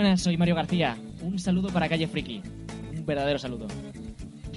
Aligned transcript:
Buenas, 0.00 0.22
soy 0.22 0.36
Mario 0.36 0.54
García. 0.54 0.96
Un 1.22 1.38
saludo 1.38 1.68
para 1.68 1.88
Calle 1.88 2.06
Friki. 2.08 2.40
Un 2.96 3.04
verdadero 3.06 3.38
saludo. 3.38 3.66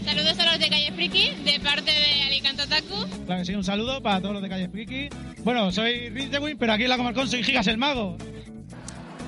Saludos 0.05 0.39
a 0.39 0.45
los 0.51 0.59
de 0.59 0.69
Calle 0.69 0.91
Friki, 0.93 1.31
de 1.43 1.59
parte 1.59 1.91
de 1.91 2.23
Alicante 2.23 2.61
Otaku. 2.63 3.05
Claro 3.25 3.41
que 3.41 3.45
sí, 3.45 3.53
un 3.55 3.63
saludo 3.63 4.01
para 4.01 4.19
todos 4.21 4.33
los 4.35 4.43
de 4.43 4.49
Calle 4.49 4.69
Friki. 4.69 5.09
Bueno, 5.43 5.71
soy 5.71 6.09
Ritewin, 6.09 6.57
pero 6.57 6.73
aquí 6.73 6.83
en 6.83 6.89
la 6.89 6.97
Comarcón 6.97 7.27
soy 7.27 7.43
Gigas 7.43 7.67
el 7.67 7.77
Mago. 7.77 8.17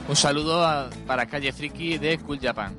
Un 0.08 0.16
saludo 0.16 0.64
a- 0.66 0.90
para 1.06 1.26
Calle 1.26 1.52
Friki 1.52 1.98
de 1.98 2.18
Cool 2.20 2.40
Japan. 2.40 2.74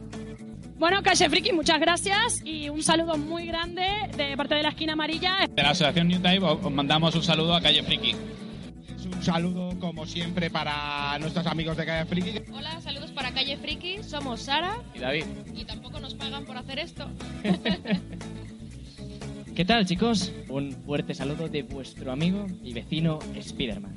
Bueno, 0.79 1.03
Calle 1.03 1.29
Friki, 1.29 1.53
muchas 1.53 1.79
gracias 1.81 2.41
y 2.45 2.69
un 2.71 2.83
saludo 2.83 3.17
muy 3.19 3.47
grande 3.47 3.87
de 4.17 4.37
parte 4.37 4.55
de 4.55 4.63
la 4.63 4.69
esquina 4.71 4.93
amarilla. 4.95 5.47
De 5.55 5.63
la 5.63 5.71
Asociación 5.71 6.09
New 6.09 6.21
Type 6.21 6.41
os 6.45 6.65
os 6.65 6.73
mandamos 6.73 7.15
un 7.15 7.23
saludo 7.23 7.55
a 7.55 7.61
Calle 7.61 7.83
Friki. 7.83 8.15
Un 9.15 9.23
saludo, 9.23 9.79
como 9.79 10.07
siempre, 10.07 10.51
para 10.51 11.19
nuestros 11.19 11.47
amigos 11.47 11.77
de 11.77 11.87
Calle 11.87 12.07
Friki. 12.07 12.43
Hola, 12.53 12.81
saludos 12.81 13.11
para 13.13 13.33
Calle 13.33 13.57
Friki. 13.57 14.03
Somos 14.03 14.43
Sara 14.43 14.83
Y 14.95 14.99
David. 14.99 15.25
y 15.55 15.65
tampoco 15.65 16.01
nos 16.01 16.15
pagan 16.15 16.45
por 16.45 16.57
hacer 16.57 16.79
esto. 16.79 17.09
¿Qué 19.55 19.65
tal, 19.65 19.87
chicos? 19.87 20.33
Un 20.49 20.73
fuerte 20.73 21.15
saludo 21.15 21.49
de 21.49 21.63
vuestro 21.63 22.13
amigo 22.13 22.47
y 22.63 22.75
vecino 22.75 23.19
Spiderman. 23.41 23.95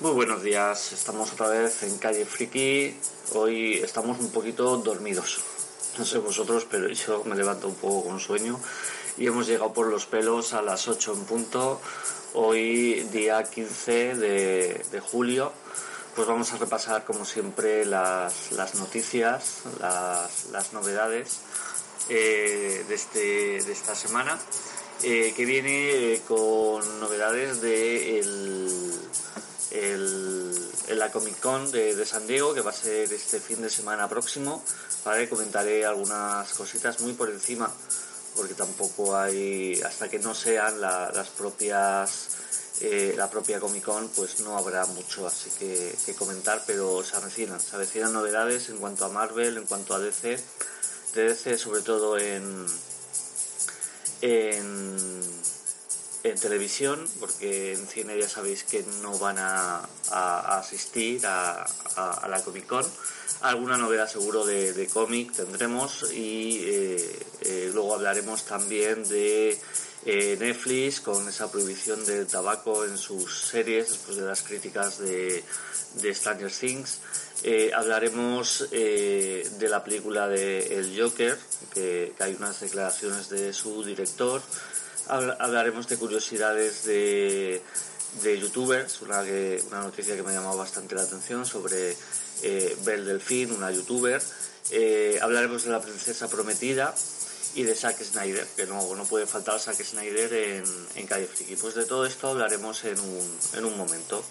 Muy 0.00 0.12
buenos 0.12 0.44
días, 0.44 0.92
estamos 0.92 1.32
otra 1.32 1.48
vez 1.48 1.82
en 1.82 1.98
Calle 1.98 2.24
Friki. 2.24 2.94
Hoy 3.32 3.78
estamos 3.78 4.20
un 4.20 4.30
poquito 4.30 4.76
dormidos. 4.76 5.40
No 5.98 6.04
sé 6.04 6.18
vosotros, 6.18 6.68
pero 6.70 6.88
yo 6.88 7.24
me 7.24 7.34
levanto 7.34 7.66
un 7.66 7.74
poco 7.74 8.04
con 8.04 8.20
sueño 8.20 8.60
y 9.16 9.26
hemos 9.26 9.48
llegado 9.48 9.72
por 9.72 9.88
los 9.88 10.06
pelos 10.06 10.54
a 10.54 10.62
las 10.62 10.86
8 10.86 11.14
en 11.14 11.24
punto. 11.24 11.80
Hoy, 12.34 13.08
día 13.10 13.42
15 13.42 14.14
de, 14.14 15.02
julio, 15.02 15.50
pues 16.14 16.28
vamos 16.28 16.52
a 16.52 16.58
repasar 16.58 17.04
como 17.04 17.24
siempre 17.24 17.84
las, 17.84 18.52
las 18.52 18.76
noticias, 18.76 19.62
las, 19.80 20.72
novedades 20.72 21.40
eh, 22.08 22.84
de, 22.86 22.94
este, 22.94 23.64
de 23.64 23.72
esta 23.72 23.96
semana, 23.96 24.38
eh, 25.02 25.34
que 25.36 25.44
viene 25.44 26.12
eh, 26.14 26.22
con 26.28 27.00
novedades 27.00 27.60
de 27.60 28.20
el, 29.70 30.70
en 30.88 30.98
la 30.98 31.10
Comic 31.10 31.38
Con 31.40 31.70
de, 31.70 32.04
San 32.06 32.26
Diego, 32.26 32.54
que 32.54 32.60
va 32.60 32.70
a 32.70 32.74
ser 32.74 33.12
este 33.12 33.40
fin 33.40 33.60
de 33.62 33.70
semana 33.70 34.08
próximo. 34.08 34.64
¿vale? 35.04 35.28
Comentaré 35.28 35.84
algunas 35.86 36.52
cositas 36.54 37.00
muy 37.00 37.12
por 37.12 37.30
encima, 37.30 37.70
porque 38.36 38.54
tampoco 38.54 39.16
hay, 39.16 39.80
hasta 39.82 40.08
que 40.08 40.18
no 40.18 40.34
sean 40.34 40.80
la- 40.80 41.10
las 41.12 41.28
propias, 41.28 42.28
eh, 42.80 43.14
la 43.16 43.28
propia 43.28 43.58
Comic 43.60 43.84
Con, 43.84 44.08
pues 44.10 44.40
no 44.40 44.56
habrá 44.56 44.86
mucho 44.86 45.26
así 45.26 45.50
que, 45.58 45.96
que 46.06 46.14
comentar, 46.14 46.62
pero 46.66 47.02
se 47.04 47.16
avecinan, 47.16 47.60
se 47.60 47.74
avecinan 47.76 48.12
novedades 48.12 48.68
en 48.68 48.78
cuanto 48.78 49.04
a 49.04 49.08
Marvel, 49.08 49.56
en 49.56 49.66
cuanto 49.66 49.94
a 49.94 49.98
DC, 49.98 50.38
de 51.14 51.22
DC 51.24 51.58
sobre 51.58 51.82
todo 51.82 52.16
en, 52.18 52.66
en, 54.20 55.20
en 56.24 56.38
televisión, 56.38 57.06
porque 57.20 57.74
en 57.74 57.86
cine 57.86 58.18
ya 58.18 58.28
sabéis 58.28 58.64
que 58.64 58.84
no 59.02 59.18
van 59.18 59.36
a, 59.38 59.88
asistir 60.10 61.24
a, 61.26 61.64
la 62.28 62.42
Comic 62.42 62.66
Con. 62.66 62.84
Alguna 63.40 63.76
novedad 63.76 64.08
seguro 64.08 64.44
de, 64.44 64.88
cómic 64.92 65.32
tendremos 65.32 66.10
y 66.12 66.60
eh, 66.64 67.18
eh, 67.42 67.70
luego 67.72 67.94
hablaremos 67.94 68.44
también 68.44 69.06
de 69.08 69.56
eh, 70.06 70.36
Netflix 70.40 71.00
con 71.00 71.28
esa 71.28 71.50
prohibición 71.50 72.04
del 72.04 72.26
tabaco 72.26 72.84
en 72.84 72.98
sus 72.98 73.42
series 73.42 73.90
después 73.90 74.16
de 74.16 74.24
las 74.24 74.42
críticas 74.42 74.98
de, 74.98 75.44
Stranger 76.12 76.50
Things. 76.50 76.98
Hablaremos 77.72 78.68
de 78.70 79.68
la 79.68 79.84
película 79.84 80.26
de 80.26 80.78
El 80.78 81.00
Joker, 81.00 81.38
que 81.72 82.12
hay 82.18 82.34
unas 82.34 82.58
declaraciones 82.58 83.28
de 83.28 83.52
su 83.52 83.84
director. 83.84 84.42
Habla- 85.08 85.36
hablaremos 85.40 85.88
de 85.88 85.96
curiosidades 85.96 86.84
de, 86.84 87.62
youtubers, 88.40 89.00
una, 89.02 89.22
noticia 89.82 90.14
que 90.16 90.22
me 90.22 90.30
ha 90.30 90.34
llamado 90.34 90.56
bastante 90.58 90.94
la 90.94 91.02
atención 91.02 91.46
sobre 91.46 91.96
eh, 92.42 92.76
Belle 92.84 93.04
Delfín, 93.04 93.52
una 93.52 93.70
youtuber. 93.70 94.22
Eh, 94.70 95.18
hablaremos 95.22 95.64
de 95.64 95.70
la 95.70 95.80
princesa 95.80 96.28
prometida 96.28 96.94
y 97.54 97.62
de 97.62 97.74
Zack 97.74 98.02
Snyder, 98.02 98.46
que 98.54 98.66
no, 98.66 98.86
puede 99.08 99.26
faltar 99.26 99.58
Zack 99.58 99.82
Snyder 99.82 100.32
en, 100.32 100.64
en 100.94 101.06
Calle 101.06 101.26
Friki. 101.26 101.56
Pues 101.56 101.74
de 101.74 101.86
todo 101.86 102.04
esto 102.04 102.28
hablaremos 102.28 102.84
en 102.84 103.64
un 103.64 103.76
momento. 103.78 104.22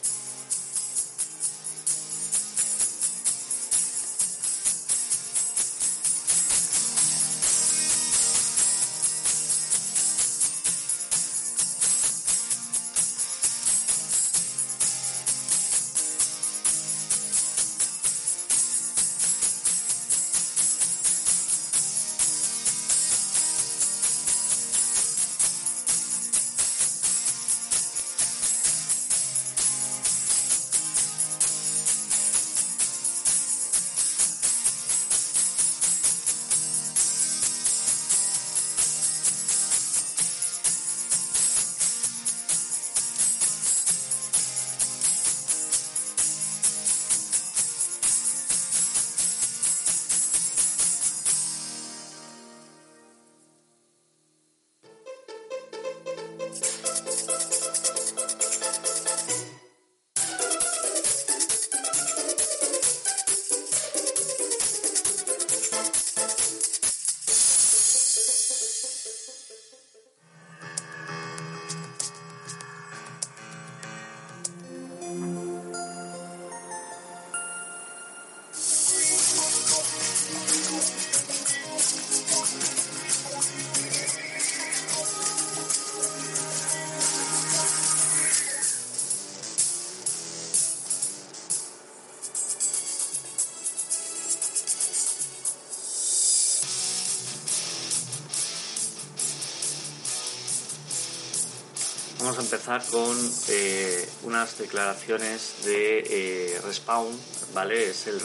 Empezar 102.48 102.82
con 102.86 103.18
eh, 103.50 104.10
unas 104.24 104.58
declaraciones 104.58 105.66
de 105.66 106.00
eh, 106.10 106.62
Respawn, 106.64 107.14
¿vale? 107.54 107.90
Es 107.90 108.08
el, 108.08 108.22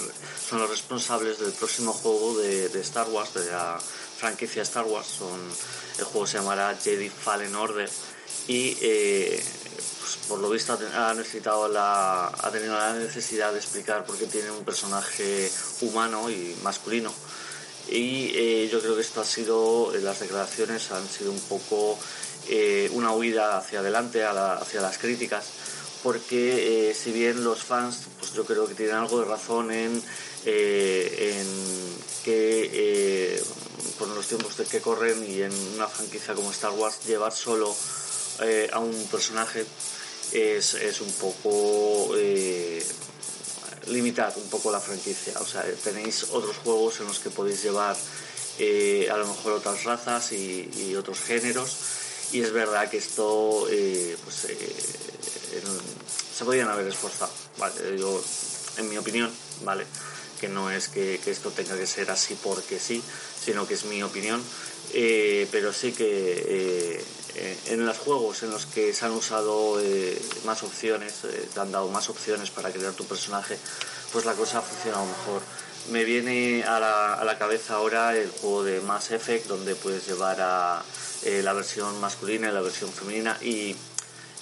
son 0.49 0.61
los 0.61 0.71
responsables 0.71 1.41
del 1.41 1.51
próximo 1.51 1.93
juego 1.93 2.39
de, 2.39 2.69
de, 2.69 2.81
Star 2.83 3.09
Wars, 3.09 3.35
de 3.35 3.51
la 3.51 3.81
franquicia 4.17 4.63
Star 4.63 4.85
Wars. 4.85 5.09
Son, 5.09 5.41
el 5.99 6.05
juego 6.05 6.29
se 6.29 6.39
llamará 6.39 6.79
Jedi 6.81 7.09
Fallen 7.09 7.57
Order 7.57 7.91
y 8.47 8.77
eh, 8.81 9.43
pues, 10.01 10.19
por 10.29 10.39
lo 10.39 10.51
visto 10.51 10.79
ha, 10.95 11.15
necesitado 11.15 11.67
la, 11.67 12.29
ha 12.29 12.51
tenido 12.53 12.79
la 12.79 12.93
necesidad 12.93 13.51
de 13.51 13.59
explicar 13.59 14.05
por 14.05 14.17
qué 14.17 14.27
tiene 14.27 14.53
un 14.53 14.65
personaje 14.65 15.51
humano 15.81 16.31
y 16.31 16.55
masculino. 16.63 17.13
Y 17.89 18.69
yo 18.69 18.81
creo 18.81 18.95
que 18.95 19.03
esto 19.03 19.21
ha 19.21 19.25
sido, 19.25 19.93
las 20.01 20.21
declaraciones 20.21 20.93
han 20.93 21.07
sido 21.09 21.33
un 21.33 21.41
poco 21.41 21.99
eh, 22.49 22.91
una 22.93 23.13
huida 23.13 23.57
hacia 23.57 23.79
adelante, 23.79 24.25
hacia 24.25 24.81
las 24.81 24.99
críticas, 24.99 25.45
porque 26.03 26.91
eh, 26.91 26.95
si 26.95 27.13
bien 27.13 27.45
los 27.45 27.63
fans, 27.63 28.01
pues 28.19 28.33
yo 28.33 28.45
creo 28.45 28.67
que 28.67 28.75
tienen 28.75 28.97
algo 28.97 29.21
de 29.21 29.27
razón 29.27 29.71
en, 29.71 30.03
eh, 30.45 31.39
en 31.39 31.47
que 32.25 33.43
con 33.99 34.13
los 34.15 34.27
tiempos 34.27 34.55
que 34.69 34.81
corren 34.81 35.25
y 35.29 35.43
en 35.43 35.53
una 35.75 35.87
franquicia 35.87 36.35
como 36.35 36.51
Star 36.51 36.73
Wars 36.73 37.05
llevar 37.07 37.33
solo 37.33 37.75
a 38.73 38.79
un 38.81 39.07
personaje 39.07 39.65
es, 40.33 40.75
es 40.75 41.01
un 41.01 41.13
poco 41.13 42.15
limitar 43.87 44.33
un 44.37 44.49
poco 44.51 44.73
la 44.73 44.81
franquicia. 44.81 45.35
O 45.41 45.47
sea, 45.47 45.65
tenéis 45.85 46.25
otros 46.31 46.57
juegos 46.59 47.01
en 47.01 47.07
los 47.07 47.21
que 47.21 47.31
podéis 47.31 47.63
llevar 47.63 47.97
a 47.97 49.17
lo 49.17 49.27
mejor 49.27 49.53
otras 49.53 49.85
razas 49.85 50.33
y 50.33 50.95
otros 50.97 51.21
géneros 51.21 51.77
y 52.33 52.41
es 52.41 52.53
verdad 52.53 52.89
que 52.89 52.97
esto 52.97 53.67
eh, 53.71 54.17
pues, 54.25 54.47
eh, 54.47 55.63
se 56.35 56.45
podían 56.45 56.69
haber 56.69 56.89
esforzado. 56.89 57.31
Yo, 57.99 58.23
en 58.79 58.89
mi 58.89 58.97
opinión, 58.97 59.31
¿vale? 59.65 59.85
Que 60.41 60.49
no 60.49 60.71
es 60.71 60.89
que, 60.89 61.21
esto 61.27 61.51
tenga 61.51 61.77
que 61.77 61.87
ser 61.87 62.11
así 62.11 62.37
porque 62.43 62.79
sí, 62.79 63.03
sino 63.45 63.67
que 63.67 63.75
es 63.75 63.85
mi 63.85 64.03
opinión, 64.03 64.43
eh, 64.95 65.47
pero 65.53 65.73
sí 65.73 65.93
que 65.93 67.05
en 67.67 67.87
los 67.87 67.99
juegos 67.99 68.43
en 68.43 68.51
los 68.51 68.67
que 68.67 68.93
se 68.93 69.05
han 69.05 69.13
usado 69.13 69.79
más 70.45 70.63
opciones, 70.63 71.15
te 71.53 71.61
han 71.61 71.71
dado 71.71 71.89
más 71.89 72.09
opciones 72.09 72.51
para 72.51 72.73
crear 72.73 72.95
tu 72.95 73.05
personaje, 73.05 73.59
pues 74.11 74.25
la 74.25 74.33
cosa 74.33 74.59
ha 74.59 74.63
funcionado 74.63 75.05
mejor. 75.05 75.43
Me 75.91 76.05
viene 76.05 76.63
a 76.65 76.79
la, 76.79 77.15
a 77.15 77.25
la 77.25 77.39
cabeza 77.39 77.75
ahora 77.75 78.17
el 78.17 78.31
juego 78.31 78.65
de 78.65 78.81
Mass 78.81 79.11
Effect, 79.11 79.47
donde 79.47 79.75
puedes 79.75 80.07
llevar 80.07 80.41
a 80.41 80.83
eh, 81.25 81.41
la 81.43 81.53
versión 81.53 82.01
masculina 82.01 82.49
y 82.49 82.53
la 82.53 82.63
versión 82.63 82.93
femenina 82.93 83.39
y 83.41 83.77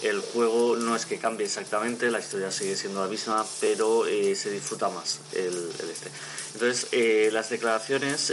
el 0.02 0.20
juego 0.20 0.76
no 0.76 0.96
es 0.96 1.04
que 1.04 1.18
cambie 1.18 1.44
exactamente, 1.44 2.10
la 2.10 2.20
historia 2.20 2.50
sigue 2.50 2.74
siendo 2.74 3.02
la 3.02 3.08
misma, 3.08 3.44
pero 3.60 4.06
eh, 4.06 4.34
se 4.34 4.50
disfruta 4.50 4.88
más 4.88 5.20
el, 5.34 5.70
este. 5.90 6.10
Entonces, 6.54 6.88
eh, 6.92 7.28
las 7.32 7.50
declaraciones 7.50 8.32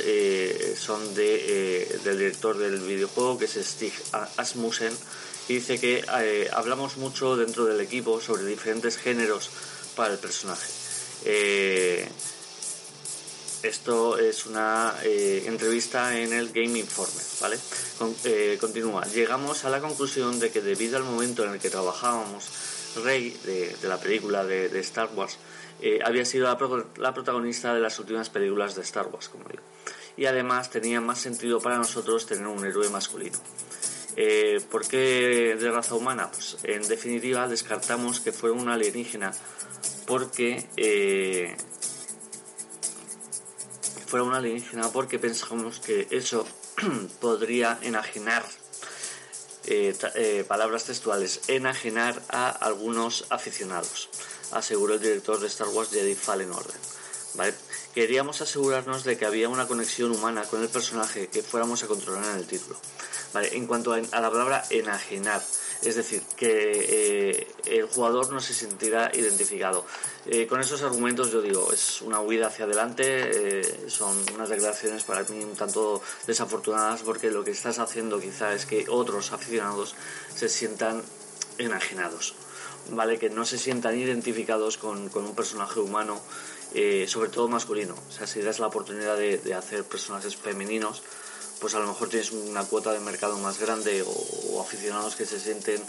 son 0.80 1.13
de, 1.13 2.00
del 2.06 2.18
director 2.18 2.57
del 2.57 2.80
videojuego, 2.80 3.38
que 3.38 3.45
es 3.45 3.56
Stig 3.56 3.94
Asmussen, 4.38 4.94
y 5.50 5.56
dice 5.56 5.77
que 5.77 6.06
hablamos 6.53 6.95
mucho 6.95 7.36
dentro 7.36 7.65
del 7.65 7.81
equipo 7.81 8.21
sobre 8.21 8.45
diferentes 8.45 8.95
géneros 8.95 9.50
para 9.98 10.13
el 10.13 10.19
personaje. 10.19 10.68
Esto 13.67 14.17
es 14.17 14.45
una 14.45 14.95
eh, 15.03 15.43
entrevista 15.45 16.17
en 16.17 16.31
el 16.31 16.53
Game 16.53 16.79
Informer, 16.79 17.25
¿vale? 17.41 17.57
Eh, 18.23 18.57
continúa. 18.61 19.05
Llegamos 19.07 19.65
a 19.65 19.69
la 19.69 19.81
conclusión 19.81 20.39
de 20.39 20.51
que 20.51 20.61
debido 20.61 20.95
al 20.95 21.03
momento 21.03 21.43
en 21.43 21.51
el 21.51 21.59
que 21.59 21.69
trabajábamos, 21.69 22.49
Rey, 23.03 23.37
de, 23.43 23.75
la 23.83 23.99
película 23.99 24.45
de, 24.45 24.79
Star 24.79 25.09
Wars, 25.13 25.37
eh, 25.81 25.99
había 26.01 26.23
sido 26.23 26.47
la, 26.47 27.13
protagonista 27.13 27.73
de 27.73 27.81
las 27.81 27.99
últimas 27.99 28.29
películas 28.29 28.73
de 28.75 28.83
Star 28.83 29.07
Wars, 29.07 29.27
como 29.27 29.43
digo. 29.49 29.63
Y 30.15 30.27
además 30.27 30.69
tenía 30.69 31.01
más 31.01 31.19
sentido 31.19 31.59
para 31.59 31.77
nosotros 31.77 32.25
tener 32.25 32.47
un 32.47 32.65
héroe 32.65 32.87
masculino. 32.87 33.37
¿Por 34.71 34.87
qué 34.87 35.57
de 35.59 35.71
raza 35.71 35.93
humana? 35.93 36.31
Pues 36.31 36.57
en 36.63 36.87
definitiva 36.87 37.49
descartamos 37.49 38.21
que 38.21 38.31
fuera 38.31 38.55
un 38.55 38.69
alienígena 38.69 39.31
porque 40.07 40.65
fuera 44.07 44.24
una 44.24 44.38
alienígena 44.38 44.92
porque 44.92 45.19
pensamos 45.19 45.80
que 45.80 46.07
eso 46.12 46.48
podría 47.21 47.77
enajenar, 47.81 48.44
eh, 49.65 49.95
eh, 50.15 50.45
palabras 50.48 50.86
textuales, 50.86 51.42
enajenar 51.48 52.21
a 52.30 52.50
algunos 52.50 53.25
aficionados, 53.30 54.09
aseguró 54.51 54.95
el 54.95 55.01
director 55.01 55.39
de 55.39 55.48
Star 55.48 55.68
Wars 55.68 55.89
Jedi 55.92 56.15
Fallen 56.15 56.51
Order. 56.51 56.75
Queríamos 57.94 58.42
asegurarnos 58.42 59.04
de 59.04 59.18
que 59.18 59.25
había 59.25 59.50
una 59.50 59.68
conexión 59.68 60.12
humana 60.12 60.44
con 60.44 60.62
el 60.62 60.69
personaje 60.69 61.27
que 61.27 61.44
fuéramos 61.44 61.83
a 61.83 61.88
controlar 61.88 62.25
en 62.25 62.38
el 62.38 62.48
título. 62.48 62.77
En 63.33 63.68
cuanto 63.68 63.94
a, 63.94 64.00
la 64.00 64.31
palabra 64.31 64.63
enajenar, 64.69 65.42
es 65.88 65.95
decir, 65.95 66.22
que 66.36 67.38
eh, 67.38 67.48
el 67.66 67.86
jugador 67.86 68.31
no 68.31 68.39
se 68.42 68.54
sentirá 68.54 69.10
identificado. 69.13 69.86
Eh, 70.25 70.45
con 70.45 70.60
esos 70.60 70.81
argumentos 70.81 71.31
yo 71.31 71.42
digo, 71.42 71.72
es 71.72 72.01
una 72.01 72.19
huida 72.19 72.48
hacia 72.48 72.66
adelante, 72.66 73.62
eh, 73.62 73.89
son 73.89 74.18
unas 74.36 74.50
declaraciones 74.50 75.04
para 75.04 75.24
mí 75.24 75.44
un 75.44 75.56
tanto 75.56 76.01
desafortunadas 76.25 77.04
porque 77.04 77.31
lo 77.31 77.44
que 77.44 77.51
estás 77.51 77.80
haciendo 77.80 78.19
quizá 78.19 78.54
es 78.54 78.66
que 78.66 78.86
otros 78.89 79.31
aficionados 79.31 79.95
se 80.36 80.50
sientan 80.50 81.01
enajenados, 81.57 82.36
¿vale? 82.89 83.18
Que 83.18 83.30
no 83.30 83.45
se 83.45 83.57
sientan 83.57 83.98
identificados 83.98 84.78
con, 84.78 85.10
un 85.13 85.36
personaje 85.36 85.80
humano, 85.80 86.22
sobre 87.07 87.30
todo 87.30 87.48
masculino. 87.48 87.95
O 88.10 88.12
sea, 88.12 88.28
si 88.28 88.42
das 88.42 88.60
la 88.60 88.68
oportunidad 88.68 89.18
de 89.18 89.54
hacer 89.54 89.84
personajes 89.86 90.36
femeninos, 90.36 91.01
pues 91.59 91.75
a 91.75 91.80
lo 91.80 91.88
mejor 91.88 92.09
tienes 92.09 92.31
una 92.31 92.63
cuota 92.63 92.92
de 92.92 93.00
mercado 93.00 93.38
más 93.38 93.59
grande 93.59 94.04
o, 94.04 94.62
aficionados 94.62 95.15
que 95.15 95.25
se 95.25 95.39
sienten 95.39 95.81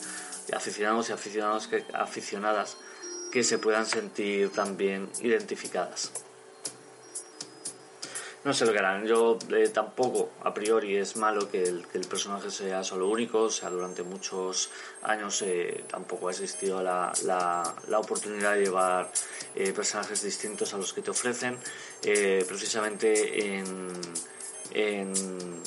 aficionados 0.55 1.11
y 1.11 1.12
aficionados 1.12 1.69
que, 1.69 1.85
aficionadas 1.93 2.76
que 3.32 3.43
se 3.44 3.59
puedan 3.59 3.87
sentir 3.87 4.50
también 4.50 5.11
identificadas. 5.20 6.11
No 8.44 8.55
sé 8.55 8.65
lo 8.65 8.73
que 8.73 8.79
harán. 8.79 9.05
Yo 9.05 9.37
eh, 9.50 9.69
tampoco, 9.69 10.31
a 10.43 10.55
priori, 10.55 10.97
es 10.97 11.17
malo 11.17 11.50
que 11.50 11.65
el, 11.65 11.85
personaje 12.09 12.50
sea 12.50 12.85
solo 12.85 13.09
único. 13.09 13.42
O 13.42 13.50
sea, 13.50 13.69
durante 13.69 14.02
muchos 14.02 14.71
años 15.02 15.42
eh, 15.42 15.85
tampoco 15.88 16.28
ha 16.28 16.31
existido 16.31 16.83
la, 16.83 17.12
la, 17.25 17.99
oportunidad 17.99 18.54
de 18.54 18.64
llevar 18.64 19.11
eh, 19.54 19.73
personajes 19.73 20.23
distintos 20.23 20.73
a 20.73 20.78
los 20.78 20.92
que 20.92 21.02
te 21.02 21.11
ofrecen. 21.11 21.59
precisamente 22.00 23.59
en 23.59 23.92
en, 24.72 25.62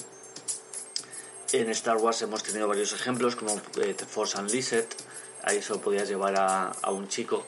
Star 1.51 1.98
Wars 1.98 2.22
hemos 2.22 2.43
tenido 2.43 2.67
varios 2.67 2.93
ejemplos, 2.93 3.36
como 3.36 3.60
eh, 3.81 3.96
Force 4.08 4.39
Unleashed, 4.39 4.86
ahí 5.43 5.62
solo 5.62 5.81
podías 5.81 6.08
llevar 6.08 6.36
a, 6.38 6.91
un 6.91 7.08
chico. 7.08 7.46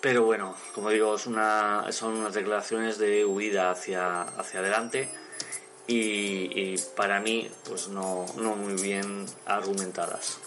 Pero 0.00 0.24
bueno, 0.24 0.56
como 0.74 0.90
digo, 0.90 1.18
son 1.18 1.34
unas 1.34 2.34
declaraciones 2.34 2.98
de 2.98 3.24
huida 3.24 3.70
hacia, 3.70 4.22
adelante 4.22 5.10
y, 5.86 6.78
para 6.96 7.20
mí 7.20 7.50
pues 7.68 7.88
no 7.88 8.24
muy 8.36 8.80
bien 8.80 9.26
argumentadas. 9.44 10.38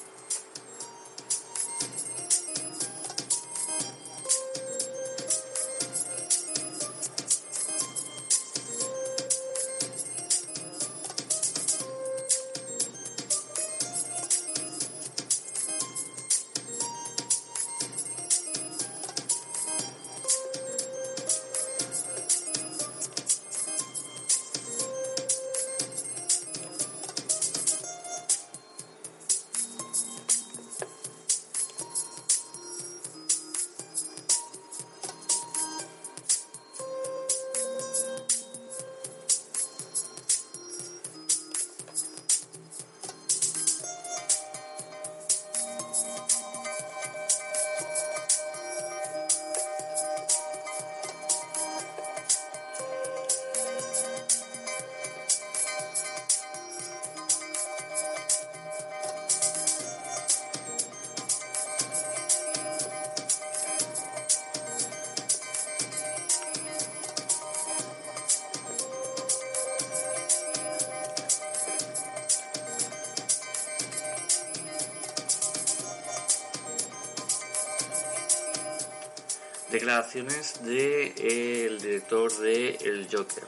Declaraciones 79.74 80.64
del 80.64 81.14
de, 81.16 81.66
el 81.68 81.82
director 81.82 82.32
de 82.38 82.76
El 82.86 83.08
Joker, 83.12 83.44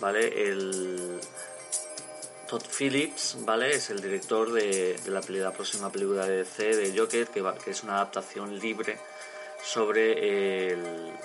¿vale? 0.00 0.50
El 0.50 1.18
Todd 2.46 2.62
Phillips, 2.78 3.38
¿vale? 3.40 3.74
Es 3.74 3.90
el 3.90 4.00
director 4.00 4.52
de, 4.52 4.96
la, 5.06 5.20
la, 5.26 5.52
próxima 5.52 5.90
película 5.90 6.26
de 6.26 6.44
DC 6.44 6.76
de 6.76 6.96
Joker, 6.96 7.26
que, 7.28 7.44
que 7.64 7.70
es 7.70 7.82
una 7.82 7.94
adaptación 7.94 8.58
libre 8.58 8.98
sobre 9.64 10.76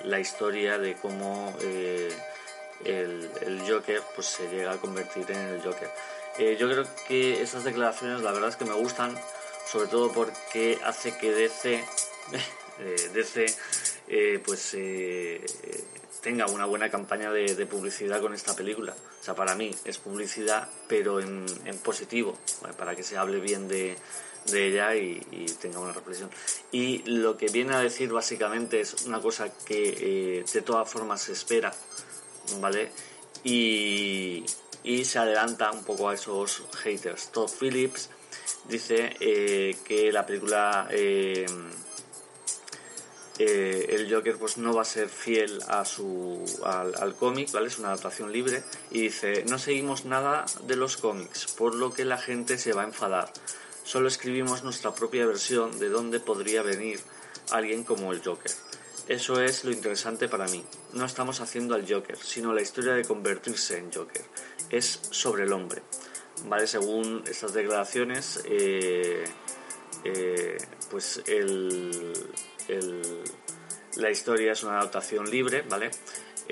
la 0.04 0.20
historia 0.20 0.78
de 0.78 0.96
cómo 0.96 1.54
eh, 1.62 2.12
el, 2.86 3.30
Joker 3.68 4.02
pues 4.16 4.28
se 4.28 4.50
llega 4.50 4.72
a 4.72 4.78
convertir 4.78 5.30
en 5.30 5.38
el 5.38 5.62
Joker. 5.62 5.90
Eh, 6.40 6.58
yo 6.60 6.70
creo 6.70 6.86
que 7.08 7.42
esas 7.42 7.64
declaraciones 7.64 8.22
la 8.22 8.32
verdad 8.32 8.50
es 8.50 8.56
que 8.56 8.66
me 8.66 8.74
gustan, 8.74 9.16
sobre 9.70 9.88
todo 9.88 10.12
porque 10.12 10.80
hace 10.84 11.16
que 11.18 11.32
DC, 11.32 11.76
eh, 11.76 11.84
DC 13.14 14.42
pues 14.44 14.76
tenga 16.22 16.46
una 16.46 16.66
buena 16.66 16.90
campaña 16.90 17.32
de, 17.32 17.66
publicidad 17.66 18.22
con 18.22 18.34
esta 18.34 18.56
película. 18.56 18.94
O 19.20 19.24
sea, 19.24 19.36
para 19.36 19.56
mí 19.56 19.76
es 19.86 19.98
publicidad, 19.98 20.70
pero 20.88 21.20
en, 21.20 21.46
positivo, 21.84 22.38
para 22.78 22.96
que 22.96 23.04
se 23.04 23.18
hable 23.18 23.40
bien 23.40 23.68
de, 23.68 23.98
ella 24.54 24.96
y, 24.96 25.46
tenga 25.60 25.80
una 25.80 25.94
reflexión. 25.94 26.30
Y 26.72 27.00
lo 27.04 27.38
que 27.38 27.48
viene 27.48 27.76
a 27.76 27.80
decir 27.80 28.12
básicamente 28.12 28.80
es 28.80 29.04
una 29.06 29.20
cosa 29.20 29.50
que 29.66 30.40
eh, 30.40 30.46
de 30.52 30.62
todas 30.62 30.90
formas 30.90 31.22
se 31.22 31.34
espera, 31.34 31.74
¿vale? 32.60 32.92
Y, 33.44 34.46
se 35.04 35.20
adelanta 35.20 35.72
un 35.72 35.84
poco 35.84 36.10
a 36.10 36.14
esos 36.14 36.64
haters. 36.84 37.32
Todd 37.32 37.50
Phillips 37.60 38.10
dice 38.68 39.16
eh, 39.20 39.76
que 39.84 40.12
la 40.12 40.26
película... 40.26 40.88
Eh, 40.92 41.46
eh, 43.44 43.96
el 43.96 44.14
Joker 44.14 44.38
pues 44.38 44.58
no 44.58 44.72
va 44.76 44.84
a 44.84 44.86
ser 44.86 45.10
fiel 45.10 45.60
a 45.68 45.84
su, 45.84 46.46
al, 46.64 47.16
cómic, 47.16 47.52
¿vale? 47.52 47.68
Es 47.68 47.80
una 47.80 47.88
adaptación 47.88 48.32
libre 48.32 48.64
y 48.92 49.02
dice, 49.02 49.46
no 49.50 49.58
seguimos 49.58 50.06
nada 50.06 50.46
de 50.68 50.76
los 50.76 50.98
cómics, 50.98 51.48
por 51.58 51.74
lo 51.74 51.92
que 51.92 52.06
la 52.06 52.20
gente 52.20 52.60
se 52.60 52.74
va 52.74 52.84
a 52.84 52.86
enfadar. 52.86 53.34
Solo 53.84 54.08
escribimos 54.08 54.64
nuestra 54.64 54.94
propia 54.94 55.26
versión 55.26 55.80
de 55.80 55.90
dónde 55.90 56.20
podría 56.20 56.62
venir 56.62 57.00
alguien 57.50 57.84
como 57.84 58.14
el 58.14 58.22
Joker. 58.24 58.52
Eso 59.08 59.42
es 59.42 59.64
lo 59.64 59.72
interesante 59.72 60.30
para 60.30 60.46
mí. 60.48 60.64
No 60.94 61.06
estamos 61.06 61.42
haciendo 61.42 61.74
al 61.74 61.92
Joker, 61.92 62.18
sino 62.18 62.54
la 62.54 62.62
historia 62.62 62.94
de 62.94 63.04
convertirse 63.04 63.80
en 63.80 63.92
Joker. 63.92 64.24
Es 64.70 65.00
sobre 65.10 65.46
el 65.46 65.52
hombre. 65.52 65.82
¿Vale? 66.46 66.68
Según 66.68 67.24
estas 67.28 67.54
declaraciones, 67.54 68.40
eh, 68.46 69.24
eh, 70.04 70.58
pues 70.92 71.22
el, 71.26 72.14
la 73.96 74.10
historia 74.10 74.54
es 74.54 74.64
una 74.64 74.80
adaptación 74.80 75.30
libre, 75.30 75.64
¿vale? 75.70 75.92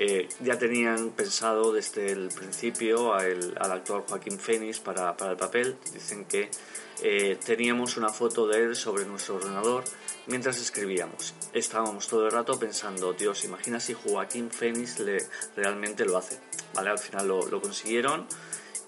Eh, 0.02 0.28
ya 0.40 0.58
tenían 0.58 1.10
pensado 1.10 1.72
desde 1.72 2.10
el 2.10 2.28
principio 2.28 3.12
al 3.12 3.54
actor 3.58 4.06
Joaquín 4.08 4.38
Phoenix 4.38 4.80
para, 4.80 5.14
el 5.28 5.36
papel. 5.36 5.76
Dicen 5.92 6.24
que 6.24 6.50
eh, 7.02 7.38
teníamos 7.44 7.98
una 7.98 8.08
foto 8.08 8.46
de 8.46 8.62
él 8.62 8.76
sobre 8.76 9.04
nuestro 9.04 9.36
ordenador 9.36 9.84
mientras 10.26 10.58
escribíamos. 10.58 11.34
Estábamos 11.52 12.08
todo 12.08 12.24
el 12.24 12.32
rato 12.32 12.58
pensando, 12.58 13.12
Dios, 13.12 13.44
imagina 13.44 13.78
si 13.78 13.92
Joaquín 13.92 14.50
Phoenix 14.50 15.00
le, 15.00 15.18
realmente 15.54 16.06
lo 16.06 16.16
hace. 16.16 16.38
¿Vale? 16.72 16.90
Al 16.90 16.98
final 16.98 17.28
lo, 17.28 17.60
consiguieron. 17.60 18.26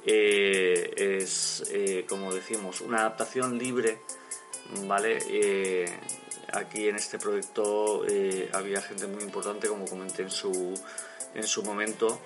Eh, 0.06 0.94
es, 0.96 1.62
como 2.08 2.32
decimos, 2.32 2.80
una 2.80 3.00
adaptación 3.00 3.58
libre, 3.58 3.98
¿vale? 4.86 5.18
Aquí 6.52 6.88
en 6.88 6.96
este 6.96 7.18
proyecto 7.18 8.04
eh, 8.08 8.50
había 8.52 8.80
gente 8.80 9.06
muy 9.06 9.22
importante, 9.22 9.68
como 9.68 9.86
comenté 9.86 10.22
en 10.22 10.30
su, 10.30 10.74
en 11.34 11.44
su 11.44 11.62
momento, 11.62 12.20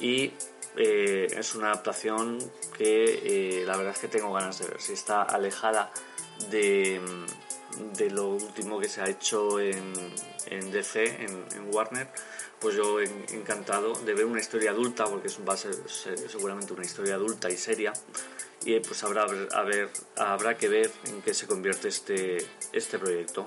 y 0.00 0.32
eh, 0.76 1.26
es 1.30 1.54
una 1.54 1.68
adaptación 1.68 2.38
que 2.76 3.60
eh, 3.60 3.64
la 3.66 3.76
verdad 3.76 3.92
es 3.94 3.98
que 3.98 4.08
tengo 4.08 4.32
ganas 4.32 4.58
de 4.58 4.66
ver. 4.66 4.80
Si 4.80 4.92
está 4.92 5.22
alejada 5.22 5.92
de, 6.50 7.00
de 7.96 8.10
lo 8.10 8.28
último 8.28 8.78
que 8.78 8.88
se 8.88 9.02
ha 9.02 9.08
hecho 9.08 9.60
en, 9.60 9.92
DC, 10.70 11.24
en, 11.24 11.74
Warner, 11.74 12.08
pues 12.60 12.76
yo 12.76 13.00
encantado 13.00 13.94
de 13.94 14.14
ver 14.14 14.24
una 14.24 14.40
historia 14.40 14.70
adulta, 14.70 15.04
porque 15.06 15.28
va 15.48 15.54
a 15.54 15.56
ser 15.56 15.74
seguramente 15.88 16.72
una 16.72 16.84
historia 16.84 17.14
adulta 17.14 17.50
y 17.50 17.56
seria, 17.56 17.92
y 18.64 18.78
pues 18.80 19.02
habrá, 19.04 19.22
a 19.24 19.62
ver, 19.62 19.90
habrá 20.16 20.56
que 20.56 20.68
ver 20.68 20.90
en 21.06 21.22
qué 21.22 21.34
se 21.34 21.46
convierte 21.46 21.88
este, 21.88 22.38
este 22.72 22.98
proyecto. 22.98 23.46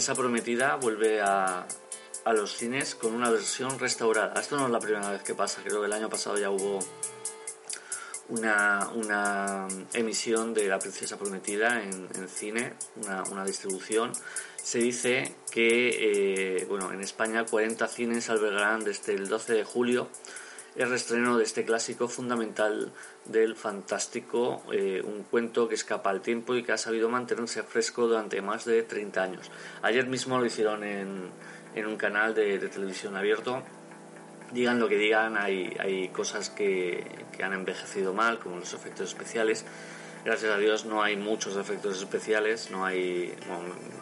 Princesa 0.00 0.14
prometida 0.14 0.76
vuelve 0.76 1.20
a, 1.20 1.66
los 2.32 2.56
cines 2.56 2.94
con 2.94 3.12
una 3.12 3.28
versión 3.28 3.78
restaurada. 3.78 4.40
Esto 4.40 4.56
no 4.56 4.64
es 4.64 4.72
la 4.72 4.78
primera 4.78 5.10
vez 5.10 5.22
que 5.22 5.34
pasa, 5.34 5.60
creo 5.62 5.80
que 5.80 5.88
el 5.88 5.92
año 5.92 6.08
pasado 6.08 6.38
ya 6.38 6.48
hubo 6.48 6.78
una, 8.30 9.68
emisión 9.92 10.54
de 10.54 10.68
La 10.68 10.78
Princesa 10.78 11.18
Prometida 11.18 11.82
en, 11.82 12.28
cine, 12.30 12.72
una, 13.30 13.44
distribución. 13.44 14.12
Se 14.56 14.78
dice 14.78 15.34
que 15.50 16.60
eh, 16.60 16.64
bueno, 16.64 16.90
en 16.92 17.02
España 17.02 17.44
40 17.44 17.86
cines 17.86 18.30
albergarán 18.30 18.82
desde 18.82 19.12
el 19.12 19.28
12 19.28 19.52
de 19.52 19.64
julio 19.64 20.08
el 20.76 20.88
restreno 20.88 21.36
de 21.36 21.44
este 21.44 21.64
clásico 21.64 22.08
fundamental 22.08 22.92
del 23.24 23.56
fantástico, 23.56 24.62
eh, 24.72 25.02
un 25.04 25.24
cuento 25.24 25.68
que 25.68 25.74
escapa 25.74 26.10
al 26.10 26.20
tiempo 26.20 26.54
y 26.54 26.62
que 26.62 26.72
ha 26.72 26.78
sabido 26.78 27.08
mantenerse 27.08 27.62
fresco 27.62 28.06
durante 28.06 28.40
más 28.40 28.64
de 28.64 28.82
30 28.82 29.22
años. 29.22 29.50
Ayer 29.82 30.06
mismo 30.06 30.38
lo 30.38 30.46
hicieron 30.46 30.84
en, 30.84 31.30
en 31.74 31.86
un 31.86 31.96
canal 31.96 32.34
de, 32.34 32.58
televisión 32.58 33.16
abierto. 33.16 33.62
Digan 34.52 34.80
lo 34.80 34.88
que 34.88 34.96
digan, 34.96 35.36
hay, 35.36 35.76
hay 35.78 36.08
cosas 36.08 36.50
que, 36.50 37.04
que 37.36 37.44
han 37.44 37.52
envejecido 37.52 38.14
mal, 38.14 38.38
como 38.38 38.56
los 38.56 38.72
efectos 38.72 39.08
especiales. 39.08 39.64
Gracias 40.24 40.52
a 40.52 40.58
Dios 40.58 40.84
no 40.84 41.02
hay 41.02 41.16
muchos 41.16 41.56
efectos 41.56 41.98
especiales, 41.98 42.70
no 42.70 42.84
hay... 42.84 43.34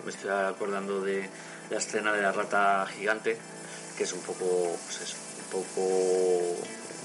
me 0.04 0.10
estoy 0.10 0.30
acordando 0.30 1.00
de 1.00 1.28
la 1.70 1.78
escena 1.78 2.12
de 2.12 2.22
la 2.22 2.32
rata 2.32 2.87
gigante, 2.87 3.37
que 3.96 4.02
es 4.02 4.12
un 4.12 4.22
poco, 4.22 4.76
pues 4.84 5.00
eso, 5.00 5.16
poco 5.50 6.57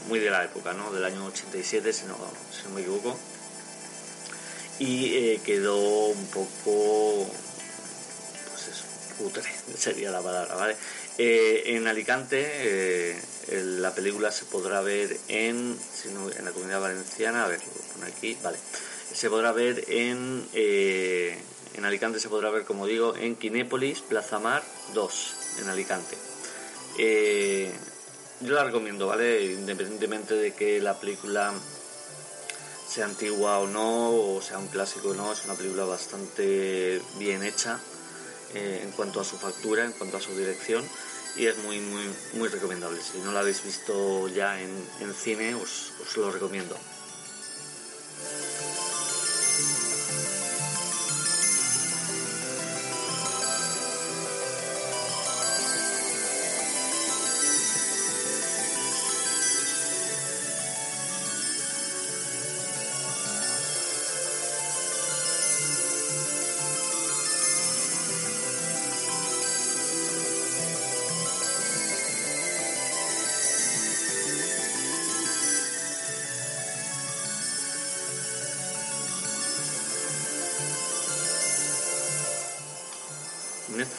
muy 0.08 0.20
de 0.20 0.30
la 0.30 0.44
época, 0.44 0.74
¿no? 0.74 0.92
Del 0.92 1.06
año 1.06 1.26
87, 1.26 1.94
si 1.94 2.06
no, 2.06 2.18
si 2.52 2.68
no 2.68 2.76
me 2.76 2.82
equivoco. 2.82 3.18
Y 4.80 5.16
eh, 5.16 5.42
quedó 5.46 6.08
un 6.08 6.26
poco, 6.28 7.28
pues 8.50 8.68
eso, 8.68 8.86
putre, 9.18 9.44
sería 9.78 10.12
la 10.12 10.22
palabra, 10.22 10.56
¿vale? 10.56 10.76
Eh, 11.18 11.64
en 11.68 11.88
Alicante 11.88 12.44
eh, 12.48 13.22
la 13.80 13.94
película 13.94 14.32
se 14.32 14.46
podrá 14.46 14.82
ver 14.82 15.16
en, 15.28 15.78
si 15.78 16.10
no, 16.10 16.30
en 16.32 16.44
la 16.44 16.52
comunidad 16.52 16.82
valenciana, 16.82 17.46
a 17.46 17.48
ver, 17.48 17.60
lo 17.60 18.02
voy 18.02 18.12
aquí, 18.12 18.38
vale. 18.42 18.58
Se 19.14 19.30
podrá 19.30 19.52
ver 19.52 19.86
en, 19.90 20.48
en 20.54 21.86
Alicante 21.86 22.20
se 22.20 22.30
podrá 22.30 22.50
ver, 22.50 22.66
como 22.66 22.88
digo, 22.88 23.16
en 23.16 23.36
Quinépolis, 23.36 24.02
Plaza 24.02 24.40
Mar 24.40 24.64
2, 24.96 25.36
en 25.60 25.70
Alicante. 25.70 26.18
Yo 28.44 28.56
la 28.56 28.66
recomiendo, 28.66 29.08
¿vale? 29.08 29.46
Independientemente 29.54 30.36
de 30.36 30.54
que 30.54 30.82
la 30.82 31.00
película 31.00 31.54
sea 32.90 33.06
antigua 33.06 33.60
o 33.60 33.68
no, 33.68 34.12
o 34.36 34.42
sea 34.42 34.60
un 34.60 34.68
clásico 34.68 35.10
o 35.10 35.14
no, 35.14 35.32
es 35.32 35.46
una 35.46 35.54
película 35.54 35.86
bastante 35.86 37.02
bien 37.18 37.42
hecha 37.42 37.80
eh, 38.54 38.82
en 38.84 38.92
cuanto 38.92 39.22
a 39.22 39.24
su 39.24 39.38
factura, 39.38 39.86
en 39.86 39.94
cuanto 39.94 40.18
a 40.18 40.22
su 40.22 40.36
dirección, 40.36 40.84
y 41.38 41.46
es 41.46 41.58
muy, 41.60 41.80
muy, 41.80 42.04
muy 42.34 42.50
recomendable. 42.50 43.00
Si 43.02 43.18
no 43.20 43.32
la 43.32 43.40
habéis 43.40 43.64
visto 43.64 44.28
ya 44.28 44.60
en, 44.60 45.14
cine, 45.14 45.56
os, 45.56 45.94
os 46.02 46.18
lo 46.18 46.30
recomiendo. 46.30 46.78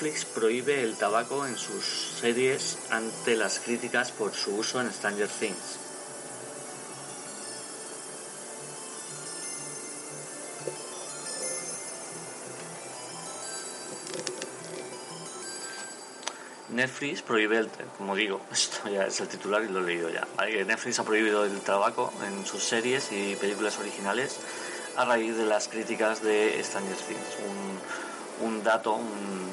Netflix 0.05 0.27
prohíbe 0.27 0.83
el 0.83 0.97
tabaco 0.97 1.47
en 1.47 1.57
sus 1.57 1.83
series 2.21 2.77
ante 2.91 3.37
las 3.37 3.59
críticas 3.59 4.13
por 4.13 4.35
su 4.35 4.55
uso 4.55 4.79
en 4.79 4.93
Stranger 4.93 5.29
Things. 5.29 5.79
Netflix 16.69 17.23
prohíbe, 17.23 17.57
el, 17.57 17.71
como 17.97 18.15
digo, 18.15 18.43
esto 18.53 18.87
ya 18.91 19.07
es 19.07 19.19
el 19.21 19.29
titular 19.29 19.65
y 19.65 19.69
lo 19.69 19.81
he 19.81 19.85
leído 19.85 20.11
ya. 20.11 20.29
Netflix 20.67 20.99
ha 20.99 21.05
prohibido 21.05 21.47
el 21.47 21.59
tabaco 21.63 22.13
en 22.27 22.45
sus 22.45 22.63
series 22.63 23.11
y 23.11 23.37
películas 23.37 23.79
originales 23.79 24.37
a 24.99 25.07
raíz 25.07 25.35
de 25.39 25.47
las 25.47 25.69
críticas 25.69 26.23
de 26.23 26.63
Stranger 26.63 26.97
Things. 26.97 27.39
Un, 28.43 28.63
dato, 28.63 28.93
un, 28.97 29.44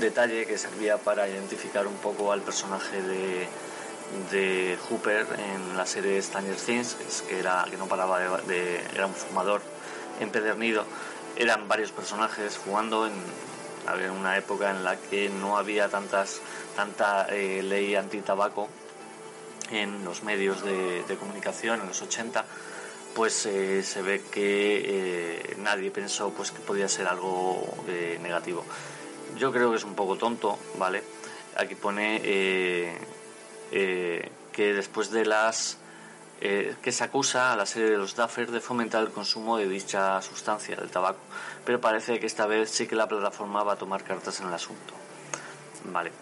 detalle 0.00 0.46
que 0.46 0.58
servía 0.58 0.98
para 0.98 1.28
identificar 1.28 1.86
un 1.86 1.96
poco 1.96 2.32
al 2.32 2.42
personaje 2.42 3.02
de, 3.02 3.48
de 4.30 4.78
Hooper 4.88 5.26
en 5.38 5.76
la 5.76 5.86
serie 5.86 6.20
Stranger 6.20 6.56
Things, 6.56 6.96
que, 7.28 7.38
era, 7.38 7.66
que 7.70 7.76
no 7.76 7.86
paraba 7.86 8.40
de, 8.42 8.80
era 8.94 9.06
un 9.06 9.14
fumador 9.14 9.62
empedernido. 10.20 10.84
Eran 11.36 11.68
varios 11.68 11.92
personajes 11.92 12.58
jugando 12.64 13.06
en 13.06 13.12
una 14.10 14.36
época 14.36 14.70
en 14.70 14.84
la 14.84 14.96
que 14.96 15.30
no 15.30 15.56
había 15.56 15.88
tantas 15.88 16.40
tanta 16.78 17.26
eh, 17.30 17.60
ley 17.62 17.96
antitabaco 17.96 18.68
en 19.72 20.04
los 20.04 20.22
medios 20.22 20.62
de, 20.62 21.16
comunicación 21.18 21.80
en 21.80 21.88
los 21.88 22.00
80 22.02 22.44
pues 23.14 23.46
eh, 23.46 23.82
se 23.82 24.00
ve 24.02 24.22
que 24.30 24.82
eh, 24.86 25.56
nadie 25.58 25.90
pensó 25.90 26.30
pues 26.30 26.52
que 26.52 26.60
podía 26.60 26.88
ser 26.88 27.08
algo 27.08 27.66
negativo 28.22 28.64
yo 29.38 29.52
creo 29.52 29.70
que 29.70 29.76
es 29.76 29.84
un 29.84 29.94
poco 29.94 30.16
tonto 30.16 30.58
vale 30.78 31.02
aquí 31.56 31.74
pone 31.74 32.20
que 33.70 34.74
después 34.74 35.10
de 35.10 35.24
las 35.24 35.78
eh, 36.40 36.76
que 36.82 36.92
se 36.92 37.02
acusa 37.02 37.52
a 37.52 37.56
la 37.56 37.66
serie 37.66 37.90
de 37.90 37.96
los 37.96 38.14
Duffer 38.14 38.50
de 38.52 38.60
fomentar 38.60 39.02
el 39.02 39.10
consumo 39.10 39.58
de 39.58 39.68
dicha 39.68 40.22
sustancia, 40.22 40.76
del 40.76 40.88
tabaco, 40.88 41.18
pero 41.64 41.80
parece 41.80 42.20
que 42.20 42.26
esta 42.26 42.46
vez 42.46 42.70
sí 42.70 42.86
que 42.86 42.94
la 42.94 43.08
plataforma 43.08 43.64
va 43.64 43.72
a 43.72 43.76
tomar 43.76 44.04
cartas 44.04 44.38
en 44.38 44.46
el 44.46 44.54
asunto. 44.54 44.94
Vale. 45.86 46.12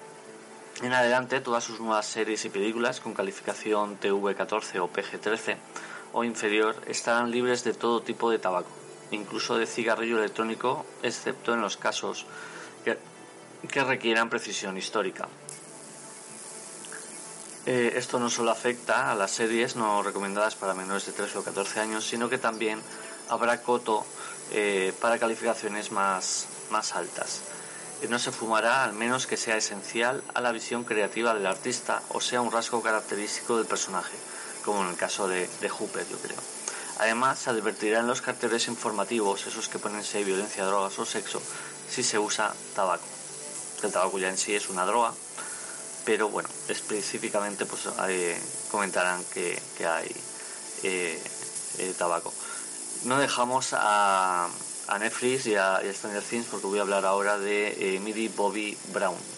En 0.82 0.94
adelante, 0.94 1.40
todas 1.40 1.64
sus 1.64 1.80
nuevas 1.80 2.06
series 2.06 2.46
y 2.46 2.48
películas 2.48 3.00
con 3.00 3.12
calificación 3.12 4.00
TV14 4.00 4.80
o 4.80 4.90
PG13 4.90 5.56
o 6.14 6.24
inferior 6.24 6.76
estarán 6.86 7.30
libres 7.30 7.62
de 7.64 7.74
todo 7.74 8.00
tipo 8.00 8.30
de 8.30 8.38
tabaco, 8.38 8.70
incluso 9.10 9.58
de 9.58 9.66
cigarrillo 9.66 10.18
electrónico, 10.18 10.86
excepto 11.02 11.52
en 11.52 11.60
los 11.60 11.76
casos 11.76 12.24
que 13.70 13.84
requieran 13.84 14.30
precisión 14.30 14.76
histórica. 14.76 15.28
Eh, 17.66 17.94
esto 17.96 18.20
no 18.20 18.30
solo 18.30 18.52
afecta 18.52 19.10
a 19.10 19.16
las 19.16 19.32
series 19.32 19.74
no 19.74 20.00
recomendadas 20.02 20.54
para 20.54 20.72
menores 20.72 21.06
de 21.06 21.12
13 21.12 21.38
o 21.38 21.42
14 21.42 21.80
años, 21.80 22.06
sino 22.06 22.30
que 22.30 22.38
también 22.38 22.80
habrá 23.28 23.60
coto 23.60 24.06
eh, 24.52 24.92
para 25.00 25.18
calificaciones 25.18 25.90
más, 25.90 26.46
más 26.70 26.94
altas. 26.94 27.40
Eh, 28.02 28.06
no 28.08 28.20
se 28.20 28.30
fumará 28.30 28.84
al 28.84 28.92
menos 28.92 29.26
que 29.26 29.36
sea 29.36 29.56
esencial 29.56 30.22
a 30.34 30.40
la 30.40 30.52
visión 30.52 30.84
creativa 30.84 31.34
del 31.34 31.46
artista 31.46 32.02
o 32.10 32.20
sea 32.20 32.40
un 32.40 32.52
rasgo 32.52 32.82
característico 32.82 33.56
del 33.56 33.66
personaje, 33.66 34.16
como 34.64 34.84
en 34.84 34.90
el 34.90 34.96
caso 34.96 35.26
de, 35.26 35.48
de 35.60 35.68
Hooper, 35.68 36.06
yo 36.08 36.18
creo. 36.18 36.38
Además, 36.98 37.40
se 37.40 37.50
advertirá 37.50 37.98
en 37.98 38.06
los 38.06 38.22
carteles 38.22 38.68
informativos, 38.68 39.44
esos 39.44 39.68
que 39.68 39.80
ponen 39.80 40.04
si 40.04 40.18
hay 40.18 40.24
violencia, 40.24 40.64
drogas 40.64 40.96
o 41.00 41.04
sexo, 41.04 41.42
si 41.90 42.04
se 42.04 42.18
usa 42.18 42.54
tabaco. 42.76 43.15
El 43.82 43.92
tabaco 43.92 44.18
ya 44.18 44.28
en 44.28 44.36
sí 44.36 44.54
es 44.54 44.68
una 44.68 44.84
droga, 44.84 45.12
pero 46.04 46.28
bueno, 46.28 46.48
específicamente 46.68 47.66
pues 47.66 47.88
comentarán 48.70 49.22
que, 49.24 49.60
hay 49.86 50.10
eh, 50.82 51.22
eh, 51.78 51.94
tabaco. 51.96 52.32
No 53.04 53.18
dejamos 53.18 53.68
a, 53.72 54.48
Netflix 54.98 55.46
y 55.46 55.56
a, 55.56 55.80
Stranger 55.92 56.22
Things 56.22 56.46
porque 56.50 56.66
voy 56.66 56.78
a 56.78 56.82
hablar 56.82 57.04
ahora 57.04 57.38
de 57.38 57.96
eh, 57.96 58.32
Bobby 58.34 58.76
Brown. 58.92 59.35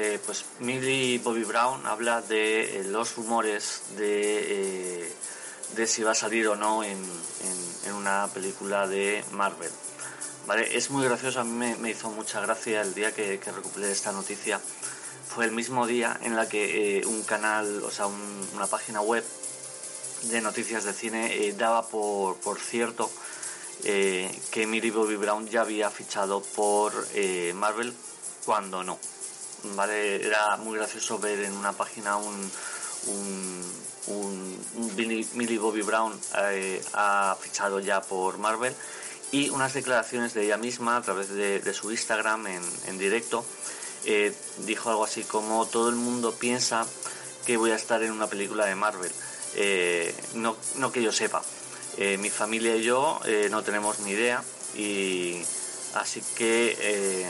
Eh, 0.00 0.20
pues 0.24 0.44
Millie 0.60 1.18
Bobby 1.18 1.42
Brown 1.42 1.84
habla 1.84 2.22
de 2.22 2.78
eh, 2.78 2.84
los 2.84 3.16
rumores 3.16 3.82
de, 3.96 5.02
eh, 5.02 5.12
de, 5.74 5.86
si 5.88 6.04
va 6.04 6.12
a 6.12 6.14
salir 6.14 6.46
o 6.46 6.54
no 6.54 6.84
en, 6.84 6.98
una 7.96 8.28
película 8.32 8.86
de 8.86 9.24
Marvel. 9.32 9.72
¿Vale? 10.46 10.76
Es 10.76 10.90
muy 10.90 11.04
gracioso, 11.04 11.40
a 11.40 11.44
mí 11.44 11.74
me, 11.80 11.90
hizo 11.90 12.10
mucha 12.10 12.40
gracia 12.40 12.80
el 12.82 12.94
día 12.94 13.12
que, 13.12 13.40
que, 13.40 13.50
recuperé 13.50 13.90
esta 13.90 14.12
noticia. 14.12 14.60
Fue 15.26 15.46
el 15.46 15.50
mismo 15.50 15.84
día 15.84 16.16
en 16.22 16.36
la 16.36 16.48
que 16.48 17.02
un 17.04 17.24
canal, 17.24 17.82
o 17.82 17.90
sea, 17.90 18.06
una 18.06 18.68
página 18.68 19.00
web 19.00 19.24
de 20.30 20.40
noticias 20.40 20.84
de 20.84 20.92
cine 20.92 21.52
daba 21.58 21.88
por, 21.88 22.36
por 22.36 22.60
cierto 22.60 23.10
que 23.82 24.66
Millie 24.68 24.92
Bobby 24.92 25.16
Brown 25.16 25.48
ya 25.48 25.62
había 25.62 25.90
fichado 25.90 26.40
por 26.40 26.92
Marvel 27.54 27.92
cuando 28.44 28.84
no. 28.84 28.98
¿Vale? 29.74 30.24
Era 30.24 30.56
muy 30.56 30.78
gracioso 30.78 31.18
ver 31.18 31.40
en 31.40 31.52
una 31.52 31.72
página 31.72 32.16
un, 32.16 32.50
un, 33.06 34.58
Millie 34.96 35.58
Bobby 35.58 35.82
Brown 35.82 36.18
eh, 36.50 36.82
ha 36.94 37.36
fichado 37.40 37.80
ya 37.80 38.00
por 38.00 38.38
Marvel 38.38 38.74
y 39.30 39.50
unas 39.50 39.74
declaraciones 39.74 40.34
de 40.34 40.44
ella 40.44 40.56
misma 40.56 40.96
a 40.96 41.02
través 41.02 41.28
de, 41.28 41.74
su 41.74 41.90
Instagram 41.90 42.46
en, 42.46 42.98
directo. 42.98 43.44
Eh, 44.04 44.34
dijo 44.58 44.90
algo 44.90 45.04
así 45.04 45.22
como 45.24 45.66
todo 45.66 45.90
el 45.90 45.96
mundo 45.96 46.32
piensa 46.32 46.86
que 47.44 47.56
voy 47.56 47.72
a 47.72 47.76
estar 47.76 48.02
en 48.02 48.12
una 48.12 48.26
película 48.26 48.64
de 48.66 48.74
Marvel. 48.74 49.12
Eh, 49.54 50.14
no, 50.34 50.56
no, 50.76 50.92
que 50.92 51.02
yo 51.02 51.12
sepa. 51.12 51.42
mi 52.18 52.30
familia 52.30 52.76
y 52.76 52.82
yo 52.82 53.20
no 53.50 53.62
tenemos 53.62 53.98
ni 54.00 54.12
idea 54.12 54.42
y 54.74 55.42
así 55.94 56.22
que 56.36 57.28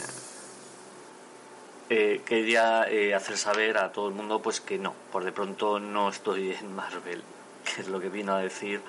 eh, 1.91 2.23
quería 2.25 2.89
eh, 2.89 3.15
hacer 3.15 3.37
saber 3.37 3.79
a 3.79 3.93
todo 3.93 4.09
el 4.09 4.15
mundo 4.15 4.43
pues 4.43 4.61
que 4.61 4.79
no, 4.79 4.95
por 5.11 5.25
de 5.25 5.33
pronto 5.33 5.81
no 5.81 6.09
estoy 6.09 6.53
en 6.53 6.75
Marvel, 6.75 7.23
que 7.65 7.83
es 7.83 7.89
lo 7.89 8.01
que 8.01 8.09
vino 8.09 8.35
a 8.35 8.39
decir 8.41 8.83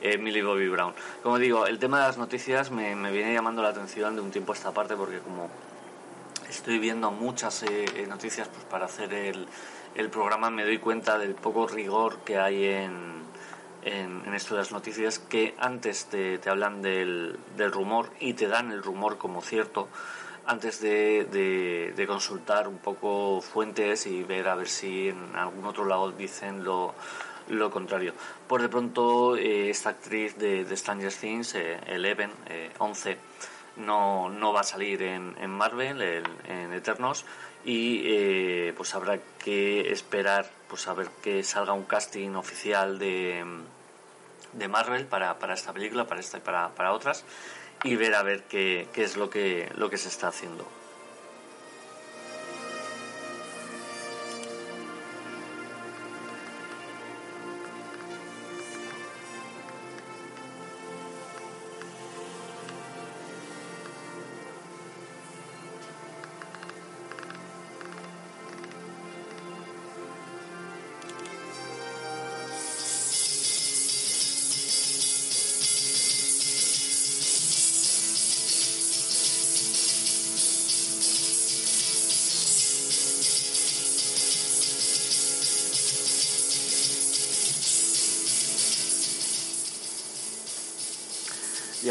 eh, 0.00 0.18
Millie 0.18 0.42
Bobby 0.42 0.68
Brown. 0.68 0.94
Como 1.22 1.38
digo, 1.38 1.66
el 1.66 1.78
tema 1.78 2.00
de 2.00 2.06
las 2.06 2.18
noticias 2.18 2.70
me, 2.70 2.94
viene 3.10 3.32
llamando 3.32 3.62
la 3.62 3.70
atención 3.70 4.14
de 4.14 4.20
un 4.20 4.30
tiempo 4.30 4.52
a 4.52 4.54
esta 4.54 4.72
parte 4.72 4.94
porque 4.96 5.18
como 5.18 5.48
estoy 6.48 6.78
viendo 6.78 7.10
muchas 7.10 7.62
eh, 7.64 8.06
noticias 8.08 8.48
pues 8.48 8.64
para 8.66 8.84
hacer 8.84 9.12
el, 9.12 9.48
el, 9.94 10.08
programa 10.10 10.50
me 10.50 10.64
doy 10.64 10.78
cuenta 10.78 11.18
del 11.18 11.34
poco 11.34 11.66
rigor 11.66 12.18
que 12.18 12.38
hay 12.38 12.66
en, 12.66 13.22
en, 13.82 14.34
esto 14.34 14.54
de 14.54 14.60
las 14.60 14.72
noticias 14.72 15.18
que 15.18 15.54
antes 15.58 16.06
te, 16.06 16.38
te 16.38 16.50
hablan 16.50 16.82
del, 16.82 17.38
del 17.56 17.72
rumor 17.72 18.10
y 18.20 18.34
te 18.34 18.46
dan 18.46 18.70
el 18.70 18.82
rumor 18.82 19.18
como 19.18 19.40
cierto 19.40 19.88
antes 20.46 20.80
de, 20.80 22.04
consultar 22.06 22.68
un 22.68 22.78
poco 22.78 23.40
fuentes 23.40 24.06
y 24.06 24.22
ver 24.22 24.48
a 24.48 24.54
ver 24.54 24.68
si 24.68 25.08
en 25.08 25.36
algún 25.36 25.64
otro 25.64 25.84
lado 25.84 26.12
dicen 26.12 26.64
lo, 26.64 26.94
lo 27.48 27.70
contrario. 27.70 28.14
Por 28.46 28.62
de 28.62 28.68
pronto, 28.68 29.36
eh, 29.36 29.70
esta 29.70 29.90
actriz 29.90 30.36
de, 30.36 30.64
de 30.64 30.76
Stranger 30.76 31.12
Things, 31.12 31.54
eh, 31.54 31.80
Eleven, 31.86 32.30
11, 32.78 33.10
eh, 33.10 33.18
no, 33.76 34.28
no 34.28 34.52
va 34.52 34.60
a 34.60 34.64
salir 34.64 35.02
en, 35.02 35.34
en 35.40 35.50
Marvel, 35.50 36.00
en, 36.02 36.72
Eternos, 36.72 37.24
y 37.64 38.70
pues 38.72 38.94
habrá 38.94 39.18
que 39.38 39.90
esperar 39.90 40.46
pues 40.68 40.86
a 40.86 40.94
ver 40.94 41.08
que 41.22 41.42
salga 41.42 41.72
un 41.72 41.84
casting 41.84 42.34
oficial 42.34 42.98
de 42.98 43.42
de 44.54 44.68
Marvel 44.68 45.06
para, 45.06 45.38
para 45.38 45.54
esta 45.54 45.72
película, 45.72 46.06
para 46.06 46.20
esta 46.20 46.38
y 46.38 46.40
para, 46.40 46.70
para 46.70 46.92
otras, 46.92 47.24
y 47.82 47.96
ver 47.96 48.14
a 48.14 48.22
ver 48.22 48.44
qué, 48.44 48.88
qué 48.92 49.02
es 49.02 49.16
lo 49.16 49.30
que, 49.30 49.70
lo 49.76 49.90
que 49.90 49.98
se 49.98 50.08
está 50.08 50.28
haciendo. 50.28 50.66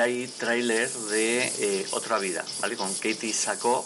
Hay 0.03 0.27
tráiler 0.27 0.91
de 0.91 1.45
eh, 1.59 1.87
Otra 1.91 2.19
Vida, 2.19 2.43
¿vale? 2.59 2.75
Con 2.75 2.93
Katie 2.95 3.33
Sackhoff, 3.33 3.85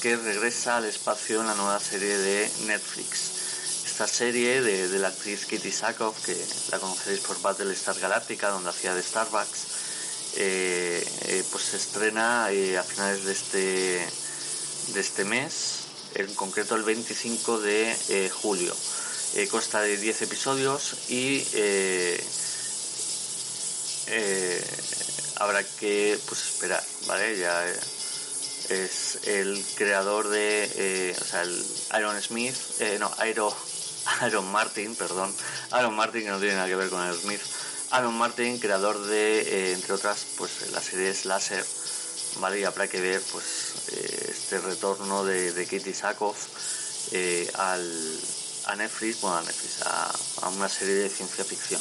que 0.00 0.16
regresa 0.16 0.76
al 0.76 0.84
espacio 0.84 1.40
en 1.40 1.48
la 1.48 1.56
nueva 1.56 1.80
serie 1.80 2.16
de 2.16 2.48
Netflix. 2.66 3.84
Esta 3.84 4.06
serie 4.06 4.62
de, 4.62 4.98
la 5.00 5.08
actriz 5.08 5.44
Katie 5.46 5.72
Sackhoff, 5.72 6.24
que 6.24 6.36
la 6.70 6.78
conoceréis 6.78 7.20
por 7.22 7.40
Battlestar 7.42 7.98
Galactica, 7.98 8.50
donde 8.50 8.70
hacía 8.70 8.94
de 8.94 9.02
Starbucks, 9.02 9.60
eh, 10.36 11.04
eh, 11.22 11.44
pues 11.50 11.64
se 11.64 11.78
estrena 11.78 12.46
a 12.46 12.82
finales 12.84 13.24
de 13.24 13.32
este, 13.32 14.08
de 14.92 15.00
este 15.00 15.24
mes, 15.24 15.78
en 16.14 16.32
concreto 16.34 16.76
el 16.76 16.84
25 16.84 17.58
de 17.58 18.30
julio. 18.32 18.74
consta 19.50 19.80
de 19.80 19.96
10 19.96 20.22
episodios 20.22 20.94
y 21.08 21.42
habrá 25.36 25.62
que 25.64 26.18
pues 26.28 26.40
esperar, 26.40 26.82
¿vale? 27.06 27.38
Ya 27.38 27.68
eh, 27.68 27.80
es 28.70 29.18
el 29.26 29.64
creador 29.76 30.28
de, 30.28 30.70
eh, 30.76 31.16
o 31.20 31.24
sea, 31.24 31.42
el 31.42 31.66
Iron 31.98 32.20
Smith, 32.20 32.56
eh, 32.80 32.98
no, 32.98 33.10
Iron, 33.26 33.52
Iron 34.26 34.50
Martin, 34.50 34.94
perdón, 34.94 35.34
Iron 35.78 35.94
Martin 35.94 36.22
que 36.22 36.30
no 36.30 36.38
tiene 36.38 36.54
nada 36.54 36.68
que 36.68 36.76
ver 36.76 36.88
con 36.88 37.04
el 37.06 37.14
Smith, 37.14 37.40
Iron 37.98 38.14
Martin, 38.16 38.58
creador 38.58 39.04
de, 39.06 39.72
entre 39.72 39.92
otras, 39.92 40.26
pues 40.36 40.70
la 40.72 40.80
serie 40.80 41.14
Laser, 41.24 41.64
¿vale? 42.40 42.60
Y 42.60 42.64
habrá 42.64 42.88
que 42.88 43.00
ver, 43.00 43.20
pues, 43.32 43.44
este 44.28 44.58
retorno 44.60 45.24
de, 45.24 45.52
de 45.52 45.64
Katie 45.64 45.94
Sackhoff 45.94 46.48
al, 47.54 48.20
a 48.66 48.76
Netflix, 48.76 49.20
bueno, 49.20 49.36
a 49.36 49.42
Netflix, 49.42 49.82
a 49.82 50.48
una 50.48 50.68
serie 50.68 50.94
de 50.94 51.08
ciencia 51.08 51.44
ficción. 51.44 51.80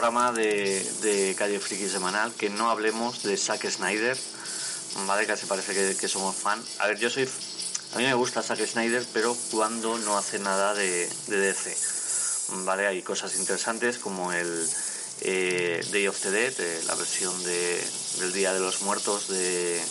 Programa 0.00 0.32
de, 0.32 1.34
Calle 1.36 1.60
Friki 1.60 1.86
semanal 1.86 2.32
que 2.32 2.48
no 2.48 2.70
hablemos 2.70 3.22
de 3.22 3.36
Zack 3.36 3.68
Snyder, 3.68 4.16
¿vale? 5.06 5.26
Casi 5.26 5.44
parece 5.44 5.74
que, 5.74 6.08
somos 6.08 6.34
fan. 6.34 6.58
A 6.78 6.86
ver, 6.86 6.98
yo 6.98 7.10
soy... 7.10 7.28
A 7.92 7.98
mí 7.98 8.04
me 8.04 8.14
gusta 8.14 8.42
Zack 8.42 8.64
Snyder, 8.66 9.04
pero 9.12 9.36
cuando 9.50 9.98
no 9.98 10.16
hace 10.16 10.38
nada 10.38 10.72
de, 10.72 11.06
DC, 11.26 11.76
¿vale? 12.64 12.86
Hay 12.86 13.02
cosas 13.02 13.36
interesantes 13.36 13.98
como 13.98 14.32
el 14.32 14.66
eh, 15.20 15.86
Day 15.92 16.08
of 16.08 16.18
the 16.18 16.30
Dead, 16.30 16.54
eh, 16.58 16.80
la 16.86 16.94
versión 16.94 17.34
del 17.44 18.32
Día 18.32 18.54
de 18.54 18.60
los 18.60 18.80
Muertos 18.80 19.28
de, 19.28 19.82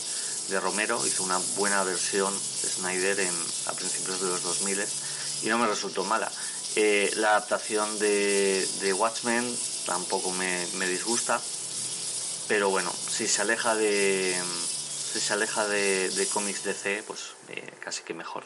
Romero, 0.60 1.06
hizo 1.06 1.22
una 1.24 1.38
buena 1.56 1.84
versión 1.84 2.34
de 2.34 2.68
Snyder 2.68 3.20
en, 3.20 3.36
a 3.68 3.74
principios 3.74 4.20
de 4.22 4.30
los 4.30 4.42
2000 4.42 4.84
y 5.44 5.50
no 5.50 5.60
me 5.60 5.68
resultó 5.68 6.04
mala. 6.04 6.32
Eh, 6.76 7.12
la 7.18 7.30
adaptación 7.30 8.00
de, 8.00 8.68
de 8.82 8.94
Watchmen 8.94 9.46
tampoco 9.86 10.32
me, 10.32 10.88
disgusta, 10.88 11.40
pero 12.48 12.70
bueno, 12.70 12.92
si 12.92 13.28
se 13.28 13.42
aleja 13.42 13.76
de 13.76 14.36
si 14.36 15.20
se 15.20 15.34
aleja 15.34 15.68
de, 15.68 16.10
de 16.10 16.28
cómics 16.28 16.64
DC, 16.64 17.04
pues 17.08 17.34
eh, 17.50 17.72
casi 17.80 18.04
que 18.04 18.14
mejor. 18.14 18.44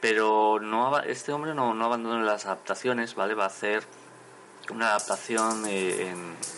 Pero 0.00 0.60
no 0.60 1.00
este 1.00 1.32
hombre 1.32 1.54
no, 1.54 1.74
no 1.74 1.84
abandona 1.84 2.22
las 2.22 2.46
adaptaciones, 2.46 3.14
¿vale? 3.16 3.34
Va 3.34 3.44
a 3.44 3.48
hacer 3.48 3.82
una 4.70 4.90
adaptación 4.90 5.64
eh, 5.66 6.14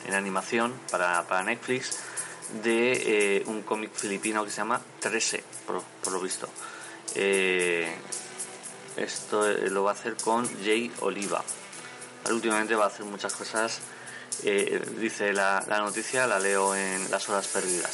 en, 0.06 0.14
animación 0.14 0.74
para, 0.90 1.42
Netflix 1.42 1.98
de 2.62 3.44
un 3.46 3.62
cómic 3.62 3.92
filipino 3.94 4.44
que 4.44 4.50
se 4.50 4.58
llama 4.58 4.80
13, 5.00 5.42
por, 5.66 6.12
lo 6.12 6.20
visto. 6.20 6.48
Esto 8.96 9.48
eh, 9.48 9.70
lo 9.70 9.84
va 9.84 9.92
a 9.92 9.94
hacer 9.94 10.16
con 10.16 10.46
Jay 10.62 10.92
Oliva. 11.00 11.42
Últimamente 12.28 12.74
va 12.74 12.84
a 12.84 12.88
hacer 12.88 13.06
muchas 13.06 13.34
cosas. 13.34 13.80
Eh, 14.42 14.80
dice 14.98 15.32
la, 15.32 15.64
noticia, 15.80 16.26
la 16.26 16.38
leo 16.38 16.74
en 16.74 17.10
las 17.10 17.28
horas 17.28 17.46
perdidas. 17.48 17.90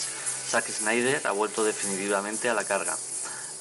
Zack 0.48 0.68
Snyder 0.68 1.26
ha 1.26 1.32
vuelto 1.32 1.64
definitivamente 1.64 2.48
a 2.48 2.54
la 2.54 2.64
carga. 2.64 2.96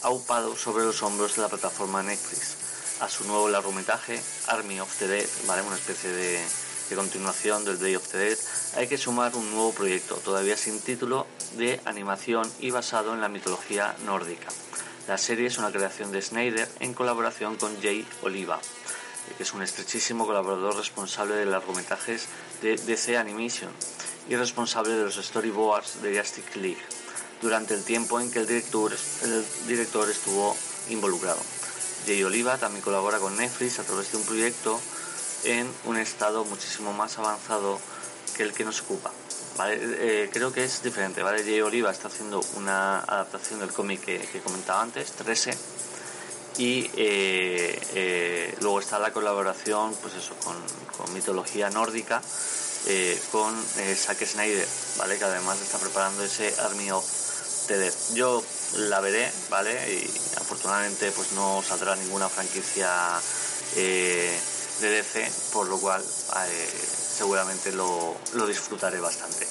Ha 0.04 0.10
upado 0.10 0.56
sobre 0.56 0.84
los 0.84 1.02
hombros 1.02 1.36
de 1.36 1.42
la 1.42 1.50
plataforma 1.50 2.04
Netflix 2.04 2.66
a 3.02 3.10
su 3.10 3.26
nuevo 3.26 3.50
largometraje 3.50 4.22
Army 4.48 4.80
of 4.80 4.96
the 5.00 5.08
Dead, 5.08 5.28
¿vale? 5.48 5.64
una 5.64 5.76
especie 5.76 6.12
de, 6.12 6.40
continuación 6.96 7.66
del 7.66 7.80
Day 7.80 7.96
of 7.96 8.08
the 8.10 8.18
Dead, 8.18 8.38
hay 8.76 8.88
que 8.88 8.98
sumar 8.98 9.36
un 9.36 9.50
nuevo 9.52 9.74
proyecto, 9.74 10.16
todavía 10.18 10.56
sin 10.56 10.80
título, 10.80 11.28
de 11.58 11.82
animación 11.86 12.50
y 12.60 12.72
basado 12.72 13.14
en 13.14 13.22
la 13.22 13.30
mitología 13.30 13.96
nórdica. 14.06 14.48
La 15.08 15.18
serie 15.18 15.48
es 15.48 15.58
una 15.58 15.72
creación 15.72 16.12
de 16.12 16.22
Snyder 16.22 16.70
en 16.80 16.94
colaboración 16.94 17.58
con 17.58 17.82
Jay 17.82 18.08
Oliva, 18.22 18.60
es 19.40 19.54
un 19.54 19.62
estrechísimo 19.62 20.26
colaborador 20.26 20.76
responsable 20.76 21.36
de 21.36 21.46
largometrajes 21.46 22.28
de 22.62 22.76
DC 22.78 23.18
Animation 23.18 23.72
y 24.30 24.36
responsable 24.36 24.94
de 24.94 25.04
los 25.04 25.16
storyboards 25.16 26.02
de 26.02 26.18
Justice 26.18 26.60
League 26.60 26.82
durante 27.42 27.74
el 27.74 27.84
tiempo 27.84 28.20
en 28.20 28.32
que 28.32 28.40
el 28.40 28.48
director, 28.48 28.96
el 29.24 29.46
director 29.68 30.10
estuvo 30.10 30.56
involucrado. 30.90 31.40
Jay 32.06 32.24
Oliva 32.24 32.58
también 32.58 32.82
colabora 32.82 33.20
con 33.20 33.36
Netflix 33.38 33.80
a 33.80 33.84
través 33.84 34.12
de 34.12 34.18
un 34.18 34.26
proyecto 34.26 34.80
en 35.44 35.68
un 35.86 35.98
estado 35.98 36.46
muchísimo 36.46 36.94
más 36.94 37.18
avanzado 37.18 37.80
que 38.36 38.44
el 38.44 38.54
que 38.54 38.64
nos 38.64 38.82
ocupa. 38.82 39.12
Eh, 39.68 40.30
creo 40.34 40.52
que 40.52 40.64
es 40.64 40.84
diferente, 40.84 41.24
¿vale? 41.24 41.44
Jay 41.44 41.62
Oliva 41.62 41.90
está 41.90 42.10
haciendo 42.10 42.42
una 42.56 43.00
adaptación 43.00 43.60
del 43.60 43.72
cómic 43.72 44.02
que, 44.04 44.42
comentaba 44.44 44.82
antes, 44.82 45.12
13, 45.14 45.58
y 46.58 46.90
eh, 46.96 47.80
eh, 47.94 48.56
luego 48.62 48.80
está 48.80 49.00
la 49.00 49.12
colaboración, 49.12 49.94
pues 50.02 50.14
eso, 50.16 50.36
con, 50.44 50.56
mitología 51.14 51.70
nórdica, 51.70 52.22
con 53.32 53.56
Zack 53.96 54.26
Snyder, 54.26 54.68
¿vale? 54.98 55.18
Que 55.18 55.24
además 55.24 55.62
está 55.62 55.78
preparando 55.78 56.24
ese 56.24 56.54
Army 56.62 56.92
of 56.92 57.06
the 57.68 57.92
Yo 58.16 58.44
la 58.90 59.00
veré, 59.02 59.32
¿vale? 59.50 59.72
Y 59.94 60.06
afortunadamente 60.38 61.12
pues 61.12 61.32
no 61.34 61.64
saldrá 61.64 61.96
ninguna 61.96 62.28
franquicia 62.28 62.90
de 63.76 64.40
DC, 64.80 65.32
por 65.54 65.68
lo 65.68 65.80
cual 65.80 66.04
seguramente 67.18 67.72
lo, 67.72 68.16
lo 68.34 68.48
disfrutaré 68.48 69.00
bastante. 69.00 69.48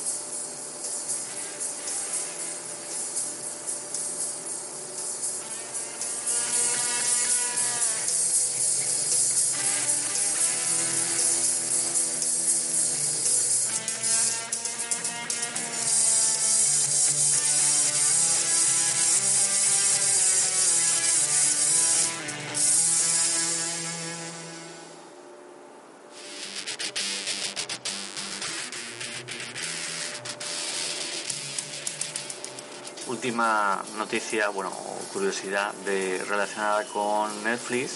Última 33.15 33.81
noticia, 33.97 34.49
bueno, 34.49 34.73
curiosidad 35.13 35.73
de, 35.87 36.21
relacionada 36.29 36.85
con 36.87 37.45
Netflix, 37.45 37.93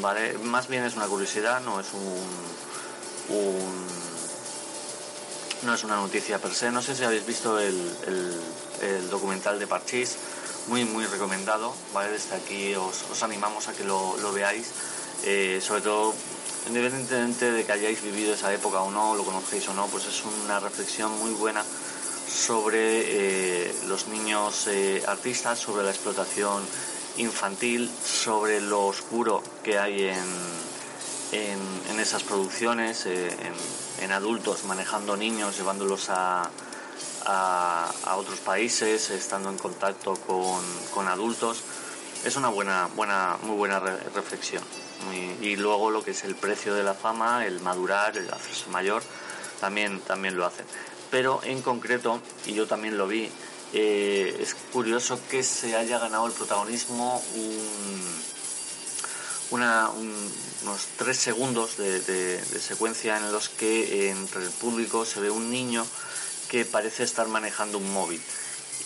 ¿vale? 0.00 0.38
Más 0.38 0.68
bien 0.68 0.84
es 0.84 0.94
una 0.94 1.06
curiosidad, 1.06 1.60
no 1.62 1.80
es 1.80 1.88
un, 1.92 2.16
no 5.66 5.74
es 5.74 5.82
una 5.82 5.96
noticia 5.96 6.38
per 6.38 6.54
se. 6.54 6.70
No 6.70 6.80
sé 6.80 6.94
si 6.94 7.02
habéis 7.02 7.26
visto 7.26 7.58
el, 7.58 7.74
documental 9.10 9.58
de 9.58 9.66
Parchís, 9.66 10.16
muy 10.68 10.84
muy 10.84 11.04
recomendado, 11.06 11.74
¿vale? 11.92 12.12
Desde 12.12 12.36
aquí 12.36 12.74
os, 12.76 13.02
os 13.10 13.22
animamos 13.24 13.66
a 13.66 13.72
que 13.72 13.82
lo, 13.82 14.16
lo 14.18 14.32
veáis, 14.32 14.68
eh, 15.24 15.60
sobre 15.60 15.80
todo 15.80 16.14
independientemente 16.68 17.50
de 17.50 17.64
que 17.66 17.72
hayáis 17.72 18.00
vivido 18.00 18.34
esa 18.34 18.54
época 18.54 18.80
o 18.80 18.92
no, 18.92 19.16
lo 19.16 19.24
conozcáis 19.24 19.66
o 19.68 19.74
no, 19.74 19.86
pues 19.88 20.06
es 20.06 20.22
una 20.44 20.60
reflexión 20.60 21.10
muy 21.18 21.32
buena 21.32 21.64
sobre 22.30 23.66
eh, 23.66 23.74
los 23.86 24.06
niños 24.08 24.66
eh, 24.68 25.02
artistas, 25.06 25.58
sobre 25.58 25.82
la 25.82 25.90
explotación 25.90 26.62
infantil, 27.16 27.90
sobre 28.04 28.60
lo 28.60 28.86
oscuro 28.86 29.42
que 29.64 29.78
hay 29.78 30.04
en, 30.04 30.24
en, 31.32 32.00
esas 32.00 32.22
producciones, 32.22 33.04
eh, 33.06 33.30
en, 34.00 34.12
adultos 34.12 34.64
manejando 34.64 35.16
niños, 35.16 35.56
llevándolos 35.58 36.08
a, 36.08 36.48
a, 37.26 38.16
otros 38.16 38.38
países, 38.38 39.10
estando 39.10 39.50
en 39.50 39.58
contacto 39.58 40.14
con, 40.14 40.62
con, 40.94 41.08
adultos. 41.08 41.62
Es 42.24 42.36
una 42.36 42.48
buena, 42.48 42.88
buena, 42.96 43.36
muy 43.42 43.56
buena 43.56 43.80
reflexión. 43.80 44.62
y 45.40 45.56
luego 45.56 45.90
lo 45.90 46.02
que 46.02 46.10
es 46.12 46.24
el 46.24 46.36
precio 46.36 46.74
de 46.74 46.82
la 46.82 46.94
fama, 46.94 47.46
el 47.46 47.60
madurar, 47.60 48.16
el 48.16 48.32
hacerse 48.32 48.68
mayor, 48.70 49.02
también, 49.60 50.00
también 50.00 50.36
lo 50.36 50.46
hacen 50.46 50.66
pero 51.10 51.40
en 51.44 51.62
concreto, 51.62 52.20
y 52.46 52.54
yo 52.54 52.66
también 52.66 52.96
lo 52.96 53.06
vi, 53.06 53.30
eh, 53.72 54.36
es 54.40 54.54
curioso 54.72 55.20
que 55.30 55.42
se 55.42 55.76
haya 55.76 55.98
ganado 55.98 56.26
el 56.26 56.32
protagonismo 56.32 57.22
unos 59.50 60.86
tres 60.96 61.18
segundos 61.18 61.76
de, 61.76 62.40
secuencia 62.60 63.16
en 63.16 63.32
los 63.32 63.48
que 63.48 64.10
entre 64.10 64.44
el 64.44 64.50
público 64.50 65.04
se 65.04 65.20
ve 65.20 65.30
un 65.30 65.50
niño 65.50 65.86
que 66.48 66.64
parece 66.64 67.04
estar 67.04 67.28
manejando 67.28 67.78
un 67.78 67.92
móvil. 67.92 68.20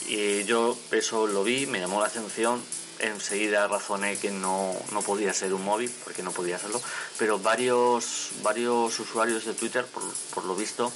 Y 0.06 0.44
yo 0.44 0.76
eso 0.90 1.26
lo 1.26 1.44
vi, 1.44 1.66
me 1.66 1.80
llamó 1.80 2.00
la 2.00 2.06
atención, 2.06 2.62
enseguida 2.98 3.66
razoné 3.68 4.18
que 4.18 4.30
no, 4.30 4.74
podía 5.04 5.32
ser 5.32 5.54
un 5.54 5.64
móvil, 5.64 5.90
porque 6.04 6.22
no 6.22 6.32
podía 6.32 6.58
serlo, 6.58 6.80
pero 7.18 7.38
varios, 7.38 8.30
varios 8.42 8.98
usuarios 9.00 9.44
de 9.46 9.54
Twitter, 9.54 9.86
por 10.34 10.44
lo 10.44 10.54
visto, 10.54 10.92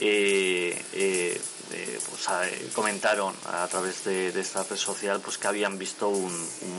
eh, 0.00 0.78
eh, 0.92 1.40
eh, 1.72 2.00
pues, 2.10 2.72
comentaron 2.74 3.34
a 3.46 3.66
través 3.66 4.04
de, 4.04 4.28
esta 4.28 4.62
red 4.62 4.76
social 4.76 5.20
pues 5.20 5.38
que 5.38 5.48
habían 5.48 5.78
visto 5.78 6.08
un, 6.08 6.32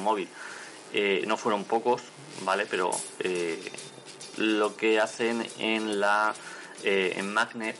móvil. 0.03 0.29
no 1.25 1.37
fueron 1.37 1.63
pocos, 1.65 2.01
¿vale? 2.41 2.65
Pero 2.65 2.91
lo 4.37 4.75
que 4.75 4.99
hacen 4.99 5.45
en 5.57 5.99
la 5.99 6.35
en 6.83 7.33
Magnet 7.33 7.77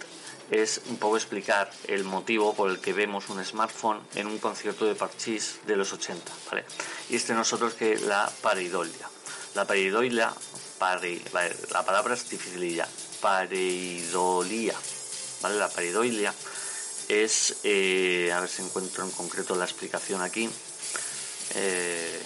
es 0.49 0.81
un 0.89 0.97
poco 0.97 1.17
explicar 1.17 1.69
el 1.87 2.03
motivo 2.03 2.55
por 2.55 2.71
el 2.71 2.79
que 2.79 2.93
vemos 2.93 3.29
un 3.29 3.43
smartphone 3.43 3.99
en 4.15 4.27
un 4.27 4.39
concierto 4.39 4.85
de 4.85 4.95
Parchís 4.95 5.59
de 5.67 5.75
los 5.75 5.93
80, 5.93 6.31
¿vale? 6.49 6.65
Y 7.09 7.15
este 7.15 7.33
nosotros 7.33 7.73
que 7.75 7.97
la 7.99 8.31
pareidolia. 8.41 9.09
La 9.55 9.65
pareidolia, 9.65 10.33
la 10.79 11.85
palabra 11.85 12.13
es 12.13 12.29
dificililla, 12.29 12.87
pareidolia, 13.21 14.75
¿vale? 15.41 15.57
La 15.57 15.69
paridoilia 15.69 16.33
es, 17.07 17.55
eh, 17.63 18.31
a 18.33 18.39
ver 18.41 18.49
si 18.49 18.61
encuentro 18.61 19.03
en 19.03 19.11
concreto 19.11 19.55
la 19.55 19.65
explicación 19.65 20.21
aquí, 20.21 20.49
eh, 21.55 22.21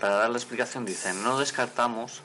para 0.00 0.16
dar 0.16 0.30
la 0.30 0.38
explicación 0.38 0.86
dicen, 0.86 1.22
no 1.22 1.38
descartamos, 1.38 2.22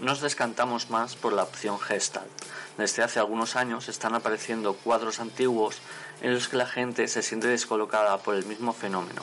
nos 0.00 0.20
descantamos 0.20 0.90
más 0.90 1.16
por 1.16 1.32
la 1.32 1.42
opción 1.42 1.78
Gestalt. 1.78 2.30
Desde 2.78 3.02
hace 3.02 3.18
algunos 3.18 3.56
años 3.56 3.88
están 3.88 4.14
apareciendo 4.14 4.74
cuadros 4.74 5.18
antiguos 5.20 5.78
en 6.22 6.34
los 6.34 6.48
que 6.48 6.56
la 6.56 6.66
gente 6.66 7.06
se 7.08 7.22
siente 7.22 7.48
descolocada 7.48 8.16
por 8.18 8.34
el 8.34 8.46
mismo 8.46 8.72
fenómeno, 8.72 9.22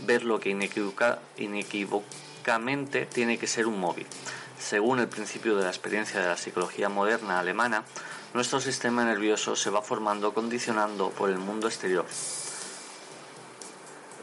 ver 0.00 0.24
lo 0.24 0.38
que 0.38 0.50
inequívocamente 0.50 3.06
tiene 3.06 3.38
que 3.38 3.46
ser 3.46 3.66
un 3.66 3.80
móvil. 3.80 4.06
Según 4.58 5.00
el 5.00 5.08
principio 5.08 5.56
de 5.56 5.64
la 5.64 5.70
experiencia 5.70 6.20
de 6.20 6.28
la 6.28 6.36
psicología 6.36 6.88
moderna 6.88 7.40
alemana, 7.40 7.84
nuestro 8.34 8.60
sistema 8.60 9.04
nervioso 9.04 9.56
se 9.56 9.70
va 9.70 9.82
formando 9.82 10.34
condicionando 10.34 11.10
por 11.10 11.30
el 11.30 11.38
mundo 11.38 11.66
exterior 11.68 12.06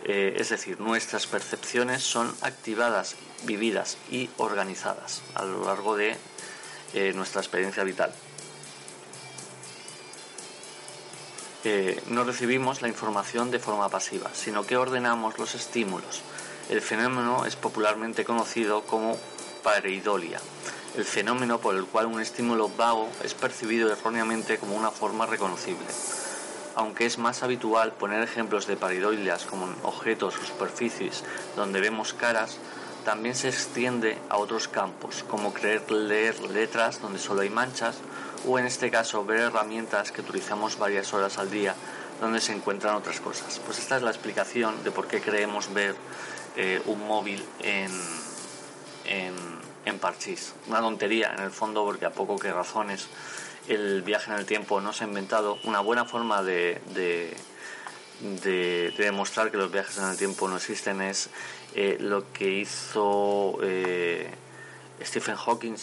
eh, 0.04 0.36
es 0.38 0.50
decir, 0.50 0.80
nuestras 0.80 1.28
percepciones 1.28 2.02
son 2.02 2.34
activadas, 2.42 3.16
vividas 3.44 3.98
y 4.10 4.30
organizadas 4.38 5.22
a 5.36 5.46
lo 5.46 5.66
largo 5.66 5.96
de 5.96 6.18
eh, 6.94 7.14
nuestra 7.14 7.42
experiencia 7.42 7.84
vital. 7.84 8.12
Eh, 11.64 12.02
no 12.08 12.24
recibimos 12.24 12.82
la 12.82 12.88
información 12.88 13.52
de 13.52 13.60
forma 13.60 13.90
pasiva, 13.90 14.32
sino 14.34 14.66
que 14.66 14.78
ordenamos 14.78 15.38
los 15.38 15.54
estímulos. 15.54 16.24
El 16.70 16.82
fenómeno 16.82 17.46
es 17.46 17.56
popularmente 17.56 18.26
conocido 18.26 18.82
como 18.84 19.20
pareidolia, 19.62 20.42
el 20.98 21.06
fenómeno 21.06 21.60
por 21.60 21.76
el 21.76 21.86
cual 21.86 22.08
un 22.08 22.20
estímulo 22.20 22.70
vago 22.70 23.08
es 23.24 23.36
percibido 23.36 23.92
erróneamente 23.92 24.58
como 24.58 24.76
una 24.76 24.90
forma 24.90 25.28
reconocible 25.28 25.86
aunque 26.76 27.06
es 27.06 27.18
más 27.18 27.44
habitual 27.44 27.94
poner 27.94 28.24
ejemplos 28.24 28.68
de 28.68 28.78
paridoilias 28.78 29.46
como 29.46 29.68
objetos 29.84 30.38
o 30.38 30.46
superficies 30.46 31.24
donde 31.56 31.82
vemos 31.82 32.14
caras, 32.14 32.58
también 33.04 33.36
se 33.36 33.50
extiende 33.50 34.18
a 34.30 34.38
otros 34.38 34.68
campos, 34.68 35.24
como 35.28 35.54
creer 35.54 35.90
leer 35.92 36.40
letras 36.42 37.02
donde 37.02 37.20
solo 37.20 37.42
hay 37.42 37.50
manchas, 37.50 37.98
o 38.48 38.60
en 38.60 38.66
este 38.66 38.92
caso 38.92 39.26
ver 39.26 39.40
herramientas 39.40 40.12
que 40.12 40.22
utilizamos 40.22 40.78
varias 40.78 41.14
horas 41.14 41.38
al 41.38 41.50
día 41.50 41.76
donde 42.20 42.40
se 42.40 42.54
encuentran 42.54 42.96
otras 42.96 43.20
cosas. 43.20 43.60
Pues 43.66 43.80
esta 43.80 43.98
es 43.98 44.04
la 44.04 44.12
explicación 44.12 44.84
de 44.84 44.92
por 44.92 45.08
qué 45.08 45.22
creemos 45.22 45.74
ver 45.74 45.96
eh, 46.56 46.82
un 46.86 47.08
móvil 47.08 47.44
en, 47.60 47.92
en, 49.06 49.34
en 49.86 50.00
parchís. 50.00 50.54
Una 50.68 50.80
tontería 50.80 51.34
en 51.36 51.42
el 51.44 51.52
fondo 51.52 51.84
porque 51.84 52.06
a 52.06 52.12
poco 52.12 52.38
que 52.38 52.52
razones 52.54 53.08
el 53.68 54.02
viaje 54.02 54.32
en 54.32 54.38
el 54.38 54.46
tiempo 54.46 54.82
no 54.82 54.94
se 54.94 55.04
ha 55.04 55.08
inventado, 55.08 55.60
una 55.64 55.80
buena 55.80 56.06
forma 56.06 56.44
de, 56.44 56.82
de, 56.94 57.34
demostrar 58.98 59.52
que 59.52 59.58
los 59.58 59.72
viajes 59.72 59.98
en 59.98 60.06
el 60.06 60.18
tiempo 60.18 60.48
no 60.48 60.58
existen 60.58 61.02
es 61.02 61.30
eh, 61.74 61.98
lo 62.00 62.32
que 62.32 62.50
hizo 62.50 63.58
eh, 63.64 64.30
Stephen 65.02 65.36
Hawking 65.36 65.76